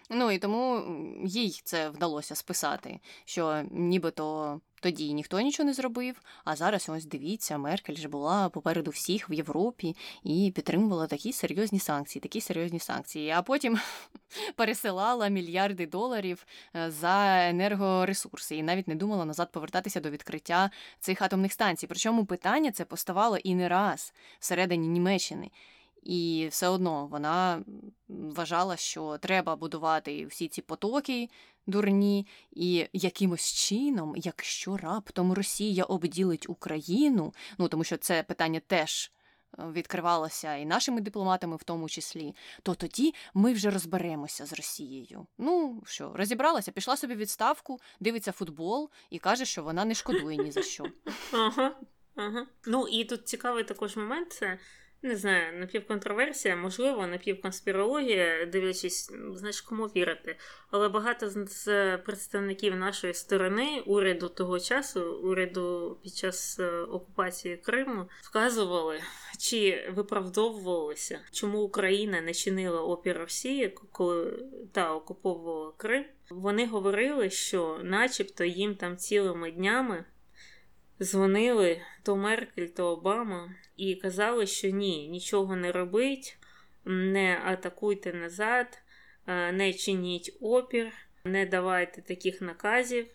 Ну 0.10 0.32
і 0.32 0.40
тому 0.40 0.84
їй 1.26 1.62
це 1.64 1.90
вдалося 1.90 2.36
списати, 2.36 3.00
що 3.26 3.64
нібито 3.72 4.60
тоді 4.84 5.14
ніхто 5.14 5.42
нічого 5.42 5.68
не 5.68 5.74
зробив, 5.74 6.22
а 6.46 6.56
зараз 6.56 6.90
ось 6.90 7.06
дивіться, 7.06 7.58
Меркель 7.58 7.96
ж 7.96 8.08
була 8.08 8.50
попереду 8.50 8.92
всіх 8.92 9.30
в 9.30 9.34
Європі 9.34 9.96
і 10.24 10.52
підтримувала 10.56 11.08
такі 11.08 11.34
серйозні 11.34 11.80
санкції, 11.80 12.22
такі 12.22 12.42
серйозні 12.42 12.80
санкції. 12.80 13.30
А 13.30 13.42
потім 13.42 13.80
пересилала 14.56 15.28
мільярди 15.28 15.88
доларів 15.88 16.46
е, 16.76 16.92
за 16.92 17.48
енергоресурси 17.50 18.56
і 18.56 18.64
навіть 18.64 18.88
не 18.88 18.96
думала 18.96 19.26
назад 19.26 19.52
повертатися 19.52 20.00
до 20.00 20.10
відкриття 20.10 20.70
цих 21.00 21.22
атомних 21.22 21.54
станцій. 21.54 21.88
Причому 21.88 22.26
питання 22.26 22.72
це 22.72 22.86
поставало 22.86 23.38
і 23.38 23.56
не 23.56 23.70
раз 23.70 24.14
всередині 24.40 24.88
Німеччини. 24.88 25.52
І 26.06 26.48
все 26.52 26.68
одно 26.68 27.08
вона 27.08 27.64
вважала, 28.08 28.78
що 28.78 29.18
треба 29.18 29.56
будувати 29.56 30.26
всі 30.26 30.48
ці 30.48 30.62
потоки 30.62 31.30
дурні, 31.68 32.28
і 32.52 32.88
якимось 32.94 33.54
чином, 33.54 34.14
якщо 34.18 34.78
раптом 34.78 35.34
Росія 35.34 35.84
обділить 35.84 36.50
Україну, 36.50 37.34
ну 37.58 37.68
тому 37.68 37.84
що 37.84 37.98
це 37.98 38.24
питання 38.24 38.62
теж. 38.68 39.12
Е, 39.60 39.72
відкривалося 39.72 40.56
і 40.56 40.66
нашими 40.66 41.02
дипломатами, 41.02 41.56
в 41.56 41.64
тому 41.64 41.90
числі, 41.90 42.36
то 42.64 42.76
тоді 42.76 43.14
ми 43.34 43.54
вже 43.54 43.70
розберемося 43.70 44.46
з 44.46 44.54
Росією. 44.54 45.28
Ну 45.38 45.84
що, 45.86 46.12
розібралася, 46.16 46.72
пішла 46.72 46.98
собі 46.98 47.16
відставку, 47.16 47.80
дивиться 48.00 48.32
футбол 48.32 48.90
і 49.10 49.20
каже, 49.20 49.46
що 49.46 49.64
вона 49.64 49.86
не 49.86 49.96
шкодує 49.96 50.38
ні 50.38 50.52
за 50.52 50.62
що. 50.62 50.86
Ага, 51.34 51.76
ага. 52.16 52.48
Ну 52.66 52.88
і 52.88 53.06
тут 53.06 53.28
цікавий 53.28 53.64
також 53.64 53.98
момент. 53.98 54.34
Це 54.34 54.60
не 55.04 55.16
знаю, 55.16 55.60
напівконтроверсія, 55.60 56.56
можливо, 56.56 57.08
напівконспірологія, 57.08 58.46
дивлячись, 58.46 59.12
знаєш, 59.34 59.62
кому 59.62 59.86
вірити. 59.86 60.36
Але 60.72 60.90
багато 60.90 61.30
з 61.30 61.98
представників 61.98 62.76
нашої 62.76 63.14
сторони, 63.14 63.84
уряду 63.86 64.30
того 64.30 64.60
часу, 64.60 65.20
уряду 65.24 65.98
під 66.04 66.16
час 66.16 66.60
е, 66.60 66.70
окупації 66.82 67.58
Криму, 67.58 68.06
вказували 68.22 69.00
чи 69.40 69.90
виправдовувалися, 69.96 71.20
чому 71.32 71.62
Україна 71.62 72.22
не 72.22 72.34
чинила 72.34 72.82
опір 72.82 73.18
Росії, 73.18 73.78
коли 73.92 74.46
та 74.72 74.96
окуповувала 74.96 75.72
Крим. 75.78 76.06
Вони 76.30 76.68
говорили, 76.68 77.30
що, 77.30 77.80
начебто, 77.84 78.44
їм 78.44 78.76
там 78.76 78.98
цілими 78.98 79.52
днями 79.52 80.06
дзвонили 81.04 81.82
то 82.04 82.16
Меркель, 82.16 82.68
то 82.68 82.88
Обама 82.88 83.56
і 83.78 83.96
казали, 83.96 84.48
що 84.48 84.70
ні, 84.70 85.08
нічого 85.08 85.56
не 85.56 85.72
робить, 85.72 86.38
не 86.86 87.42
атакуйте 87.46 88.14
назад, 88.14 88.82
е, 89.28 89.52
не 89.52 89.74
чиніть 89.74 90.38
опір, 90.42 90.92
не 91.24 91.46
давайте 91.46 92.02
таких 92.02 92.42
наказів. 92.42 93.08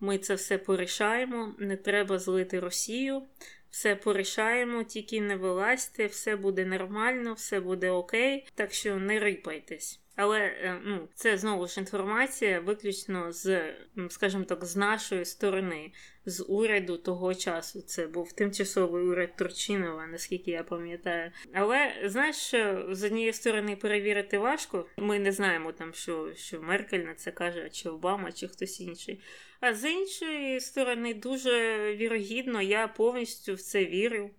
Ми 0.00 0.18
це 0.18 0.34
все 0.34 0.58
порішаємо, 0.58 1.54
не 1.58 1.76
треба 1.76 2.18
злити 2.18 2.60
Росію, 2.60 3.22
все 3.70 3.96
порішаємо, 3.96 4.84
тільки 4.84 5.20
не 5.20 5.36
вилазьте, 5.36 6.06
все 6.06 6.36
буде 6.36 6.64
нормально, 6.64 7.34
все 7.34 7.60
буде 7.60 7.90
окей, 7.90 8.46
так 8.54 8.72
що 8.72 8.96
не 8.96 9.20
рипайтесь. 9.20 10.01
Але 10.16 10.40
е, 10.40 10.80
ну, 10.84 11.08
це 11.14 11.38
знову 11.38 11.66
ж 11.66 11.80
інформація 11.80 12.60
виключно 12.60 13.32
з, 13.32 13.74
скажімо 14.08 14.44
так, 14.44 14.64
з 14.64 14.76
нашої 14.76 15.24
сторони, 15.24 15.92
з 16.26 16.44
уряду 16.48 16.96
того 16.96 17.34
часу. 17.34 17.82
Це 17.82 18.06
був 18.06 18.32
тимчасовий 18.32 19.04
уряд 19.04 19.36
Турчинова, 19.36 20.06
наскільки 20.06 20.50
я 20.50 20.62
пам'ятаю. 20.62 21.30
Але 21.54 21.92
знаєш, 22.04 22.50
з 22.90 23.02
однієї 23.04 23.32
сторони 23.32 23.76
перевірити 23.76 24.38
важко. 24.38 24.86
Ми 24.96 25.18
не 25.18 25.32
знаємо 25.32 25.72
там, 25.72 25.94
що 25.94 26.34
що 26.34 26.62
Меркель 26.62 27.04
на 27.04 27.14
це 27.14 27.30
каже, 27.30 27.70
чи 27.70 27.88
Обама, 27.88 28.32
чи 28.32 28.48
хтось 28.48 28.80
інший. 28.80 29.20
А 29.60 29.74
з 29.74 29.90
іншої 29.90 30.60
сторони, 30.60 31.14
дуже 31.14 31.80
вірогідно, 31.96 32.62
я 32.62 32.88
повністю 32.88 33.54
в 33.54 33.60
це 33.60 33.84
вірю. 33.84 34.30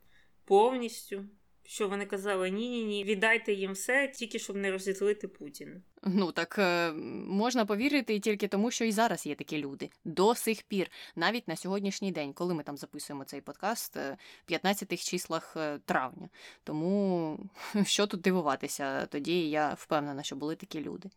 Повністю. 0.45 1.26
Що 1.66 1.88
вони 1.88 2.05
казали: 2.05 2.49
ні, 2.49 2.70
ні, 2.70 2.84
ні, 2.84 3.03
віддайте 3.03 3.53
їм 3.53 3.72
все, 3.72 4.07
тільки 4.07 4.39
щоб 4.39 4.55
не 4.55 4.72
розітлити 4.72 5.28
Путіна. 5.28 5.82
Ну 6.05 6.32
так 6.32 6.55
е, 6.59 6.91
можна 7.28 7.66
повірити 7.66 8.20
тільки 8.20 8.47
тому, 8.47 8.72
що 8.72 8.86
і 8.86 8.91
зараз 8.91 9.26
є 9.26 9.36
такі 9.36 9.57
люди 9.57 9.89
до 10.05 10.36
сих 10.36 10.64
пір, 10.64 10.91
навіть 11.16 11.47
на 11.47 11.55
сьогоднішній 11.55 12.11
день, 12.11 12.34
коли 12.34 12.53
ми 12.53 12.64
там 12.64 12.78
записуємо 12.78 13.24
цей 13.24 13.41
подкаст, 13.41 13.97
15 14.45 14.93
е, 14.93 14.97
числах 14.97 15.53
е, 15.57 15.80
травня. 15.86 16.30
Тому 16.64 17.39
що 17.86 18.07
тут 18.07 18.22
дивуватися, 18.22 19.05
тоді 19.05 19.49
я 19.49 19.74
впевнена, 19.74 20.24
що 20.24 20.36
були 20.36 20.55
такі 20.55 20.82
люди. 20.82 21.09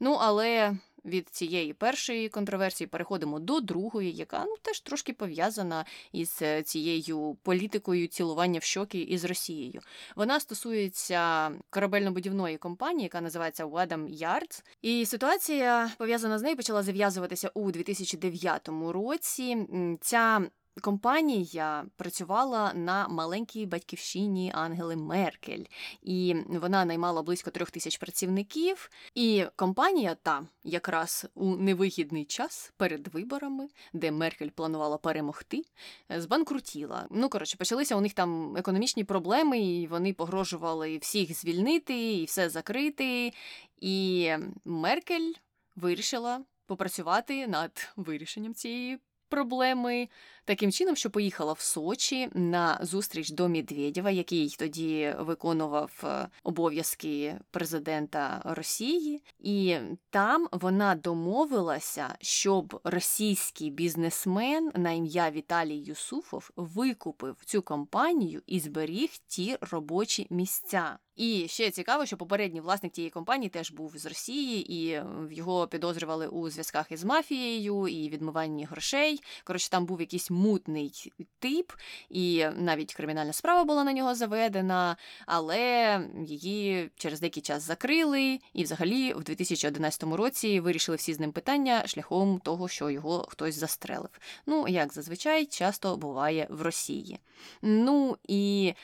Ну 0.00 0.12
але 0.12 0.76
від 1.04 1.28
цієї 1.28 1.72
першої 1.72 2.28
контроверсії 2.28 2.88
переходимо 2.88 3.38
до 3.38 3.60
другої, 3.60 4.12
яка 4.12 4.44
ну 4.46 4.56
теж 4.62 4.80
трошки 4.80 5.12
пов'язана 5.12 5.84
із 6.12 6.38
е, 6.42 6.62
цією 6.62 7.36
політикою 7.42 8.06
цілування 8.06 8.58
в 8.58 8.62
щоки 8.62 8.98
із 8.98 9.24
Росією. 9.24 9.80
Вона 10.16 10.40
стосується 10.40 11.50
корабельно-будівної 11.70 12.58
компанії, 12.58 13.02
яка 13.02 13.20
називається 13.20 13.66
Wadam 13.66 14.22
Yards. 14.22 14.62
І 14.82 15.06
ситуація 15.06 15.90
пов'язана 15.98 16.38
з 16.38 16.42
нею 16.42 16.56
почала 16.56 16.82
зав'язуватися 16.82 17.50
у 17.54 17.70
2009 17.70 18.68
році. 18.92 19.66
Ця 20.00 20.50
Компанія 20.80 21.86
працювала 21.96 22.72
на 22.74 23.08
маленькій 23.08 23.66
батьківщині 23.66 24.52
Ангели 24.54 24.96
Меркель, 24.96 25.64
і 26.02 26.36
вона 26.48 26.84
наймала 26.84 27.22
близько 27.22 27.50
трьох 27.50 27.70
тисяч 27.70 27.98
працівників. 27.98 28.90
І 29.14 29.44
компанія 29.56 30.16
та 30.22 30.42
якраз 30.64 31.26
у 31.34 31.56
невигідний 31.56 32.24
час 32.24 32.72
перед 32.76 33.08
виборами, 33.08 33.68
де 33.92 34.10
Меркель 34.10 34.48
планувала 34.48 34.98
перемогти, 34.98 35.62
збанкрутіла. 36.08 37.06
Ну 37.10 37.28
коротше, 37.28 37.56
почалися 37.56 37.96
у 37.96 38.00
них 38.00 38.12
там 38.12 38.56
економічні 38.56 39.04
проблеми, 39.04 39.58
і 39.58 39.86
вони 39.86 40.12
погрожували 40.12 40.98
всіх 40.98 41.40
звільнити 41.40 42.12
і 42.12 42.24
все 42.24 42.48
закрити. 42.48 43.32
І 43.80 44.30
Меркель 44.64 45.32
вирішила 45.76 46.40
попрацювати 46.66 47.46
над 47.46 47.92
вирішенням 47.96 48.54
цієї 48.54 48.98
проблеми 49.30 50.08
таким 50.50 50.72
чином, 50.72 50.96
що 50.96 51.10
поїхала 51.10 51.52
в 51.52 51.60
Сочі 51.60 52.28
на 52.34 52.78
зустріч 52.82 53.30
до 53.30 53.48
Медведєва, 53.48 54.10
який 54.10 54.56
тоді 54.58 55.14
виконував 55.18 56.04
е, 56.04 56.28
обов'язки 56.42 57.38
президента 57.50 58.42
Росії, 58.44 59.22
і 59.38 59.76
там 60.10 60.48
вона 60.52 60.94
домовилася, 60.94 62.16
щоб 62.20 62.80
російський 62.84 63.70
бізнесмен 63.70 64.70
на 64.74 64.90
ім'я 64.90 65.30
Віталій 65.30 65.78
Юсуфов 65.78 66.50
викупив 66.56 67.36
цю 67.44 67.62
компанію 67.62 68.42
і 68.46 68.60
зберіг 68.60 69.10
ті 69.26 69.56
робочі 69.60 70.26
місця. 70.30 70.98
І 71.20 71.48
ще 71.48 71.70
цікаво, 71.70 72.06
що 72.06 72.16
попередній 72.16 72.60
власник 72.60 72.92
тієї 72.92 73.10
компанії 73.10 73.50
теж 73.50 73.70
був 73.70 73.98
з 73.98 74.06
Росії, 74.06 74.74
і 74.74 75.02
його 75.30 75.66
підозрювали 75.66 76.28
у 76.28 76.50
зв'язках 76.50 76.92
із 76.92 77.04
мафією 77.04 77.88
і 77.88 78.08
відмиванні 78.08 78.64
грошей. 78.64 79.20
Коротше, 79.44 79.70
там 79.70 79.86
був 79.86 80.00
якийсь 80.00 80.30
мутний 80.40 81.12
тип, 81.38 81.72
і 82.10 82.46
навіть 82.56 82.94
кримінальна 82.94 83.32
справа 83.32 83.64
була 83.64 83.84
на 83.84 83.92
нього 83.92 84.14
заведена, 84.14 84.96
але 85.26 86.00
її 86.26 86.90
через 86.96 87.20
деякий 87.20 87.42
час 87.42 87.62
закрили, 87.62 88.38
і 88.52 88.64
взагалі 88.64 89.12
в 89.12 89.24
2011 89.24 90.02
році 90.02 90.60
вирішили 90.60 90.96
всі 90.96 91.14
з 91.14 91.20
ним 91.20 91.32
питання 91.32 91.86
шляхом 91.86 92.38
того, 92.38 92.68
що 92.68 92.90
його 92.90 93.26
хтось 93.28 93.54
застрелив. 93.54 94.10
Ну, 94.46 94.68
як 94.68 94.92
зазвичай, 94.92 95.46
часто 95.46 95.96
буває 95.96 96.46
в 96.50 96.62
Росії. 96.62 97.18
Ну 97.62 98.16
і. 98.28 98.74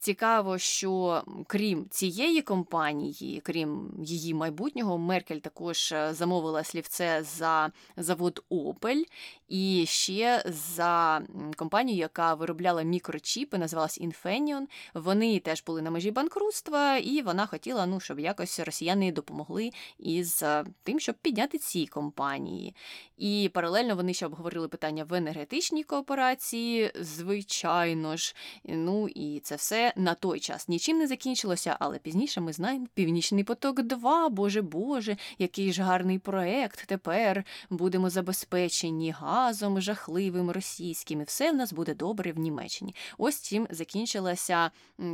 Цікаво, 0.00 0.58
що 0.58 1.22
крім 1.46 1.86
цієї 1.90 2.42
компанії, 2.42 3.40
крім 3.44 3.90
її 4.02 4.34
майбутнього, 4.34 4.98
Меркель 4.98 5.38
також 5.38 5.92
е, 5.92 6.14
замовила 6.14 6.64
слівце 6.64 7.22
за 7.22 7.72
завод 7.96 8.44
Опель 8.48 9.02
і 9.48 9.84
ще 9.88 10.42
за 10.46 11.22
компанію, 11.56 11.98
яка 11.98 12.34
виробляла 12.34 12.82
мікрочіпи, 12.82 13.58
називалась 13.58 14.00
Infineon. 14.00 14.62
Вони 14.94 15.38
теж 15.38 15.62
були 15.66 15.82
на 15.82 15.90
межі 15.90 16.10
банкрутства, 16.10 16.96
і 16.96 17.22
вона 17.22 17.46
хотіла, 17.46 17.86
ну, 17.86 18.00
щоб 18.00 18.20
якось 18.20 18.60
росіяни 18.60 19.12
допомогли 19.12 19.70
із 19.98 20.42
е, 20.42 20.64
тим, 20.82 21.00
щоб 21.00 21.14
підняти 21.14 21.58
ці 21.58 21.86
компанії. 21.86 22.74
І 23.16 23.50
паралельно 23.54 23.96
вони 23.96 24.14
ще 24.14 24.26
обговорили 24.26 24.68
питання 24.68 25.04
в 25.04 25.14
енергетичній 25.14 25.82
кооперації, 25.84 26.92
звичайно 27.00 28.16
ж. 28.16 28.34
Ну 28.64 29.08
і 29.08 29.40
це 29.40 29.56
все 29.56 29.87
на 29.96 30.14
той 30.14 30.40
час 30.40 30.68
нічим 30.68 30.98
не 30.98 31.06
закінчилося, 31.06 31.76
але 31.80 31.98
пізніше 31.98 32.40
ми 32.40 32.52
знаємо 32.52 32.86
Північний 32.94 33.44
поток 33.44 33.82
2 33.82 34.28
Боже 34.28 34.62
Боже, 34.62 35.16
який 35.38 35.72
ж 35.72 35.82
гарний 35.82 36.18
проект. 36.18 36.86
Тепер 36.86 37.44
будемо 37.70 38.10
забезпечені 38.10 39.10
газом 39.10 39.80
жахливим 39.80 40.50
російським, 40.50 41.20
і 41.20 41.24
все 41.24 41.52
в 41.52 41.54
нас 41.54 41.72
буде 41.72 41.94
добре 41.94 42.32
в 42.32 42.38
Німеччині. 42.38 42.94
Ось 43.18 43.42
чим 43.42 43.66
закінчилася 43.70 44.70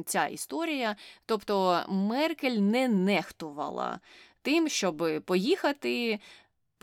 ця 0.07 0.27
історія. 0.27 0.97
Тобто 1.27 1.85
Меркель 1.89 2.59
не 2.59 2.89
нехтувала 2.89 4.01
тим, 4.45 4.69
щоб 4.69 5.23
поїхати 5.25 6.19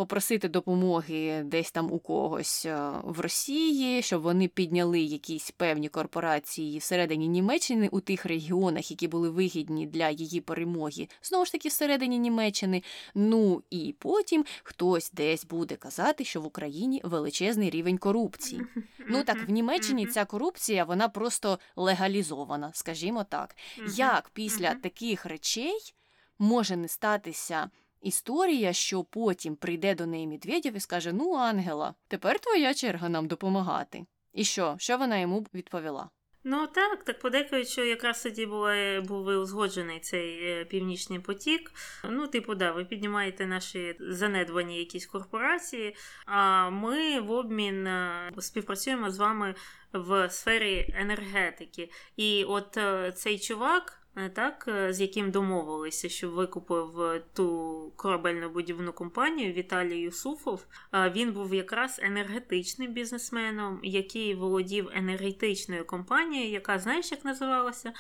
попросити 0.02 0.50
допомоги 0.50 1.44
десь 1.46 1.72
там 1.72 1.92
у 1.92 2.00
когось 2.00 2.66
е, 2.66 2.92
в 3.04 3.20
Росії, 3.20 4.02
щоб 4.02 4.22
вони 4.22 4.48
підняли 4.48 5.00
якісь 5.00 5.52
певні 5.52 5.90
корпорації 5.90 6.78
всередині 6.78 7.28
Німеччини 7.28 7.90
у 7.92 8.00
тих 8.00 8.26
регіонах, 8.26 8.92
які 8.92 9.08
були 9.08 9.30
вигідні 9.30 9.88
для 9.88 10.10
її 10.10 10.42
перемоги, 10.42 11.08
знову 11.24 11.46
ж 11.46 11.52
таки 11.52 11.70
всередині 11.70 12.20
Німеччини. 12.20 12.84
Ну 13.16 13.64
і 13.70 13.96
потім 14.00 14.46
хтось 14.64 15.12
десь 15.12 15.46
буде 15.46 15.76
казати, 15.76 16.26
що 16.26 16.42
в 16.42 16.46
Україні 16.46 17.02
величезний 17.04 17.70
рівень 17.70 17.98
корупції. 17.98 18.62
Ну 19.08 19.24
так 19.24 19.48
в 19.48 19.52
Німеччині 19.52 20.06
ця 20.06 20.26
корупція 20.26 20.84
вона 20.84 21.10
просто 21.10 21.60
легалізована, 21.76 22.72
скажімо 22.74 23.24
так. 23.24 23.56
Як 23.96 24.30
після 24.34 24.76
таких 24.76 25.26
речей 25.26 25.94
може 26.40 26.76
не 26.76 26.88
статися? 26.88 27.70
Історія, 28.02 28.74
що 28.74 29.04
потім 29.04 29.56
прийде 29.56 29.96
до 29.96 30.06
неї 30.06 30.28
Медведєв 30.28 30.76
і 30.76 30.80
скаже: 30.80 31.14
Ну, 31.14 31.34
Ангела, 31.34 31.94
тепер 32.08 32.40
твоя 32.40 32.74
черга 32.74 33.10
нам 33.10 33.28
допомагати. 33.28 34.06
І 34.34 34.44
що? 34.44 34.76
Що 34.80 34.98
вона 34.98 35.18
йому 35.18 35.46
відповіла? 35.54 36.10
Ну 36.44 36.68
так, 36.68 37.04
так 37.04 37.20
подекують, 37.20 37.68
що 37.68 37.86
якраз 37.86 38.24
тоді 38.24 38.46
була, 38.46 39.02
був 39.02 39.28
узгоджений 39.28 40.00
цей 40.00 40.40
е, 40.44 40.66
північний 40.66 41.20
потік. 41.20 41.72
Ну, 42.10 42.28
типу, 42.28 42.56
да, 42.56 42.72
ви 42.72 42.86
піднімаєте 42.86 43.46
наші 43.46 43.96
занедбані 44.00 44.80
якісь 44.80 45.06
корпорації, 45.06 45.96
а 46.26 46.70
ми 46.70 47.20
в 47.20 47.32
обмін 47.32 47.88
е, 47.88 48.32
співпрацюємо 48.40 49.12
з 49.12 49.18
вами 49.18 49.56
в 49.94 50.30
сфері 50.30 50.94
енергетики. 50.98 51.92
І 52.16 52.44
от 52.44 52.78
е, 52.78 53.12
цей 53.12 53.40
чувак. 53.40 54.01
Е, 54.16 54.30
так, 54.30 54.66
е, 54.68 54.94
з 54.94 55.02
яким 55.02 55.32
домовилися, 55.32 56.10
що 56.10 56.30
викупив 56.30 57.02
е, 57.02 57.22
ту 57.34 57.94
корабельну 57.96 58.50
будівну 58.50 58.94
компанію 58.94 59.54
Віталій 59.54 60.00
Юсуфов. 60.00 60.66
Він 60.94 61.32
був 61.34 61.54
якраз 61.54 62.00
енергетичним 62.04 62.94
бізнесменом, 62.94 63.80
який 63.84 64.36
володів 64.36 64.90
енергетичною 64.94 65.86
компанією, 65.86 66.52
яка, 66.52 66.80
знаєш, 66.80 67.12
як 67.12 67.26
називалася? 67.26 67.94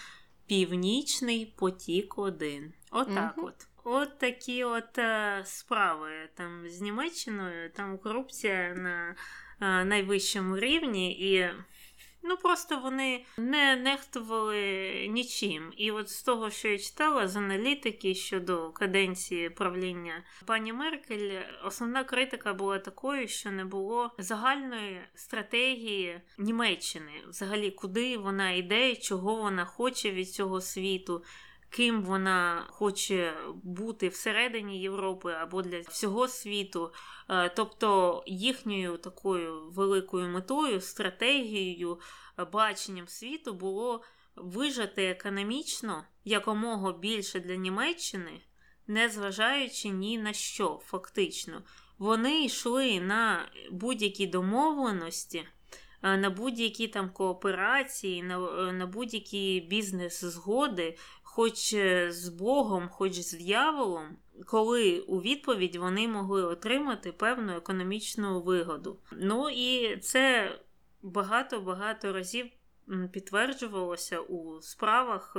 Північний 0.47 1.53
потік 1.57 2.17
1 2.17 2.73
Отак 2.91 3.33
угу. 3.37 3.47
от. 3.47 3.67
От 3.83 4.19
такі 4.19 4.63
от 4.63 4.99
справи 5.43 6.09
там 6.33 6.69
з 6.69 6.81
Німеччиною, 6.81 7.69
там 7.69 7.97
корупція 7.97 8.73
на 8.75 9.15
найвищому 9.85 10.57
рівні 10.57 11.11
і. 11.11 11.49
Ну 12.23 12.37
просто 12.37 12.79
вони 12.79 13.25
не 13.37 13.75
нехтували 13.75 15.07
нічим. 15.09 15.73
І 15.77 15.91
от 15.91 16.09
з 16.09 16.23
того, 16.23 16.49
що 16.49 16.67
я 16.67 16.77
читала 16.77 17.27
з 17.27 17.35
аналітики 17.35 18.15
щодо 18.15 18.69
каденції 18.69 19.49
правління 19.49 20.23
пані 20.45 20.73
Меркель, 20.73 21.41
основна 21.65 22.03
критика 22.03 22.53
була 22.53 22.79
такою, 22.79 23.27
що 23.27 23.51
не 23.51 23.65
було 23.65 24.11
загальної 24.17 25.01
стратегії 25.15 26.21
Німеччини, 26.37 27.11
взагалі, 27.27 27.71
куди 27.71 28.17
вона 28.17 28.51
йде, 28.51 28.95
чого 28.95 29.35
вона 29.35 29.65
хоче 29.65 30.11
від 30.11 30.31
цього 30.31 30.61
світу 30.61 31.23
ким 31.71 32.01
вона 32.03 32.65
хоче 32.69 33.33
бути 33.63 34.07
всередині 34.07 34.81
Європи 34.81 35.33
або 35.33 35.61
для 35.61 35.79
всього 35.79 36.27
світу. 36.27 36.93
Е, 37.29 37.49
тобто 37.49 38.23
їхньою 38.27 38.97
такою 38.97 39.69
великою 39.69 40.27
метою, 40.29 40.81
стратегією, 40.81 41.99
е, 42.39 42.45
баченням 42.45 43.07
світу 43.07 43.53
було 43.53 44.03
вижити 44.35 45.05
економічно 45.05 46.03
якомога 46.25 46.91
більше 46.93 47.39
для 47.39 47.55
Німеччини, 47.55 48.41
незважаючи 48.87 49.89
ні 49.89 50.17
на 50.17 50.33
що, 50.33 50.79
фактично. 50.85 51.63
Вони 51.97 52.45
йшли 52.45 52.99
на 52.99 53.51
будь-які 53.71 54.27
домовленості. 54.27 55.47
на 56.03 56.29
будь-які 56.29 56.87
там 56.87 57.09
кооперації, 57.09 58.23
на, 58.23 58.37
на 58.71 58.87
будь-які 58.87 59.67
бізнес-згоди, 59.69 60.97
хоч 61.33 61.75
з 62.09 62.29
Богом, 62.29 62.89
хоч 62.89 63.13
з 63.13 63.33
дьяволом, 63.33 64.17
коли 64.45 64.99
у 64.99 65.21
відповідь 65.21 65.75
вони 65.75 66.07
могли 66.07 66.43
отримати 66.43 67.11
певну 67.11 67.55
економічну 67.55 68.41
вигоду. 68.41 68.99
Ну 69.11 69.49
і 69.49 69.97
це 69.97 70.51
багато-багато 71.01 72.13
разів 72.13 72.45
підтверджувалося 73.11 74.19
у 74.19 74.61
справах. 74.61 75.37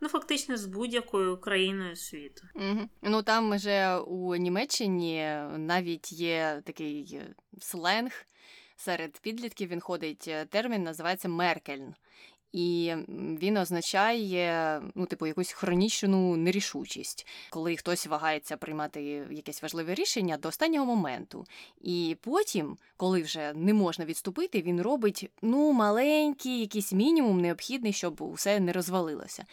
Ну, 0.00 0.08
фактично, 0.08 0.56
з 0.56 0.66
будь-якою 0.66 1.36
країною 1.36 1.96
світу. 1.96 2.42
Угу. 2.54 2.88
Ну 3.02 3.22
там 3.22 3.52
вже 3.52 3.96
у 3.96 4.36
Німеччині 4.36 5.18
навіть 5.56 6.12
є 6.12 6.62
такий 6.64 7.20
сленг 7.60 8.12
серед 8.76 9.20
підлітків. 9.20 9.68
Він 9.68 9.80
ходить 9.80 10.24
е, 10.28 10.44
термін, 10.44 10.82
називається 10.82 11.28
Меркельн. 11.28 11.94
І 12.52 12.94
він 13.40 13.56
означає 13.56 14.82
ну, 14.94 15.06
типу, 15.06 15.26
якусь 15.26 15.52
хронічну 15.52 16.36
нерішучість, 16.36 17.26
коли 17.50 17.76
хтось 17.76 18.06
вагається 18.06 18.56
приймати 18.56 19.02
якесь 19.30 19.62
важливе 19.62 19.94
рішення 19.94 20.36
до 20.36 20.48
останнього 20.48 20.86
моменту. 20.86 21.46
І 21.80 22.16
потім, 22.20 22.76
коли 22.96 23.22
вже 23.22 23.52
не 23.52 23.74
можна 23.74 24.04
відступити, 24.04 24.62
він 24.62 24.82
робить 24.82 25.30
ну 25.42 25.72
маленький, 25.72 26.60
якийсь 26.60 26.92
мінімум 26.92 27.40
необхідний, 27.40 27.92
щоб 27.92 28.22
усе 28.22 28.60
не 28.60 28.72
розвалилося 28.72 29.44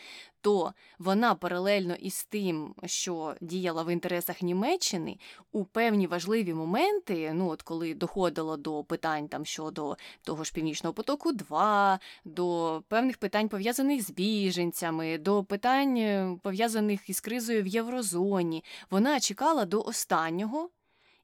то 0.46 0.74
вона 1.00 1.36
паралельно 1.36 1.96
із 1.96 2.26
тим, 2.26 2.76
що 2.86 3.36
діяла 3.42 3.84
в 3.84 3.94
інтересах 3.94 4.42
Німеччини, 4.42 5.18
у 5.52 5.66
певні 5.66 6.08
важливі 6.08 6.54
моменти, 6.54 7.32
ну 7.34 7.50
от 7.50 7.62
коли 7.62 7.94
доходило 7.94 8.58
до 8.58 8.84
питань 8.84 9.28
там 9.28 9.46
щодо 9.46 9.98
того 10.24 10.44
ж 10.44 10.54
північного 10.54 10.94
потоку, 10.94 11.32
2 11.32 12.00
до 12.26 12.84
певних 12.88 13.18
питань 13.18 13.50
пов'язаних 13.50 14.02
з 14.02 14.12
біженцями, 14.12 15.18
до 15.18 15.44
питань 15.44 15.98
е, 15.98 16.38
пов'язаних 16.44 17.10
із 17.10 17.20
кризою 17.20 17.64
в 17.64 17.68
Єврозоні, 17.68 18.64
вона 18.90 19.20
чекала 19.20 19.66
до 19.66 19.82
останнього, 19.82 20.70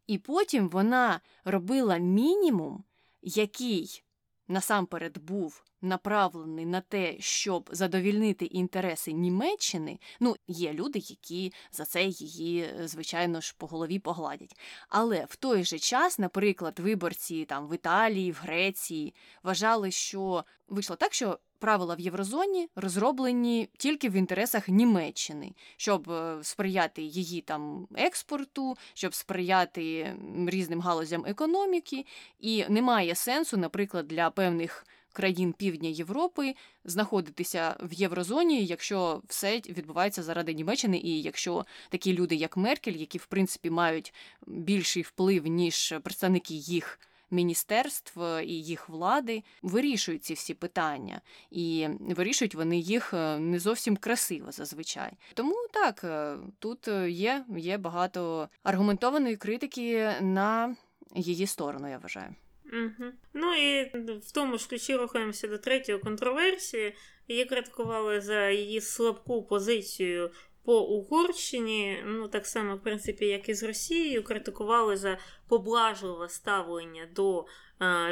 і 0.08 0.18
потім 0.18 0.70
вона 0.70 1.20
робила 1.46 1.98
мінімум, 1.98 2.84
який 3.22 4.04
насамперед 4.48 5.18
був 5.18 5.64
направлений 5.82 6.66
на 6.66 6.82
те, 6.82 7.20
щоб 7.20 7.70
задовільнити 7.72 8.46
інтереси 8.46 9.12
Німеччини, 9.12 10.00
ну 10.20 10.36
є 10.48 10.74
люди, 10.74 11.00
які 11.00 11.54
за 11.72 11.86
це 11.86 12.04
її, 12.04 12.62
е, 12.62 12.88
звичайно 12.88 13.42
ж, 13.42 13.56
по 13.58 13.68
голові 13.68 14.00
погладять. 14.00 14.60
Але 14.90 15.26
в 15.30 15.36
той 15.36 15.64
же 15.64 15.80
час, 15.80 16.20
наприклад, 16.20 16.80
виборці 16.80 17.46
там 17.46 17.68
в 17.68 17.76
Італії, 17.76 18.32
в 18.32 18.40
Греції 18.42 19.14
вважали, 19.44 19.92
що 19.92 20.44
вийшло 20.68 20.96
так, 20.96 21.14
що. 21.14 21.40
Правила 21.62 21.96
в 21.96 22.00
Єврозоні 22.00 22.70
розроблені 22.76 23.70
тільки 23.78 24.10
в 24.10 24.14
інтересах 24.14 24.70
Німеччини, 24.70 25.54
щоб 25.78 26.12
е, 26.12 26.40
сприяти 26.42 27.02
її 27.02 27.42
там 27.42 27.88
експорту, 27.96 28.78
щоб 28.94 29.14
сприяти 29.14 30.16
різним 30.48 30.82
галузям 30.82 31.26
економіки, 31.26 32.06
і 32.40 32.66
немає 32.70 33.16
сенсу, 33.16 33.58
наприклад, 33.58 34.08
для 34.08 34.30
певних 34.30 34.86
країн 35.12 35.54
півдня 35.54 35.90
Європи 35.90 36.56
знаходитися 36.86 37.76
в 37.80 37.94
Єврозоні, 37.94 38.66
якщо 38.66 39.22
все 39.28 39.58
відбувається 39.58 40.24
заради 40.24 40.54
Німеччини, 40.54 40.98
і 40.98 41.22
якщо 41.22 41.66
такі 41.90 42.14
люди, 42.14 42.36
як 42.36 42.58
Меркель, 42.58 42.94
які 42.94 43.18
в 43.18 43.26
принципі 43.26 43.70
мають 43.70 44.14
більший 44.48 45.04
вплив 45.04 45.48
ніж 45.48 45.94
представники 46.04 46.54
їх. 46.54 47.00
Міністерств 47.34 48.20
і 48.44 48.54
їх 48.54 48.90
влади 48.90 49.44
вирішують 49.62 50.24
ці 50.24 50.34
всі 50.34 50.54
питання, 50.54 51.22
і 51.52 51.88
вирішують 52.00 52.56
вони 52.56 52.78
їх 52.78 53.14
е, 53.14 53.40
не 53.40 53.60
зовсім 53.60 53.98
красиво 53.98 54.52
зазвичай. 54.52 55.12
Тому 55.34 55.56
так 55.74 56.04
е, 56.04 56.38
тут 56.60 56.88
є, 57.08 57.46
є 57.58 57.78
багато 57.78 58.50
аргументованої 58.64 59.36
критики 59.36 60.12
на 60.22 60.76
її 61.16 61.48
сторону, 61.48 61.90
я 61.90 61.98
вважаю. 61.98 62.36
Угу. 62.72 63.12
Ну 63.34 63.54
і 63.54 63.84
в 64.20 64.32
тому 64.34 64.58
ж 64.58 64.70
ключі 64.70 64.96
рухаємося 64.96 65.48
до 65.48 65.58
третьої 65.58 66.00
контроверсії. 66.00 66.96
Її 67.28 67.46
критикували 67.46 68.22
за 68.22 68.50
її 68.50 68.82
слабку 68.82 69.44
позицію 69.44 70.32
по 70.64 70.82
Угорщині. 70.82 72.04
Ну, 72.06 72.28
так 72.28 72.48
само, 72.48 72.76
в 72.76 72.84
принципі, 72.84 73.26
як 73.26 73.50
і 73.50 73.54
з 73.54 73.64
Росією, 73.64 74.24
критикували 74.24 74.98
за 74.98 75.18
поблажливе 75.48 76.30
ставлення 76.30 77.08
до 77.16 77.46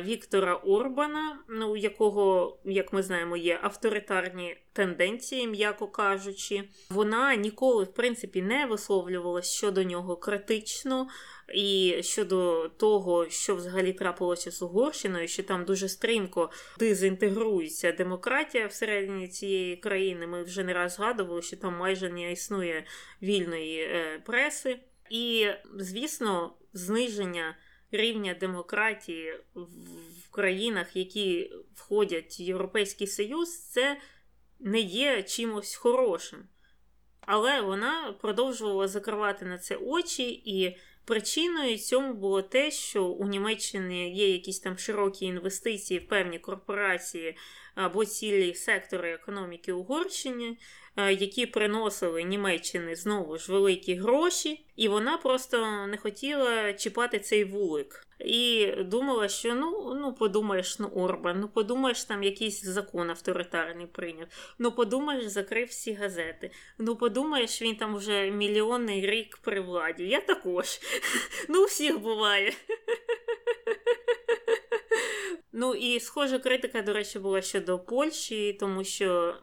Віктора 0.01 0.55
Орбана, 0.55 1.39
ну, 1.49 1.71
у 1.71 1.77
якого, 1.77 2.57
як 2.65 2.93
ми 2.93 3.03
знаємо, 3.03 3.37
є 3.37 3.59
авторитарні 3.61 4.57
тенденції, 4.73 5.47
м'яко 5.47 5.87
кажучи. 5.87 6.63
Вона 6.89 7.35
ніколи, 7.35 7.83
в 7.83 7.93
принципі, 7.93 8.41
не 8.41 8.65
висловлювалася 8.65 9.57
щодо 9.57 9.83
нього 9.83 10.15
критично. 10.15 11.07
І 11.53 11.95
щодо 12.01 12.69
того, 12.69 13.29
що 13.29 13.55
взагалі 13.55 13.93
трапилося 13.93 14.51
з 14.51 14.61
Угорщиною, 14.61 15.27
що 15.27 15.43
там 15.43 15.65
дуже 15.65 15.89
стрімко 15.89 16.51
дезінтегрується 16.79 17.91
демократія 17.91 18.67
всередині 18.67 19.27
цієї 19.27 19.77
країни. 19.77 20.27
Ми 20.27 20.43
вже 20.43 20.63
не 20.63 20.73
раз 20.73 20.93
згадували, 20.93 21.41
що 21.41 21.57
там 21.57 21.77
майже 21.77 22.09
не 22.09 22.31
існує 22.31 22.83
вільної 23.21 23.79
е, 23.79 24.21
преси. 24.25 24.79
І, 25.09 25.47
звісно, 25.75 26.53
зниження 26.73 27.55
рівня 27.91 28.33
демократії 28.33 29.39
в 29.55 30.31
країнах, 30.31 30.95
які 30.95 31.53
входять 31.75 32.39
в 32.39 32.41
Європейський 32.41 33.07
Союз, 33.07 33.59
це 33.59 33.97
не 34.59 34.79
є 34.79 35.23
чимось 35.23 35.75
хорошим. 35.75 36.39
Але 37.21 37.61
вона 37.61 38.15
продовжувала 38.21 38.87
закривати 38.87 39.45
на 39.45 39.57
це 39.57 39.75
очі 39.75 40.41
і 40.45 40.77
Причиною 41.09 41.77
цьому 41.77 42.13
було 42.13 42.41
те, 42.41 42.71
що 42.71 43.05
у 43.05 43.27
Німеччині 43.27 44.15
є 44.15 44.31
якісь 44.33 44.59
там 44.59 44.77
широкі 44.77 45.25
інвестиції 45.25 45.99
в 45.99 46.07
певні 46.07 46.39
корпорації 46.39 47.37
або 47.75 48.05
цілі 48.05 48.53
сектори 48.53 49.13
економіки 49.13 49.73
Угорщини, 49.73 50.57
які 51.19 51.45
приносили 51.45 52.23
Німеччини 52.23 52.95
знову 52.95 53.37
ж 53.37 53.51
великі 53.51 53.95
гроші, 53.95 54.65
і 54.75 54.87
вона 54.87 55.17
просто 55.17 55.87
не 55.87 55.97
хотіла 55.97 56.73
чіпати 56.73 57.19
цей 57.19 57.43
вулик. 57.43 58.05
І 58.19 58.71
думала, 58.79 59.27
що 59.27 59.55
ну 59.55 59.97
ну 60.01 60.13
подумаєш, 60.13 60.79
ну 60.79 60.87
Орбан, 60.87 61.39
ну 61.39 61.47
подумаєш, 61.47 62.03
там 62.03 62.23
якийсь 62.23 62.63
закон 62.63 63.09
авторитарний 63.09 63.87
прийняв. 63.87 64.27
Ну 64.59 64.71
подумаєш, 64.71 65.25
закрив 65.25 65.67
всі 65.67 65.93
газети. 65.93 66.51
Ну 66.77 66.95
подумаєш, 66.95 67.61
він 67.61 67.75
там 67.75 67.95
вже 67.95 68.31
мільйонний 68.31 69.09
рік 69.09 69.37
при 69.37 69.61
владі. 69.61 70.03
Я 70.03 70.21
також. 70.21 70.79
Ну, 71.49 71.65
всіх 71.65 71.99
буває. 71.99 72.53
Ну 75.61 75.75
і 75.75 75.99
схожа 75.99 76.39
критика, 76.39 76.81
до 76.81 76.93
речі, 76.93 77.19
була 77.19 77.41
щодо 77.41 77.79
Польщі, 77.79 78.57
тому 78.59 78.83
що 78.83 79.35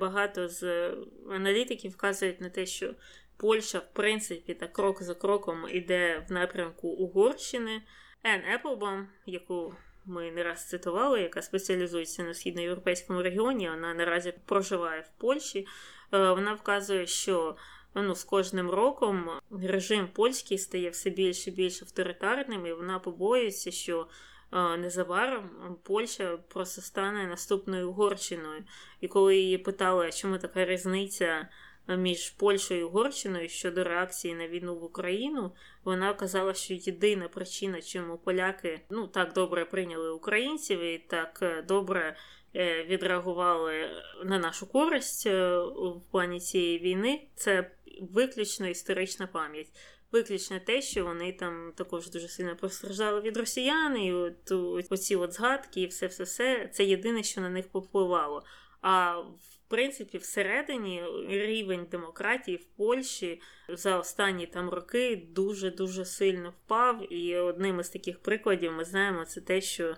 багато 0.00 0.48
з 0.48 0.90
аналітиків 1.30 1.92
вказують 1.92 2.40
на 2.40 2.48
те, 2.48 2.66
що 2.66 2.94
Польща, 3.36 3.78
в 3.78 3.92
принципі, 3.92 4.54
так 4.54 4.72
крок 4.72 5.02
за 5.02 5.14
кроком 5.14 5.66
йде 5.70 6.26
в 6.28 6.32
напрямку 6.32 6.88
Угорщини. 6.88 7.82
Ен 8.22 8.40
Еплбом, 8.54 9.08
яку 9.26 9.74
ми 10.04 10.30
не 10.30 10.42
раз 10.42 10.68
цитували, 10.68 11.20
яка 11.20 11.42
спеціалізується 11.42 12.22
на 12.22 12.34
східноєвропейському 12.34 13.22
регіоні, 13.22 13.70
вона 13.70 13.94
наразі 13.94 14.34
проживає 14.46 15.00
в 15.00 15.20
Польщі. 15.20 15.66
Е, 16.12 16.30
вона 16.30 16.54
вказує, 16.54 17.06
що 17.06 17.56
ну, 17.94 18.14
з 18.14 18.24
кожним 18.24 18.70
роком 18.70 19.30
режим 19.62 20.08
польський 20.12 20.58
стає 20.58 20.90
все 20.90 21.10
більш 21.10 21.46
і 21.46 21.50
більш 21.50 21.82
авторитарним, 21.82 22.66
і 22.66 22.72
вона 22.72 22.98
побоюється, 22.98 23.70
що 23.70 24.08
незабаром 24.52 25.76
Польща 25.82 26.38
просто 26.48 26.80
стане 26.80 27.26
наступною 27.26 27.90
Угорщиною. 27.90 28.64
І 29.00 29.08
коли 29.08 29.36
її 29.36 29.58
питали, 29.58 30.12
чому 30.12 30.38
така 30.38 30.64
різниця 30.64 31.48
між 31.96 32.30
Польщею 32.30 32.80
і 32.80 32.84
Угорщиною 32.84 33.48
щодо 33.48 33.84
реакції 33.84 34.34
на 34.34 34.48
війну 34.48 34.76
в 34.76 34.84
Україну, 34.84 35.52
вона 35.84 36.14
казала, 36.14 36.54
що 36.54 36.74
єдина 36.74 37.28
причина, 37.28 37.82
чому 37.82 38.18
поляки 38.18 38.80
ну 38.90 39.06
так 39.06 39.32
добре 39.32 39.64
прийняли 39.64 40.10
українців 40.10 40.80
і 40.80 40.98
так 40.98 41.38
е, 41.42 41.62
добре 41.62 42.16
е, 42.56 42.84
відреагували 42.84 43.90
на 44.24 44.38
нашу 44.38 44.66
користь 44.66 45.26
е, 45.26 45.58
в 45.58 46.00
плані 46.10 46.40
цієї 46.40 46.78
війни, 46.78 47.26
це 47.34 47.70
виключно 48.00 48.68
історична 48.68 49.26
пам'ять 49.26 49.68
виключно 50.12 50.60
те, 50.60 50.82
що 50.82 51.04
вони 51.04 51.32
там 51.32 51.72
також 51.76 52.10
дуже 52.10 52.28
сильно 52.28 52.56
постраждали 52.56 53.20
від 53.20 53.36
росіян, 53.36 53.98
і 53.98 54.12
от 54.12 54.52
оці 54.90 55.16
от 55.16 55.32
згадки, 55.32 55.80
і 55.80 55.86
все 55.86 56.06
все 56.06 56.24
все 56.24 56.70
це 56.72 56.84
єдине, 56.84 57.22
що 57.22 57.40
на 57.40 57.48
них 57.48 57.68
попливало. 57.68 58.44
А 58.80 59.18
в 59.20 59.70
принципі, 59.70 60.18
всередині 60.18 61.04
рівень 61.28 61.86
демократії 61.90 62.56
в 62.56 62.64
Польщі 62.64 63.40
за 63.68 63.98
останні 63.98 64.46
там 64.46 64.70
роки 64.70 65.28
дуже 65.28 65.70
дуже 65.70 66.04
сильно 66.04 66.50
впав. 66.50 67.12
І 67.12 67.36
одним 67.36 67.80
із 67.80 67.88
таких 67.88 68.18
прикладів 68.18 68.72
ми 68.72 68.84
знаємо 68.84 69.24
це 69.24 69.40
те, 69.40 69.60
що 69.60 69.96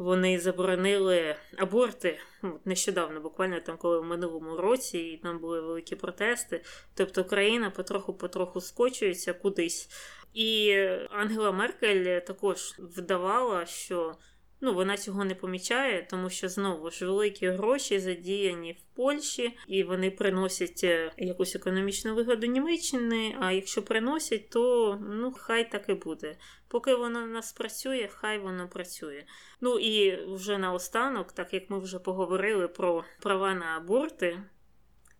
вони 0.00 0.38
заборонили 0.38 1.36
аборти 1.56 2.18
ну, 2.42 2.60
нещодавно, 2.64 3.20
буквально 3.20 3.60
там, 3.60 3.76
коли 3.76 4.00
в 4.00 4.04
минулому 4.04 4.56
році, 4.56 4.98
і 4.98 5.16
там 5.16 5.38
були 5.38 5.60
великі 5.60 5.96
протести. 5.96 6.62
Тобто 6.94 7.24
країна 7.24 7.70
потроху-потроху 7.70 8.60
скочується 8.60 9.32
кудись. 9.32 9.88
І 10.34 10.76
Ангела 11.10 11.52
Меркель 11.52 12.20
також 12.20 12.74
вдавала, 12.78 13.66
що 13.66 14.14
Ну, 14.62 14.74
вона 14.74 14.96
цього 14.96 15.24
не 15.24 15.34
помічає, 15.34 16.06
тому 16.10 16.30
що 16.30 16.48
знову 16.48 16.90
ж 16.90 17.06
великі 17.06 17.48
гроші 17.48 17.98
задіяні 17.98 18.72
в 18.72 18.96
Польщі, 18.96 19.56
і 19.66 19.82
вони 19.82 20.10
приносять 20.10 20.80
е, 20.84 21.12
якусь 21.18 21.56
економічну 21.56 22.14
вигоду 22.14 22.46
Німеччини. 22.46 23.36
А 23.40 23.52
якщо 23.52 23.82
приносять, 23.82 24.50
то 24.50 24.98
ну 25.10 25.32
хай 25.32 25.70
так 25.70 25.88
і 25.88 25.94
буде. 25.94 26.36
Поки 26.68 26.94
воно 26.94 27.20
на 27.20 27.26
нас 27.26 27.52
працює, 27.52 28.08
хай 28.12 28.38
воно 28.38 28.68
працює. 28.68 29.24
Ну 29.60 29.78
і 29.78 30.24
вже 30.26 30.58
наостанок, 30.58 31.32
так 31.32 31.54
як 31.54 31.70
ми 31.70 31.78
вже 31.78 31.98
поговорили 31.98 32.68
про 32.68 33.04
права 33.20 33.54
на 33.54 33.76
аборти, 33.76 34.42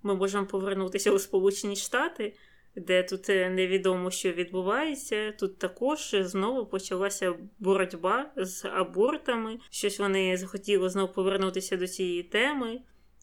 ми 0.03 0.14
можемо 0.14 0.47
повернутися 0.47 1.12
у 1.12 1.18
Сполучені 1.18 1.76
Штати 1.76 2.34
де 2.77 3.03
тут 3.03 3.31
е, 3.31 3.51
невідомо, 3.51 4.11
що 4.11 4.33
відбувається. 4.33 5.33
Тут 5.33 5.59
також 5.59 6.16
знову 6.21 6.66
почалася 6.66 7.35
боротьба 7.59 8.31
з 8.37 8.64
абортами. 8.64 9.59
Щось 9.71 9.99
вони 9.99 10.37
захотіли 10.37 10.89
знову 10.89 11.12
повернутися 11.12 11.77
до 11.77 11.89
цієї 11.89 12.23
теми. 12.23 12.81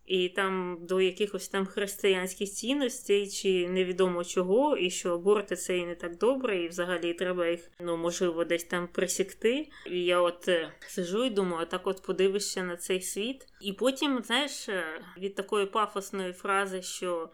І 0.07 0.29
там 0.29 0.77
до 0.81 1.01
якихось 1.01 1.47
там 1.47 1.65
християнських 1.65 2.49
цінностей, 2.49 3.29
чи 3.29 3.69
невідомо 3.69 4.23
чого, 4.23 4.77
і 4.77 4.89
що 4.89 5.13
аборти 5.13 5.55
це 5.55 5.77
і 5.77 5.85
не 5.85 5.95
так 5.95 6.17
добре, 6.17 6.57
і 6.63 6.67
взагалі 6.67 7.13
треба 7.13 7.47
їх, 7.47 7.71
ну 7.79 7.97
можливо, 7.97 8.45
десь 8.45 8.63
там 8.63 8.87
присікти. 8.87 9.69
І 9.91 10.05
я 10.05 10.21
от 10.21 10.47
е, 10.47 10.71
сижу 10.87 11.25
і 11.25 11.29
думаю, 11.29 11.65
так 11.65 11.87
от 11.87 12.03
подивишся 12.03 12.63
на 12.63 12.77
цей 12.77 13.01
світ. 13.01 13.45
І 13.61 13.73
потім, 13.73 14.21
знаєш, 14.23 14.69
е, 14.69 14.83
від 15.17 15.35
такої 15.35 15.65
пафосної 15.65 16.33
фрази, 16.33 16.81
що 16.81 17.29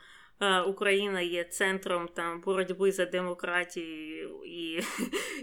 Україна 0.67 1.21
є 1.21 1.43
центром 1.43 2.09
там 2.13 2.41
боротьби 2.41 2.91
за 2.91 3.05
демократію 3.05 4.43
і, 4.45 4.79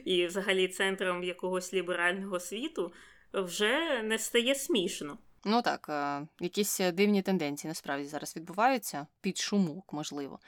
і 0.05 0.27
взагалі 0.27 0.69
центром 0.69 1.25
якогось 1.25 1.75
ліберального 1.75 2.41
світу, 2.41 2.93
вже 3.33 4.03
не 4.03 4.19
стає 4.19 4.55
смішно. 4.55 5.19
Ну 5.45 5.63
так, 5.63 5.87
е, 5.89 6.27
якісь 6.41 6.81
дивні 6.81 7.23
тенденції 7.23 7.69
насправді 7.69 8.07
зараз 8.07 8.37
відбуваються 8.37 9.07
під 9.21 9.39
шумок, 9.39 9.93
можливо. 9.93 10.39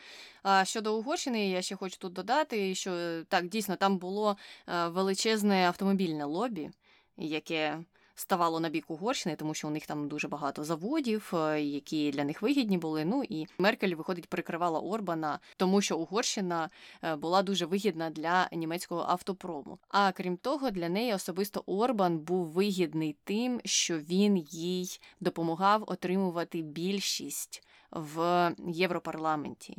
А 0.42 0.64
щодо 0.64 0.96
Угорщини, 0.96 1.50
я 1.50 1.62
ще 1.62 1.76
хочу 1.76 1.98
тут 1.98 2.12
додати, 2.12 2.74
що 2.74 3.22
так 3.24 3.48
дійсно 3.48 3.76
там 3.76 3.98
було 3.98 4.36
е, 4.68 4.88
величезне 4.88 5.66
автомобільне 5.68 6.24
лобі, 6.24 6.70
яке 7.16 7.78
ставало 8.14 8.60
на 8.60 8.68
бік 8.68 8.84
Угорщини, 8.88 9.36
тому 9.36 9.54
що 9.54 9.68
у 9.68 9.70
них 9.70 9.86
там 9.86 10.08
дуже 10.08 10.28
багато 10.28 10.64
заводів, 10.64 11.32
е, 11.34 11.62
які 11.62 12.10
для 12.10 12.24
них 12.24 12.42
вигідні 12.42 12.78
були. 12.78 13.04
Ну 13.04 13.24
і 13.28 13.46
Меркель, 13.58 13.94
виходить, 13.94 14.28
прикривала 14.28 14.80
Орбана, 14.80 15.38
тому 15.56 15.80
що 15.80 15.98
Угорщина 15.98 16.70
е, 17.04 17.16
була 17.16 17.42
дуже 17.42 17.66
вигідна 17.66 18.10
для 18.10 18.48
німецького 18.52 19.04
автопрому. 19.08 19.78
А 19.88 20.12
крім 20.12 20.36
того, 20.36 20.70
для 20.70 20.88
неї 20.88 21.14
особисто 21.14 21.62
Орбан 21.66 22.18
був 22.18 22.46
вигідний 22.46 23.16
тим, 23.24 23.60
що 23.64 23.98
він 23.98 24.36
їй 24.50 25.00
допомагав 25.20 25.84
отримувати 25.86 26.62
більшість 26.62 27.62
в 27.92 28.50
Європарламенті, 28.68 29.78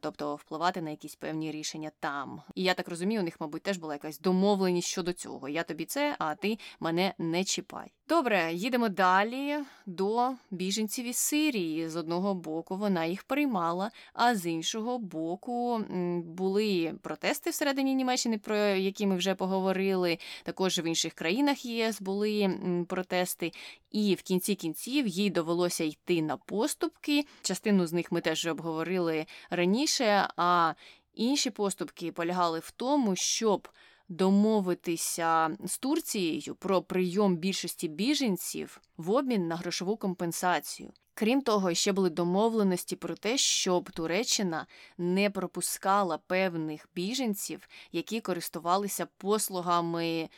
тобто 0.00 0.36
впливати 0.36 0.82
на 0.82 0.90
якісь 0.90 1.16
певні 1.16 1.52
рішення 1.52 1.90
там. 2.00 2.42
І 2.54 2.62
я 2.62 2.74
так 2.74 2.88
розумію, 2.88 3.20
у 3.20 3.24
них, 3.24 3.40
мабуть, 3.40 3.62
теж 3.62 3.78
була 3.78 3.94
якась 3.94 4.18
домовленість 4.18 4.88
щодо 4.88 5.12
цього. 5.12 5.48
Я 5.48 5.62
тобі 5.62 5.84
це, 5.84 6.16
а 6.18 6.34
ти 6.34 6.58
мене 6.80 7.14
не 7.18 7.44
чіпай. 7.44 7.92
Добре, 8.08 8.52
їдемо 8.52 8.88
далі 8.88 9.58
до 9.86 10.32
біженців 10.50 11.06
із 11.06 11.16
Сирії. 11.16 11.88
З 11.88 11.96
одного 11.96 12.34
боку 12.34 12.76
вона 12.76 13.04
їх 13.04 13.22
приймала, 13.22 13.90
а 14.12 14.34
з 14.34 14.46
іншого 14.46 14.98
боку 14.98 15.78
були 16.24 16.94
протести 17.02 17.50
всередині 17.50 17.94
Німеччини, 17.94 18.38
про 18.38 18.56
які 18.56 19.06
ми 19.06 19.16
вже 19.16 19.34
поговорили. 19.34 20.18
Також 20.42 20.78
в 20.78 20.86
інших 20.86 21.14
країнах 21.14 21.64
ЄС 21.64 22.00
були 22.00 22.58
протести, 22.88 23.52
і 23.90 24.14
в 24.14 24.22
кінці 24.22 24.54
кінців 24.54 25.06
їй 25.06 25.30
довелося 25.30 25.84
йти 25.84 26.22
на 26.22 26.36
поступки. 26.36 27.26
Частину 27.42 27.86
з 27.86 27.92
них 27.92 28.12
ми 28.12 28.20
теж 28.20 28.46
обговорили 28.46 29.26
раніше. 29.50 30.28
А 30.36 30.74
інші 31.14 31.50
поступки 31.50 32.12
полягали 32.12 32.58
в 32.58 32.70
тому, 32.70 33.16
щоб 33.16 33.68
домовитися 34.08 35.56
з 35.64 35.78
Турцією 35.78 36.54
про 36.54 36.82
прийом 36.82 37.36
більшості 37.36 37.88
біженців 37.88 38.80
в 38.96 39.10
обмін 39.10 39.48
на 39.48 39.56
грошову 39.56 39.96
компенсацію. 39.96 40.92
Крім 41.14 41.42
того, 41.42 41.74
ще 41.74 41.92
були 41.92 42.10
домовленості 42.10 42.96
про 42.96 43.14
те, 43.14 43.38
щоб 43.38 43.90
Туреччина 43.90 44.66
не 44.98 45.30
пропускала 45.30 46.18
певних 46.18 46.88
біженців, 46.94 47.68
які 47.92 48.20
користувалися 48.20 49.06
послугами 49.18 50.28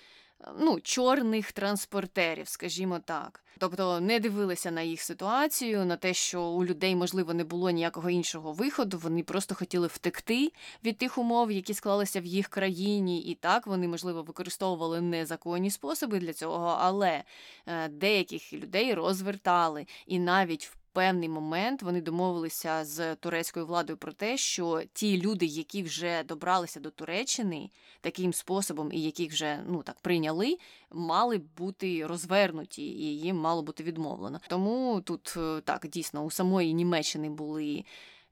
ну, 0.58 0.80
чорних 0.80 1.52
транспортерів, 1.52 2.48
скажімо 2.48 3.00
так. 3.04 3.42
Тобто 3.58 4.00
не 4.00 4.20
дивилися 4.20 4.70
на 4.70 4.82
їх 4.82 5.00
ситуацію, 5.02 5.84
на 5.84 5.96
те, 5.96 6.14
що 6.14 6.42
у 6.42 6.64
людей, 6.64 6.96
можливо, 6.96 7.34
не 7.34 7.44
було 7.44 7.70
ніякого 7.70 8.10
іншого 8.10 8.52
виходу. 8.52 8.98
Вони 8.98 9.22
просто 9.22 9.54
хотіли 9.54 9.86
втекти 9.86 10.52
від 10.84 10.98
тих 10.98 11.18
умов, 11.18 11.52
які 11.52 11.74
склалися 11.74 12.20
в 12.20 12.24
їх 12.24 12.48
країні, 12.48 13.22
і 13.22 13.34
так 13.34 13.66
вони, 13.66 13.88
можливо, 13.88 14.22
використовували 14.22 15.00
незаконні 15.00 15.70
способи 15.70 16.18
для 16.18 16.32
цього, 16.32 16.76
але 16.80 17.24
е, 17.66 17.88
деяких 17.88 18.52
людей 18.52 18.94
розвертали 18.94 19.86
і 20.06 20.18
навіть 20.18 20.66
в 20.66 20.76
певний 20.96 21.28
момент 21.28 21.82
вони 21.82 22.00
домовилися 22.00 22.84
з 22.84 23.14
турецькою 23.16 23.66
владою 23.66 23.96
про 23.96 24.12
те, 24.12 24.36
що 24.36 24.82
ті 24.92 25.20
люди, 25.20 25.46
які 25.46 25.82
вже 25.82 26.22
добралися 26.22 26.80
до 26.80 26.90
Туреччини 26.90 27.70
таким 28.00 28.32
способом, 28.32 28.92
і 28.92 29.02
яких 29.02 29.32
вже 29.32 29.64
ну 29.68 29.82
так 29.82 30.00
прийняли, 30.00 30.56
мали 30.92 31.40
бути 31.58 32.06
розвернуті, 32.06 32.82
і 32.82 33.18
їм 33.18 33.36
мало 33.36 33.62
бути 33.62 33.82
відмовлено. 33.82 34.40
Тому 34.48 35.00
тут 35.04 35.34
е, 35.36 35.60
так 35.60 35.86
дійсно 35.88 36.22
у 36.22 36.30
самої 36.30 36.74
Німеччини 36.74 37.30
були 37.30 37.84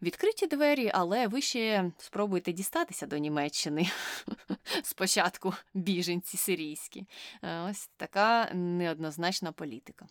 відкриті 0.02 0.46
двері, 0.50 0.90
але 0.94 1.26
ви 1.26 1.40
ще 1.40 1.90
спробуйте 1.98 2.52
дістатися 2.52 3.06
до 3.06 3.18
Німеччини 3.18 3.86
спочатку 4.82 5.54
біженці 5.74 6.36
сирійські. 6.36 7.06
Е, 7.42 7.60
ось 7.70 7.90
така 7.96 8.50
неоднозначна 8.54 9.52
політика. 9.52 10.06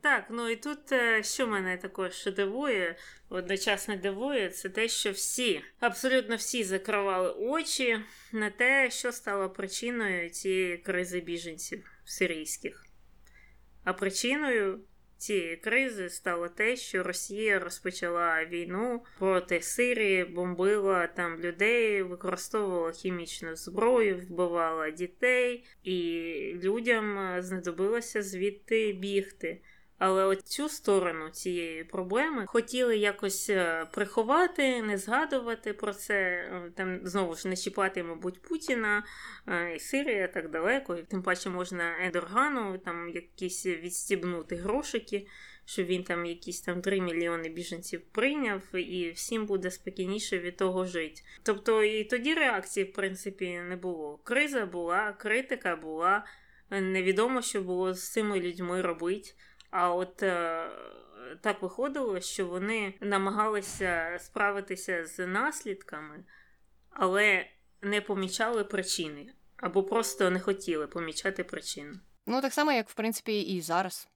Так, 0.00 0.26
ну 0.30 0.48
і 0.48 0.56
тут 0.56 0.92
е, 0.92 1.22
що 1.22 1.46
мене 1.46 1.76
також 1.76 2.26
дивує, 2.26 2.96
одночасно 3.28 3.96
дивує, 3.96 4.50
це 4.50 4.68
те, 4.68 4.88
що 4.88 5.12
всі, 5.12 5.62
абсолютно 5.80 6.36
всі 6.36 6.64
закривали 6.64 7.30
очі 7.30 7.98
на 8.32 8.50
те, 8.50 8.90
що 8.90 9.12
стало 9.12 9.50
причиною 9.50 10.30
цієї 10.30 10.78
кризи 10.78 11.20
біженців 11.20 11.90
сирійських. 12.04 12.86
А 13.84 13.92
причиною 13.92 14.80
цієї 15.20 15.56
кризи 15.56 16.08
стало 16.08 16.48
те, 16.48 16.76
що 16.76 17.02
Росія 17.02 17.58
розпочала 17.58 18.44
війну 18.44 19.02
проти 19.18 19.62
Сирії, 19.62 20.24
бомбила 20.24 21.06
там 21.06 21.40
людей, 21.40 22.02
використовувала 22.02 22.92
хімічну 22.92 23.56
зброю, 23.56 24.18
вбивала 24.18 24.90
дітей, 24.90 25.64
і 25.84 25.96
людям 26.62 27.36
знадобилося 27.42 28.22
звідти 28.22 28.92
бігти. 28.92 29.60
Але 30.00 30.24
от 30.24 30.42
цю 30.42 30.68
сторону 30.68 31.28
цієї 31.28 31.84
проблеми 31.84 32.44
хотіли 32.46 32.96
якось 32.96 33.50
е, 33.50 33.86
приховати, 33.92 34.82
не 34.82 34.98
згадувати 34.98 35.72
про 35.72 35.94
це. 35.94 36.14
Е, 36.14 36.72
там 36.76 37.00
знову 37.02 37.34
ж 37.34 37.48
не 37.48 37.56
чіпати, 37.56 38.02
мабуть, 38.02 38.42
Путіна 38.42 39.04
е, 39.48 39.74
і 39.76 39.78
Сирія 39.78 40.28
так 40.28 40.50
далеко. 40.50 40.94
Тим 40.94 41.22
паче 41.22 41.50
можна 41.50 42.06
Едоргану 42.06 42.78
там 42.78 43.08
якісь 43.08 43.66
відстібнути 43.66 44.56
грошики, 44.56 45.26
що 45.64 45.84
він 45.84 46.04
там 46.04 46.26
якісь 46.26 46.60
там 46.60 46.82
3 46.82 47.00
мільйони 47.00 47.48
біженців 47.48 48.00
прийняв, 48.12 48.74
і 48.74 49.10
всім 49.10 49.46
буде 49.46 49.70
спокійніше 49.70 50.38
від 50.38 50.56
того 50.56 50.84
жити. 50.84 51.22
Тобто 51.42 51.82
і 51.84 52.04
тоді 52.04 52.34
реакції, 52.34 52.86
в 52.86 52.92
принципі, 52.92 53.60
не 53.68 53.76
було. 53.76 54.20
Криза 54.24 54.66
була, 54.66 55.12
критика 55.12 55.76
була. 55.76 56.24
Невідомо, 56.70 57.42
що 57.42 57.62
було 57.62 57.94
з 57.94 58.12
цими 58.12 58.40
людьми 58.40 58.82
робити. 58.82 59.30
А 59.70 59.94
от 59.94 60.22
е, 60.22 60.66
так 61.40 61.62
виходило, 61.62 62.20
що 62.20 62.46
вони 62.46 62.94
намагалися 63.00 64.18
справитися 64.20 65.06
з 65.06 65.26
наслідками, 65.26 66.24
але 66.90 67.46
не 67.82 68.00
помічали 68.00 68.64
причини 68.64 69.32
або 69.56 69.82
просто 69.82 70.30
не 70.30 70.40
хотіли 70.40 70.86
помічати 70.86 71.44
причини. 71.44 71.92
Ну, 72.26 72.40
так 72.40 72.52
само, 72.52 72.72
як 72.72 72.88
в 72.88 72.94
принципі, 72.94 73.40
і 73.40 73.60
зараз. 73.60 74.08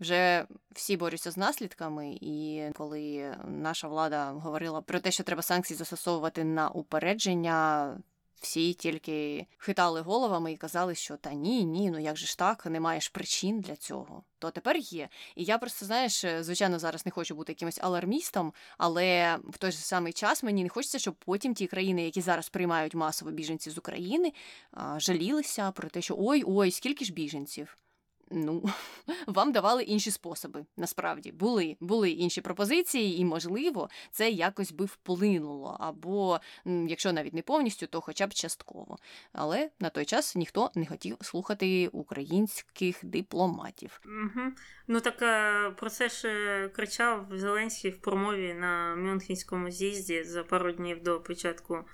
Вже 0.00 0.46
всі 0.70 0.96
борються 0.96 1.30
з 1.30 1.36
наслідками, 1.36 2.18
і 2.20 2.62
коли 2.74 3.34
наша 3.46 3.88
влада 3.88 4.30
говорила 4.30 4.80
про 4.80 5.00
те, 5.00 5.10
що 5.10 5.22
треба 5.22 5.42
санкції 5.42 5.76
застосовувати 5.76 6.44
на 6.44 6.68
упередження, 6.68 7.96
всі 8.42 8.74
тільки 8.74 9.46
хитали 9.58 10.00
головами 10.00 10.52
і 10.52 10.56
казали, 10.56 10.94
що 10.94 11.16
та 11.16 11.32
ні, 11.32 11.64
ні, 11.64 11.90
ну 11.90 11.98
як 11.98 12.16
же 12.16 12.26
ж 12.26 12.38
так, 12.38 12.66
не 12.66 12.80
маєш 12.80 13.08
причин 13.08 13.60
для 13.60 13.76
цього. 13.76 14.22
То 14.38 14.50
тепер 14.50 14.76
є. 14.76 15.08
І 15.36 15.44
я 15.44 15.58
просто, 15.58 15.86
знаєш, 15.86 16.24
звичайно, 16.40 16.78
зараз 16.78 17.06
не 17.06 17.12
хочу 17.12 17.34
бути 17.34 17.52
якимось 17.52 17.78
алармістом, 17.82 18.52
але 18.78 19.38
в 19.44 19.58
той 19.58 19.72
же 19.72 19.78
самий 19.78 20.12
час 20.12 20.42
мені 20.42 20.62
не 20.62 20.68
хочеться, 20.68 20.98
щоб 20.98 21.14
потім 21.14 21.54
ті 21.54 21.66
країни, 21.66 22.04
які 22.04 22.20
зараз 22.20 22.48
приймають 22.48 22.94
масово 22.94 23.30
біженців 23.30 23.72
з 23.72 23.78
України, 23.78 24.32
жалілися 24.96 25.70
про 25.70 25.88
те, 25.88 26.02
що 26.02 26.14
ой, 26.18 26.42
ой, 26.46 26.70
скільки 26.70 27.04
ж 27.04 27.12
біженців 27.12 27.76
ну, 28.32 28.70
вам 29.26 29.52
давали 29.52 29.82
інші 29.82 30.10
способи. 30.10 30.64
Насправді 30.76 31.32
були 31.32 31.76
були 31.80 32.10
інші 32.10 32.40
пропозиції, 32.40 33.20
і, 33.20 33.24
можливо, 33.24 33.88
це 34.10 34.30
якось 34.30 34.72
би 34.72 34.84
вплинуло. 34.84 35.76
Або 35.80 36.40
якщо 36.64 37.12
навіть 37.12 37.34
не 37.34 37.42
повністю, 37.42 37.86
то 37.86 38.00
хоча 38.00 38.26
б 38.26 38.34
частково. 38.34 38.98
Але 39.32 39.70
на 39.80 39.90
той 39.90 40.04
час 40.04 40.36
ніхто 40.36 40.70
не 40.74 40.86
хотів 40.86 41.16
слухати 41.20 41.88
українських 41.88 43.04
дипломатів. 43.04 44.00
Угу. 44.04 44.52
Ну 44.86 45.00
так 45.00 45.22
е, 45.22 45.70
про 45.70 45.90
це 45.90 46.08
ж 46.08 46.28
е, 46.28 46.68
кричав 46.68 47.26
Зеленський 47.30 47.90
в 47.90 48.00
промові 48.00 48.54
на 48.54 48.96
Мюнхенському 48.96 49.70
з'їзді 49.70 50.24
за 50.24 50.44
пару 50.44 50.72
днів 50.72 51.02
до 51.02 51.20
початку 51.20 51.84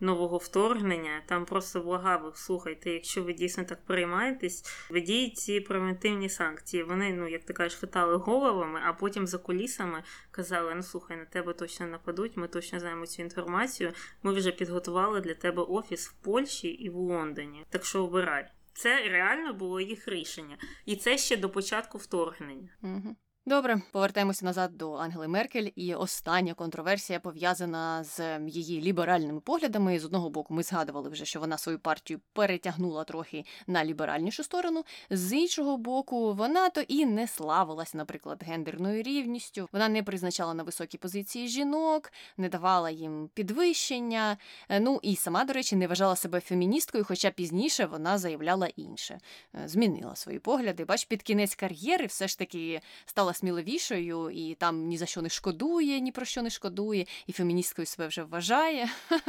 нового 0.00 0.38
вторгнення. 0.38 1.22
Там 1.26 1.44
просто 1.44 1.80
благав, 1.80 2.32
слухайте, 2.36 2.90
якщо 2.90 3.22
ви 3.22 3.32
дійсно 3.32 3.64
так 3.64 3.84
приймаєтесь, 3.84 4.86
ведіть 4.90 5.38
ці 5.38 5.60
превентивні 5.60 6.28
санкції. 6.28 6.82
Вони, 6.82 7.12
ну 7.12 7.28
як 7.28 7.44
ти 7.44 7.52
кажеш, 7.52 7.78
хитали 7.78 8.16
головами, 8.16 8.80
а 8.84 8.92
потім 8.92 9.26
за 9.26 9.38
кулісами 9.38 10.02
казали: 10.30 10.74
ну 10.74 10.82
слухай, 10.82 11.16
на 11.16 11.24
тебе 11.24 11.52
точно 11.52 11.86
нападуть, 11.86 12.36
ми 12.36 12.48
точно 12.48 12.80
знаємо 12.80 13.06
цю 13.06 13.22
інформацію. 13.22 13.92
Ми 14.22 14.32
вже 14.32 14.52
підготували 14.52 15.20
для 15.20 15.34
тебе 15.34 15.62
офіс 15.62 16.08
в 16.08 16.12
Польщі 16.12 16.68
і 16.68 16.88
в 16.90 16.96
Лондоні. 16.96 17.64
Так 17.70 17.84
що 17.84 18.04
обирай. 18.04 18.50
Це 18.72 19.08
реально 19.08 19.54
було 19.54 19.80
їх 19.80 20.08
рішення, 20.08 20.58
і 20.84 20.96
це 20.96 21.18
ще 21.18 21.36
до 21.36 21.50
початку 21.50 21.98
вторгнення. 21.98 22.68
Угу. 22.82 23.16
Добре, 23.46 23.80
повертаємося 23.92 24.44
назад 24.44 24.76
до 24.78 24.92
Ангели 24.92 25.28
Меркель, 25.28 25.68
і 25.76 25.94
остання 25.94 26.54
контроверсія 26.54 27.20
пов'язана 27.20 28.04
з 28.04 28.40
її 28.48 28.80
ліберальними 28.80 29.40
поглядами. 29.40 29.98
З 29.98 30.04
одного 30.04 30.30
боку, 30.30 30.54
ми 30.54 30.62
згадували 30.62 31.08
вже, 31.08 31.24
що 31.24 31.40
вона 31.40 31.58
свою 31.58 31.78
партію 31.78 32.20
перетягнула 32.32 33.04
трохи 33.04 33.44
на 33.66 33.84
ліберальнішу 33.84 34.44
сторону. 34.44 34.84
З 35.10 35.32
іншого 35.32 35.76
боку, 35.76 36.34
вона 36.34 36.70
то 36.70 36.80
і 36.80 37.06
не 37.06 37.26
славилась, 37.26 37.94
наприклад, 37.94 38.42
гендерною 38.46 39.02
рівністю. 39.02 39.68
Вона 39.72 39.88
не 39.88 40.02
призначала 40.02 40.54
на 40.54 40.62
високі 40.62 40.98
позиції 40.98 41.48
жінок, 41.48 42.12
не 42.36 42.48
давала 42.48 42.90
їм 42.90 43.30
підвищення. 43.34 44.36
Е, 44.68 44.80
ну 44.80 45.00
і 45.02 45.16
сама, 45.16 45.44
до 45.44 45.52
речі, 45.52 45.76
не 45.76 45.86
вважала 45.86 46.16
себе 46.16 46.40
феміністкою, 46.40 47.04
хоча 47.04 47.30
пізніше 47.30 47.86
вона 47.86 48.18
заявляла 48.18 48.66
інше, 48.76 49.18
е, 49.54 49.68
змінила 49.68 50.16
свої 50.16 50.38
погляди. 50.38 50.84
Бач, 50.84 51.04
під 51.04 51.22
кінець 51.22 51.54
кар'єри 51.54 52.06
все 52.06 52.28
ж 52.28 52.38
таки 52.38 52.80
стала 53.06 53.33
сміливішою 53.34 54.30
і 54.30 54.54
там 54.54 54.86
ні 54.86 54.96
за 54.96 55.06
що 55.06 55.22
не 55.22 55.28
шкодує, 55.28 56.00
ні 56.00 56.12
про 56.12 56.24
що 56.24 56.42
не 56.42 56.50
шкодує, 56.50 57.06
і 57.26 57.32
феміністкою 57.32 57.86
себе 57.86 58.06
вже 58.06 58.22
вважає. 58.22 58.88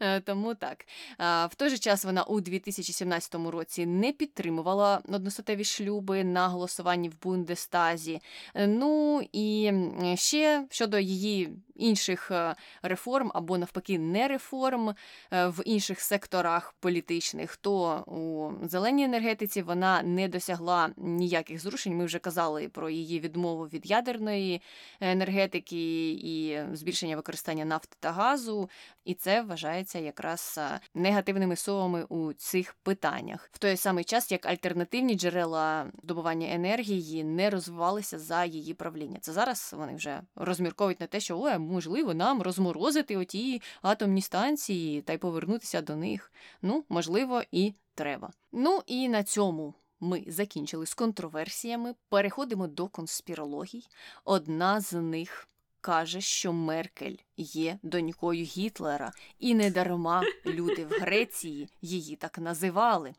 Е, 0.00 0.20
тому 0.20 0.54
так. 0.54 0.86
В 1.18 1.50
той 1.56 1.68
же 1.68 1.78
час 1.78 2.04
вона 2.04 2.22
у 2.22 2.40
2017 2.40 3.34
році 3.34 3.86
не 3.86 4.12
підтримувала 4.12 5.00
одностатеві 5.08 5.64
шлюби 5.64 6.24
на 6.24 6.48
голосуванні 6.48 7.08
в 7.08 7.22
Бундестазі. 7.22 8.20
Е, 8.54 8.66
ну 8.66 9.22
і 9.32 9.72
ще 10.14 10.66
щодо 10.70 10.98
її 10.98 11.52
інших 11.76 12.30
е, 12.30 12.54
реформ 12.82 13.30
або 13.34 13.58
навпаки 13.58 13.98
не 13.98 14.28
реформ 14.28 14.94
в 15.30 15.62
інших 15.64 16.00
секторах 16.00 16.74
політичних, 16.80 17.56
то 17.56 18.04
у 18.06 18.50
зеленій 18.66 19.04
енергетиці 19.04 19.62
вона 19.62 20.02
не 20.02 20.28
досягла 20.28 20.90
ніяких 20.96 21.60
зрушень. 21.62 21.96
Ми 21.96 22.04
вже 22.04 22.18
казали 22.18 22.68
про 22.68 22.90
її 22.90 23.20
відмову 23.20 23.35
відмову 23.36 23.64
від 23.64 23.90
ядерної 23.90 24.62
енергетики 25.00 26.10
і 26.10 26.58
збільшення 26.72 27.16
використання 27.16 27.64
нафти 27.64 27.96
та 28.00 28.12
газу, 28.12 28.70
і 29.04 29.14
це 29.14 29.42
вважається 29.42 29.98
якраз 29.98 30.60
негативними 30.94 31.56
совами 31.56 32.04
у 32.04 32.32
цих 32.32 32.74
питаннях. 32.74 33.48
В 33.52 33.58
той 33.58 33.76
самий 33.76 34.04
час 34.04 34.32
як 34.32 34.46
альтернативні 34.46 35.14
джерела 35.14 35.86
добування 36.02 36.48
енергії 36.54 37.24
не 37.24 37.50
розвивалися 37.50 38.18
за 38.18 38.44
її 38.44 38.74
правління. 38.74 39.18
Це 39.20 39.32
зараз 39.32 39.74
вони 39.76 39.94
вже 39.94 40.22
розмірковують 40.36 41.00
на 41.00 41.06
те, 41.06 41.20
що 41.20 41.38
о, 41.38 41.58
можливо 41.58 42.14
нам 42.14 42.42
розморозити 42.42 43.16
оті 43.16 43.62
атомні 43.82 44.22
станції 44.22 45.02
та 45.02 45.12
й 45.12 45.18
повернутися 45.18 45.82
до 45.82 45.96
них. 45.96 46.32
Ну 46.62 46.84
можливо, 46.88 47.42
і 47.52 47.74
треба. 47.94 48.30
Ну 48.52 48.82
і 48.86 49.08
на 49.08 49.24
цьому 49.24 49.74
ми 50.06 50.24
закінчили 50.26 50.86
з 50.86 50.94
контроверсіями, 50.94 51.94
переходимо 52.08 52.66
до 52.66 52.88
конспірологій. 52.88 53.86
Одна 54.24 54.80
з 54.80 54.92
них 54.92 55.48
каже, 55.80 56.20
що 56.20 56.52
Меркель 56.52 57.16
є 57.36 57.78
донькою 57.82 58.44
Гітлера, 58.44 59.12
і 59.38 59.54
не 59.54 59.70
дарма 59.70 60.22
люди 60.46 60.84
в 60.84 60.88
Греції 60.88 61.68
її 61.82 62.16
так 62.16 62.38
називали. 62.38 63.14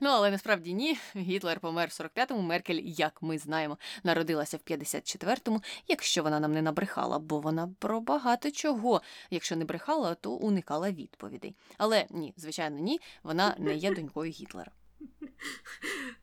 Ну, 0.00 0.08
але 0.08 0.30
насправді 0.30 0.74
ні. 0.74 0.98
Гітлер 1.16 1.60
помер 1.60 1.88
в 1.88 2.02
45-му, 2.02 2.42
Меркель, 2.42 2.80
як 2.84 3.22
ми 3.22 3.38
знаємо, 3.38 3.78
народилася 4.04 4.56
в 4.56 4.60
54-му, 4.70 5.62
якщо 5.88 6.22
вона 6.22 6.40
нам 6.40 6.52
не 6.52 6.62
набрехала, 6.62 7.18
бо 7.18 7.40
вона 7.40 7.74
про 7.78 8.00
багато 8.00 8.50
чого. 8.50 9.02
Якщо 9.30 9.56
не 9.56 9.64
брехала, 9.64 10.14
то 10.14 10.30
уникала 10.32 10.90
відповідей. 10.90 11.54
Але 11.78 12.06
ні, 12.10 12.34
звичайно, 12.36 12.78
ні, 12.78 13.00
вона 13.22 13.54
не 13.58 13.74
є 13.74 13.94
донькою 13.94 14.30
Гітлера. 14.30 14.72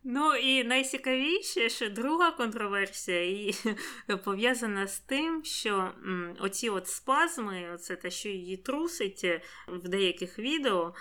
Ну 0.04 0.36
і 0.36 0.64
найцікавіше, 0.64 1.70
що 1.70 1.90
друга 1.90 2.32
контроверсія 2.32 3.26
і 3.26 3.56
пов'язана 4.24 4.88
з 4.88 5.00
тим, 5.00 5.44
що 5.44 5.94
оці 6.40 6.70
от 6.70 6.88
спазми, 6.88 7.72
оце 7.74 7.96
те, 7.96 8.12
що 8.12 8.30
її 8.30 8.58
трусить 8.58 9.22
е, 9.24 9.42
в 9.68 9.90
деяких 9.90 10.40
відео, 10.40 10.94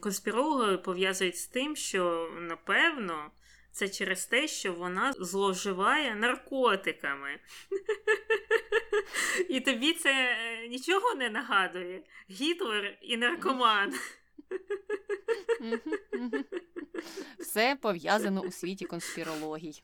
конспірологи 0.00 0.78
пов'язують 0.78 1.38
з 1.38 1.46
тим, 1.46 1.76
що 1.76 2.32
напевно. 2.40 3.30
Це 3.76 3.88
через 3.88 4.26
те, 4.26 4.48
що 4.48 4.72
вона 4.72 5.12
зловживає 5.12 6.14
наркотиками. 6.14 7.38
І 9.48 9.60
тобі 9.60 9.92
це 9.92 10.10
е, 10.12 10.68
нічого 10.68 11.14
не 11.14 11.30
нагадує. 11.30 12.02
Гітлер 12.30 12.98
і 13.02 13.16
наркоман. 13.16 13.94
Все 17.38 17.76
пов'язано 17.82 18.40
у 18.40 18.50
світі 18.50 18.84
конспірологій. 18.84 19.82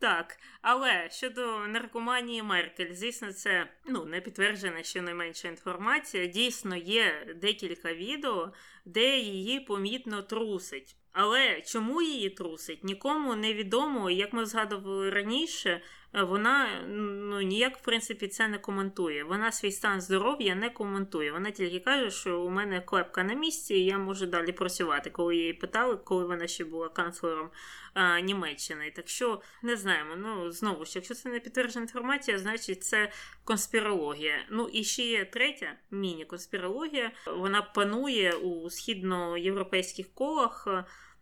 Так, 0.00 0.36
але 0.62 1.08
щодо 1.10 1.58
наркоманії 1.58 2.42
Меркель, 2.42 2.92
звісно, 2.92 3.32
це 3.32 3.68
ну, 3.86 4.04
не 4.04 4.20
підтверджена 4.20 4.82
щонайменша 4.82 5.48
інформація. 5.48 6.26
Дійсно, 6.26 6.76
є 6.76 7.34
декілька 7.42 7.94
відео, 7.94 8.52
де 8.84 9.18
її 9.18 9.60
помітно 9.60 10.22
трусить. 10.22 10.96
Але 11.12 11.60
чому 11.60 12.02
її 12.02 12.30
трусить, 12.30 12.84
нікому 12.84 13.34
не 13.34 13.54
відомо. 13.54 14.10
Як 14.10 14.32
ми 14.32 14.46
згадували 14.46 15.10
раніше, 15.10 15.82
вона 16.22 16.68
ну, 16.88 17.40
ніяк, 17.40 17.76
в 17.78 17.80
принципі, 17.80 18.28
це 18.28 18.48
не 18.48 18.58
коментує. 18.58 19.24
Вона 19.24 19.52
свій 19.52 19.72
стан 19.72 20.00
здоров'я 20.00 20.54
не 20.54 20.70
коментує. 20.70 21.32
Вона 21.32 21.50
тільки 21.50 21.80
каже, 21.80 22.10
що 22.10 22.40
у 22.40 22.50
мене 22.50 22.80
клепка 22.80 23.24
на 23.24 23.34
місці, 23.34 23.74
і 23.74 23.84
я 23.84 23.98
можу 23.98 24.26
далі 24.26 24.52
працювати. 24.52 25.10
Коли 25.10 25.36
її 25.36 25.52
питали, 25.52 25.96
коли 25.96 26.24
вона 26.24 26.46
ще 26.46 26.64
була 26.64 26.88
канцлером 26.88 27.50
а, 27.94 28.20
Німеччини. 28.20 28.92
Так 28.96 29.08
що 29.08 29.40
не 29.62 29.76
знаємо. 29.76 30.16
Ну, 30.16 30.50
знову 30.50 30.84
ж, 30.84 30.92
якщо 30.94 31.14
це 31.14 31.28
не 31.28 31.40
підтверджена 31.40 31.82
інформація, 31.82 32.38
значить 32.38 32.84
це 32.84 33.12
конспірологія. 33.44 34.34
Ну 34.50 34.68
і 34.72 34.84
ще 34.84 35.02
є 35.02 35.24
третя 35.24 35.72
міні-конспірологія. 35.90 37.12
Вона 37.26 37.62
панує 37.62 38.32
у 38.32 38.70
східноєвропейських 38.70 40.14
колах. 40.14 40.68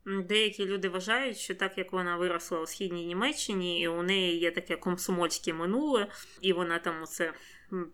Деякі 0.07 0.67
люди 0.67 0.89
вважають, 0.89 1.39
що 1.39 1.55
так 1.55 1.79
як 1.79 1.93
вона 1.93 2.17
виросла 2.17 2.61
у 2.61 2.67
східній 2.67 3.07
Німеччині, 3.07 3.81
і 3.81 3.89
у 3.89 4.03
неї 4.03 4.39
є 4.39 4.51
таке 4.51 4.77
комсомольське 4.77 5.55
минуле, 5.55 6.09
і 6.41 6.53
вона 6.53 6.79
там 6.79 7.03
оце 7.03 7.33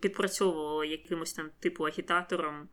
підпрацьовувала 0.00 0.84
якимось 0.84 1.32
там 1.32 1.50
типу 1.60 1.84
агітатором 1.84 2.68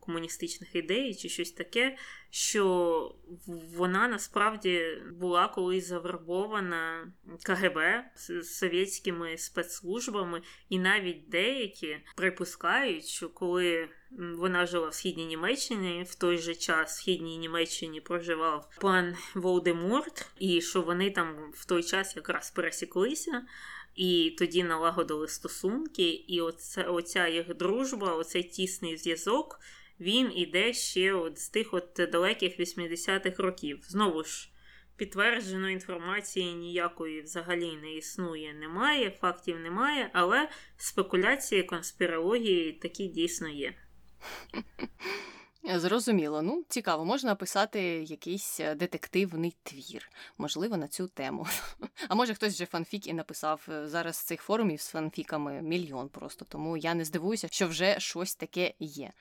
комуністичних 0.00 0.74
ідей 0.74 1.14
чи 1.14 1.28
щось 1.28 1.52
таке, 1.52 1.96
що 2.30 3.14
вона 3.76 4.08
насправді 4.08 5.02
була 5.12 5.48
колись 5.48 5.86
завербована 5.86 7.12
КГБ 7.42 7.78
з 8.16 8.42
совєтськими 8.42 9.38
спецслужбами, 9.38 10.42
і 10.68 10.78
навіть 10.78 11.28
деякі 11.28 11.98
припускають, 12.16 13.06
що 13.06 13.28
коли 13.28 13.88
вона 14.18 14.66
жила 14.66 14.88
в 14.88 14.94
східній 14.94 15.26
Німеччині, 15.26 16.06
в 16.08 16.14
той 16.14 16.38
же 16.38 16.54
час 16.54 16.92
в 16.92 16.96
східній 16.96 17.38
Німеччині 17.38 18.00
проживав 18.00 18.70
пан 18.80 19.16
Волдеморт, 19.34 20.30
і 20.38 20.60
що 20.60 20.82
вони 20.82 21.10
там 21.10 21.50
в 21.54 21.64
той 21.64 21.82
час 21.82 22.16
якраз 22.16 22.50
пересіклися. 22.50 23.42
І 23.96 24.36
тоді 24.38 24.62
налагодили 24.62 25.28
стосунки, 25.28 26.10
і 26.10 26.40
оце, 26.40 26.82
оця 26.82 27.28
їх 27.28 27.54
дружба, 27.54 28.14
оцей 28.14 28.42
тісний 28.42 28.96
зв'язок, 28.96 29.60
він 30.00 30.32
іде 30.34 30.72
ще 30.72 31.12
от 31.12 31.38
з 31.38 31.48
тих 31.48 31.74
от 31.74 32.08
далеких 32.12 32.60
80-х 32.60 33.42
років. 33.42 33.78
Знову 33.88 34.24
ж, 34.24 34.48
підтвердженої 34.96 35.74
інформації 35.74 36.54
ніякої 36.54 37.22
взагалі 37.22 37.76
не 37.82 37.94
існує, 37.94 38.54
немає, 38.54 39.10
фактів 39.10 39.60
немає, 39.60 40.10
але 40.12 40.48
спекуляції, 40.76 41.62
конспірології 41.62 42.72
такі 42.72 43.06
дійсно 43.06 43.48
є. 43.48 43.74
Зрозуміло, 45.64 46.42
ну 46.42 46.64
цікаво, 46.68 47.04
можна 47.04 47.34
писати 47.34 47.82
якийсь 48.02 48.60
е, 48.60 48.74
детективний 48.74 49.56
твір, 49.62 50.10
можливо, 50.38 50.76
на 50.76 50.88
цю 50.88 51.08
тему. 51.08 51.46
А 52.08 52.14
може 52.14 52.34
хтось 52.34 52.54
вже 52.54 52.66
фанфік 52.66 53.06
і 53.06 53.12
написав 53.12 53.66
е, 53.68 53.88
зараз 53.88 54.16
цих 54.16 54.42
форумів 54.42 54.80
з 54.80 54.88
фанфіками 54.88 55.62
мільйон 55.62 56.08
просто, 56.08 56.44
тому 56.48 56.76
я 56.76 56.94
не 56.94 57.04
здивуюся, 57.04 57.48
що 57.50 57.68
вже 57.68 58.00
щось 58.00 58.34
таке 58.34 58.74
є. 58.80 59.12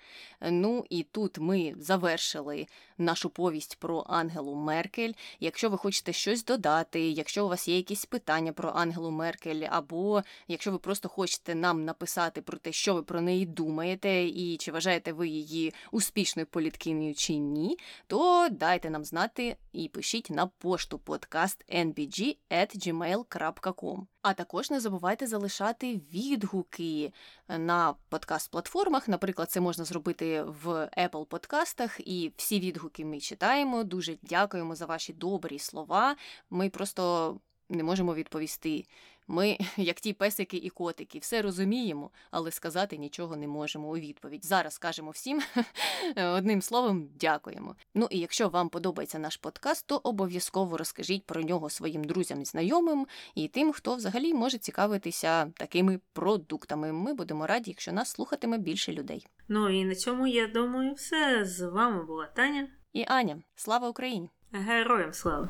Ну 0.41 0.85
і 0.89 1.03
тут 1.03 1.37
ми 1.37 1.75
завершили 1.77 2.67
нашу 2.97 3.29
повість 3.29 3.79
про 3.79 4.05
Ангелу 4.07 4.55
Меркель. 4.55 5.11
Якщо 5.39 5.69
ви 5.69 5.77
хочете 5.77 6.13
щось 6.13 6.45
додати, 6.45 7.09
якщо 7.09 7.45
у 7.45 7.49
вас 7.49 7.67
є 7.67 7.75
якісь 7.75 8.05
питання 8.05 8.53
про 8.53 8.69
Ангелу 8.69 9.11
Меркель, 9.11 9.67
або 9.69 10.23
якщо 10.47 10.71
ви 10.71 10.77
просто 10.77 11.09
хочете 11.09 11.55
нам 11.55 11.85
написати 11.85 12.41
про 12.41 12.57
те, 12.57 12.71
що 12.71 12.93
ви 12.93 13.03
про 13.03 13.21
неї 13.21 13.45
думаєте, 13.45 14.23
і 14.23 14.57
чи 14.57 14.71
вважаєте 14.71 15.13
ви 15.13 15.27
її 15.27 15.73
успішною 15.91 16.45
політкинею 16.45 17.15
чи 17.15 17.35
ні, 17.35 17.77
то 18.07 18.47
дайте 18.51 18.89
нам 18.89 19.05
знати 19.05 19.57
і 19.73 19.89
пишіть 19.89 20.29
на 20.29 20.47
пошту 20.47 20.99
подкаст 20.99 21.65
nbg.gmail.com. 21.69 24.14
А 24.27 24.33
також 24.33 24.71
не 24.71 24.79
забувайте 24.79 25.27
залишати 25.27 26.01
відгуки 26.13 27.13
на 27.47 27.95
подкаст-платформах. 28.09 29.09
Наприклад, 29.09 29.51
це 29.51 29.61
можна 29.61 29.85
зробити 29.85 30.43
в 30.43 30.89
Apple 30.97 31.25
подкастах, 31.25 31.99
і 31.99 32.33
всі 32.37 32.59
відгуки 32.59 33.05
ми 33.05 33.19
читаємо. 33.19 33.83
Дуже 33.83 34.17
дякуємо 34.23 34.75
за 34.75 34.85
ваші 34.85 35.13
добрі 35.13 35.59
слова. 35.59 36.15
Ми 36.49 36.69
просто 36.69 37.35
не 37.69 37.83
можемо 37.83 38.13
відповісти. 38.13 38.85
Ми, 39.27 39.57
як 39.77 39.99
ті 39.99 40.13
песики 40.13 40.57
і 40.57 40.69
котики, 40.69 41.19
все 41.19 41.41
розуміємо, 41.41 42.11
але 42.31 42.51
сказати 42.51 42.97
нічого 42.97 43.35
не 43.35 43.47
можемо 43.47 43.89
у 43.89 43.95
відповідь. 43.95 44.45
Зараз 44.45 44.73
скажемо 44.73 45.11
всім 45.11 45.41
одним 46.15 46.61
словом, 46.61 47.09
дякуємо. 47.19 47.75
Ну 47.93 48.07
і 48.11 48.19
якщо 48.19 48.49
вам 48.49 48.69
подобається 48.69 49.19
наш 49.19 49.37
подкаст, 49.37 49.87
то 49.87 50.01
обов'язково 50.03 50.77
розкажіть 50.77 51.25
про 51.25 51.41
нього 51.41 51.69
своїм 51.69 52.03
друзям 52.03 52.41
і 52.41 52.45
знайомим 52.45 53.07
і 53.35 53.47
тим, 53.47 53.71
хто 53.71 53.95
взагалі 53.95 54.33
може 54.33 54.57
цікавитися 54.57 55.45
такими 55.45 55.99
продуктами. 56.13 56.91
Ми 56.91 57.13
будемо 57.13 57.47
раді, 57.47 57.71
якщо 57.71 57.91
нас 57.91 58.09
слухатиме 58.09 58.57
більше 58.57 58.93
людей. 58.93 59.27
Ну 59.47 59.69
і 59.69 59.85
на 59.85 59.95
цьому 59.95 60.27
я 60.27 60.47
думаю, 60.47 60.93
все 60.93 61.45
з 61.45 61.61
вами 61.61 62.03
була 62.03 62.25
Таня 62.25 62.67
і 62.93 63.05
Аня. 63.07 63.41
Слава 63.55 63.89
Україні! 63.89 64.29
Героям 64.51 65.13
слава! 65.13 65.49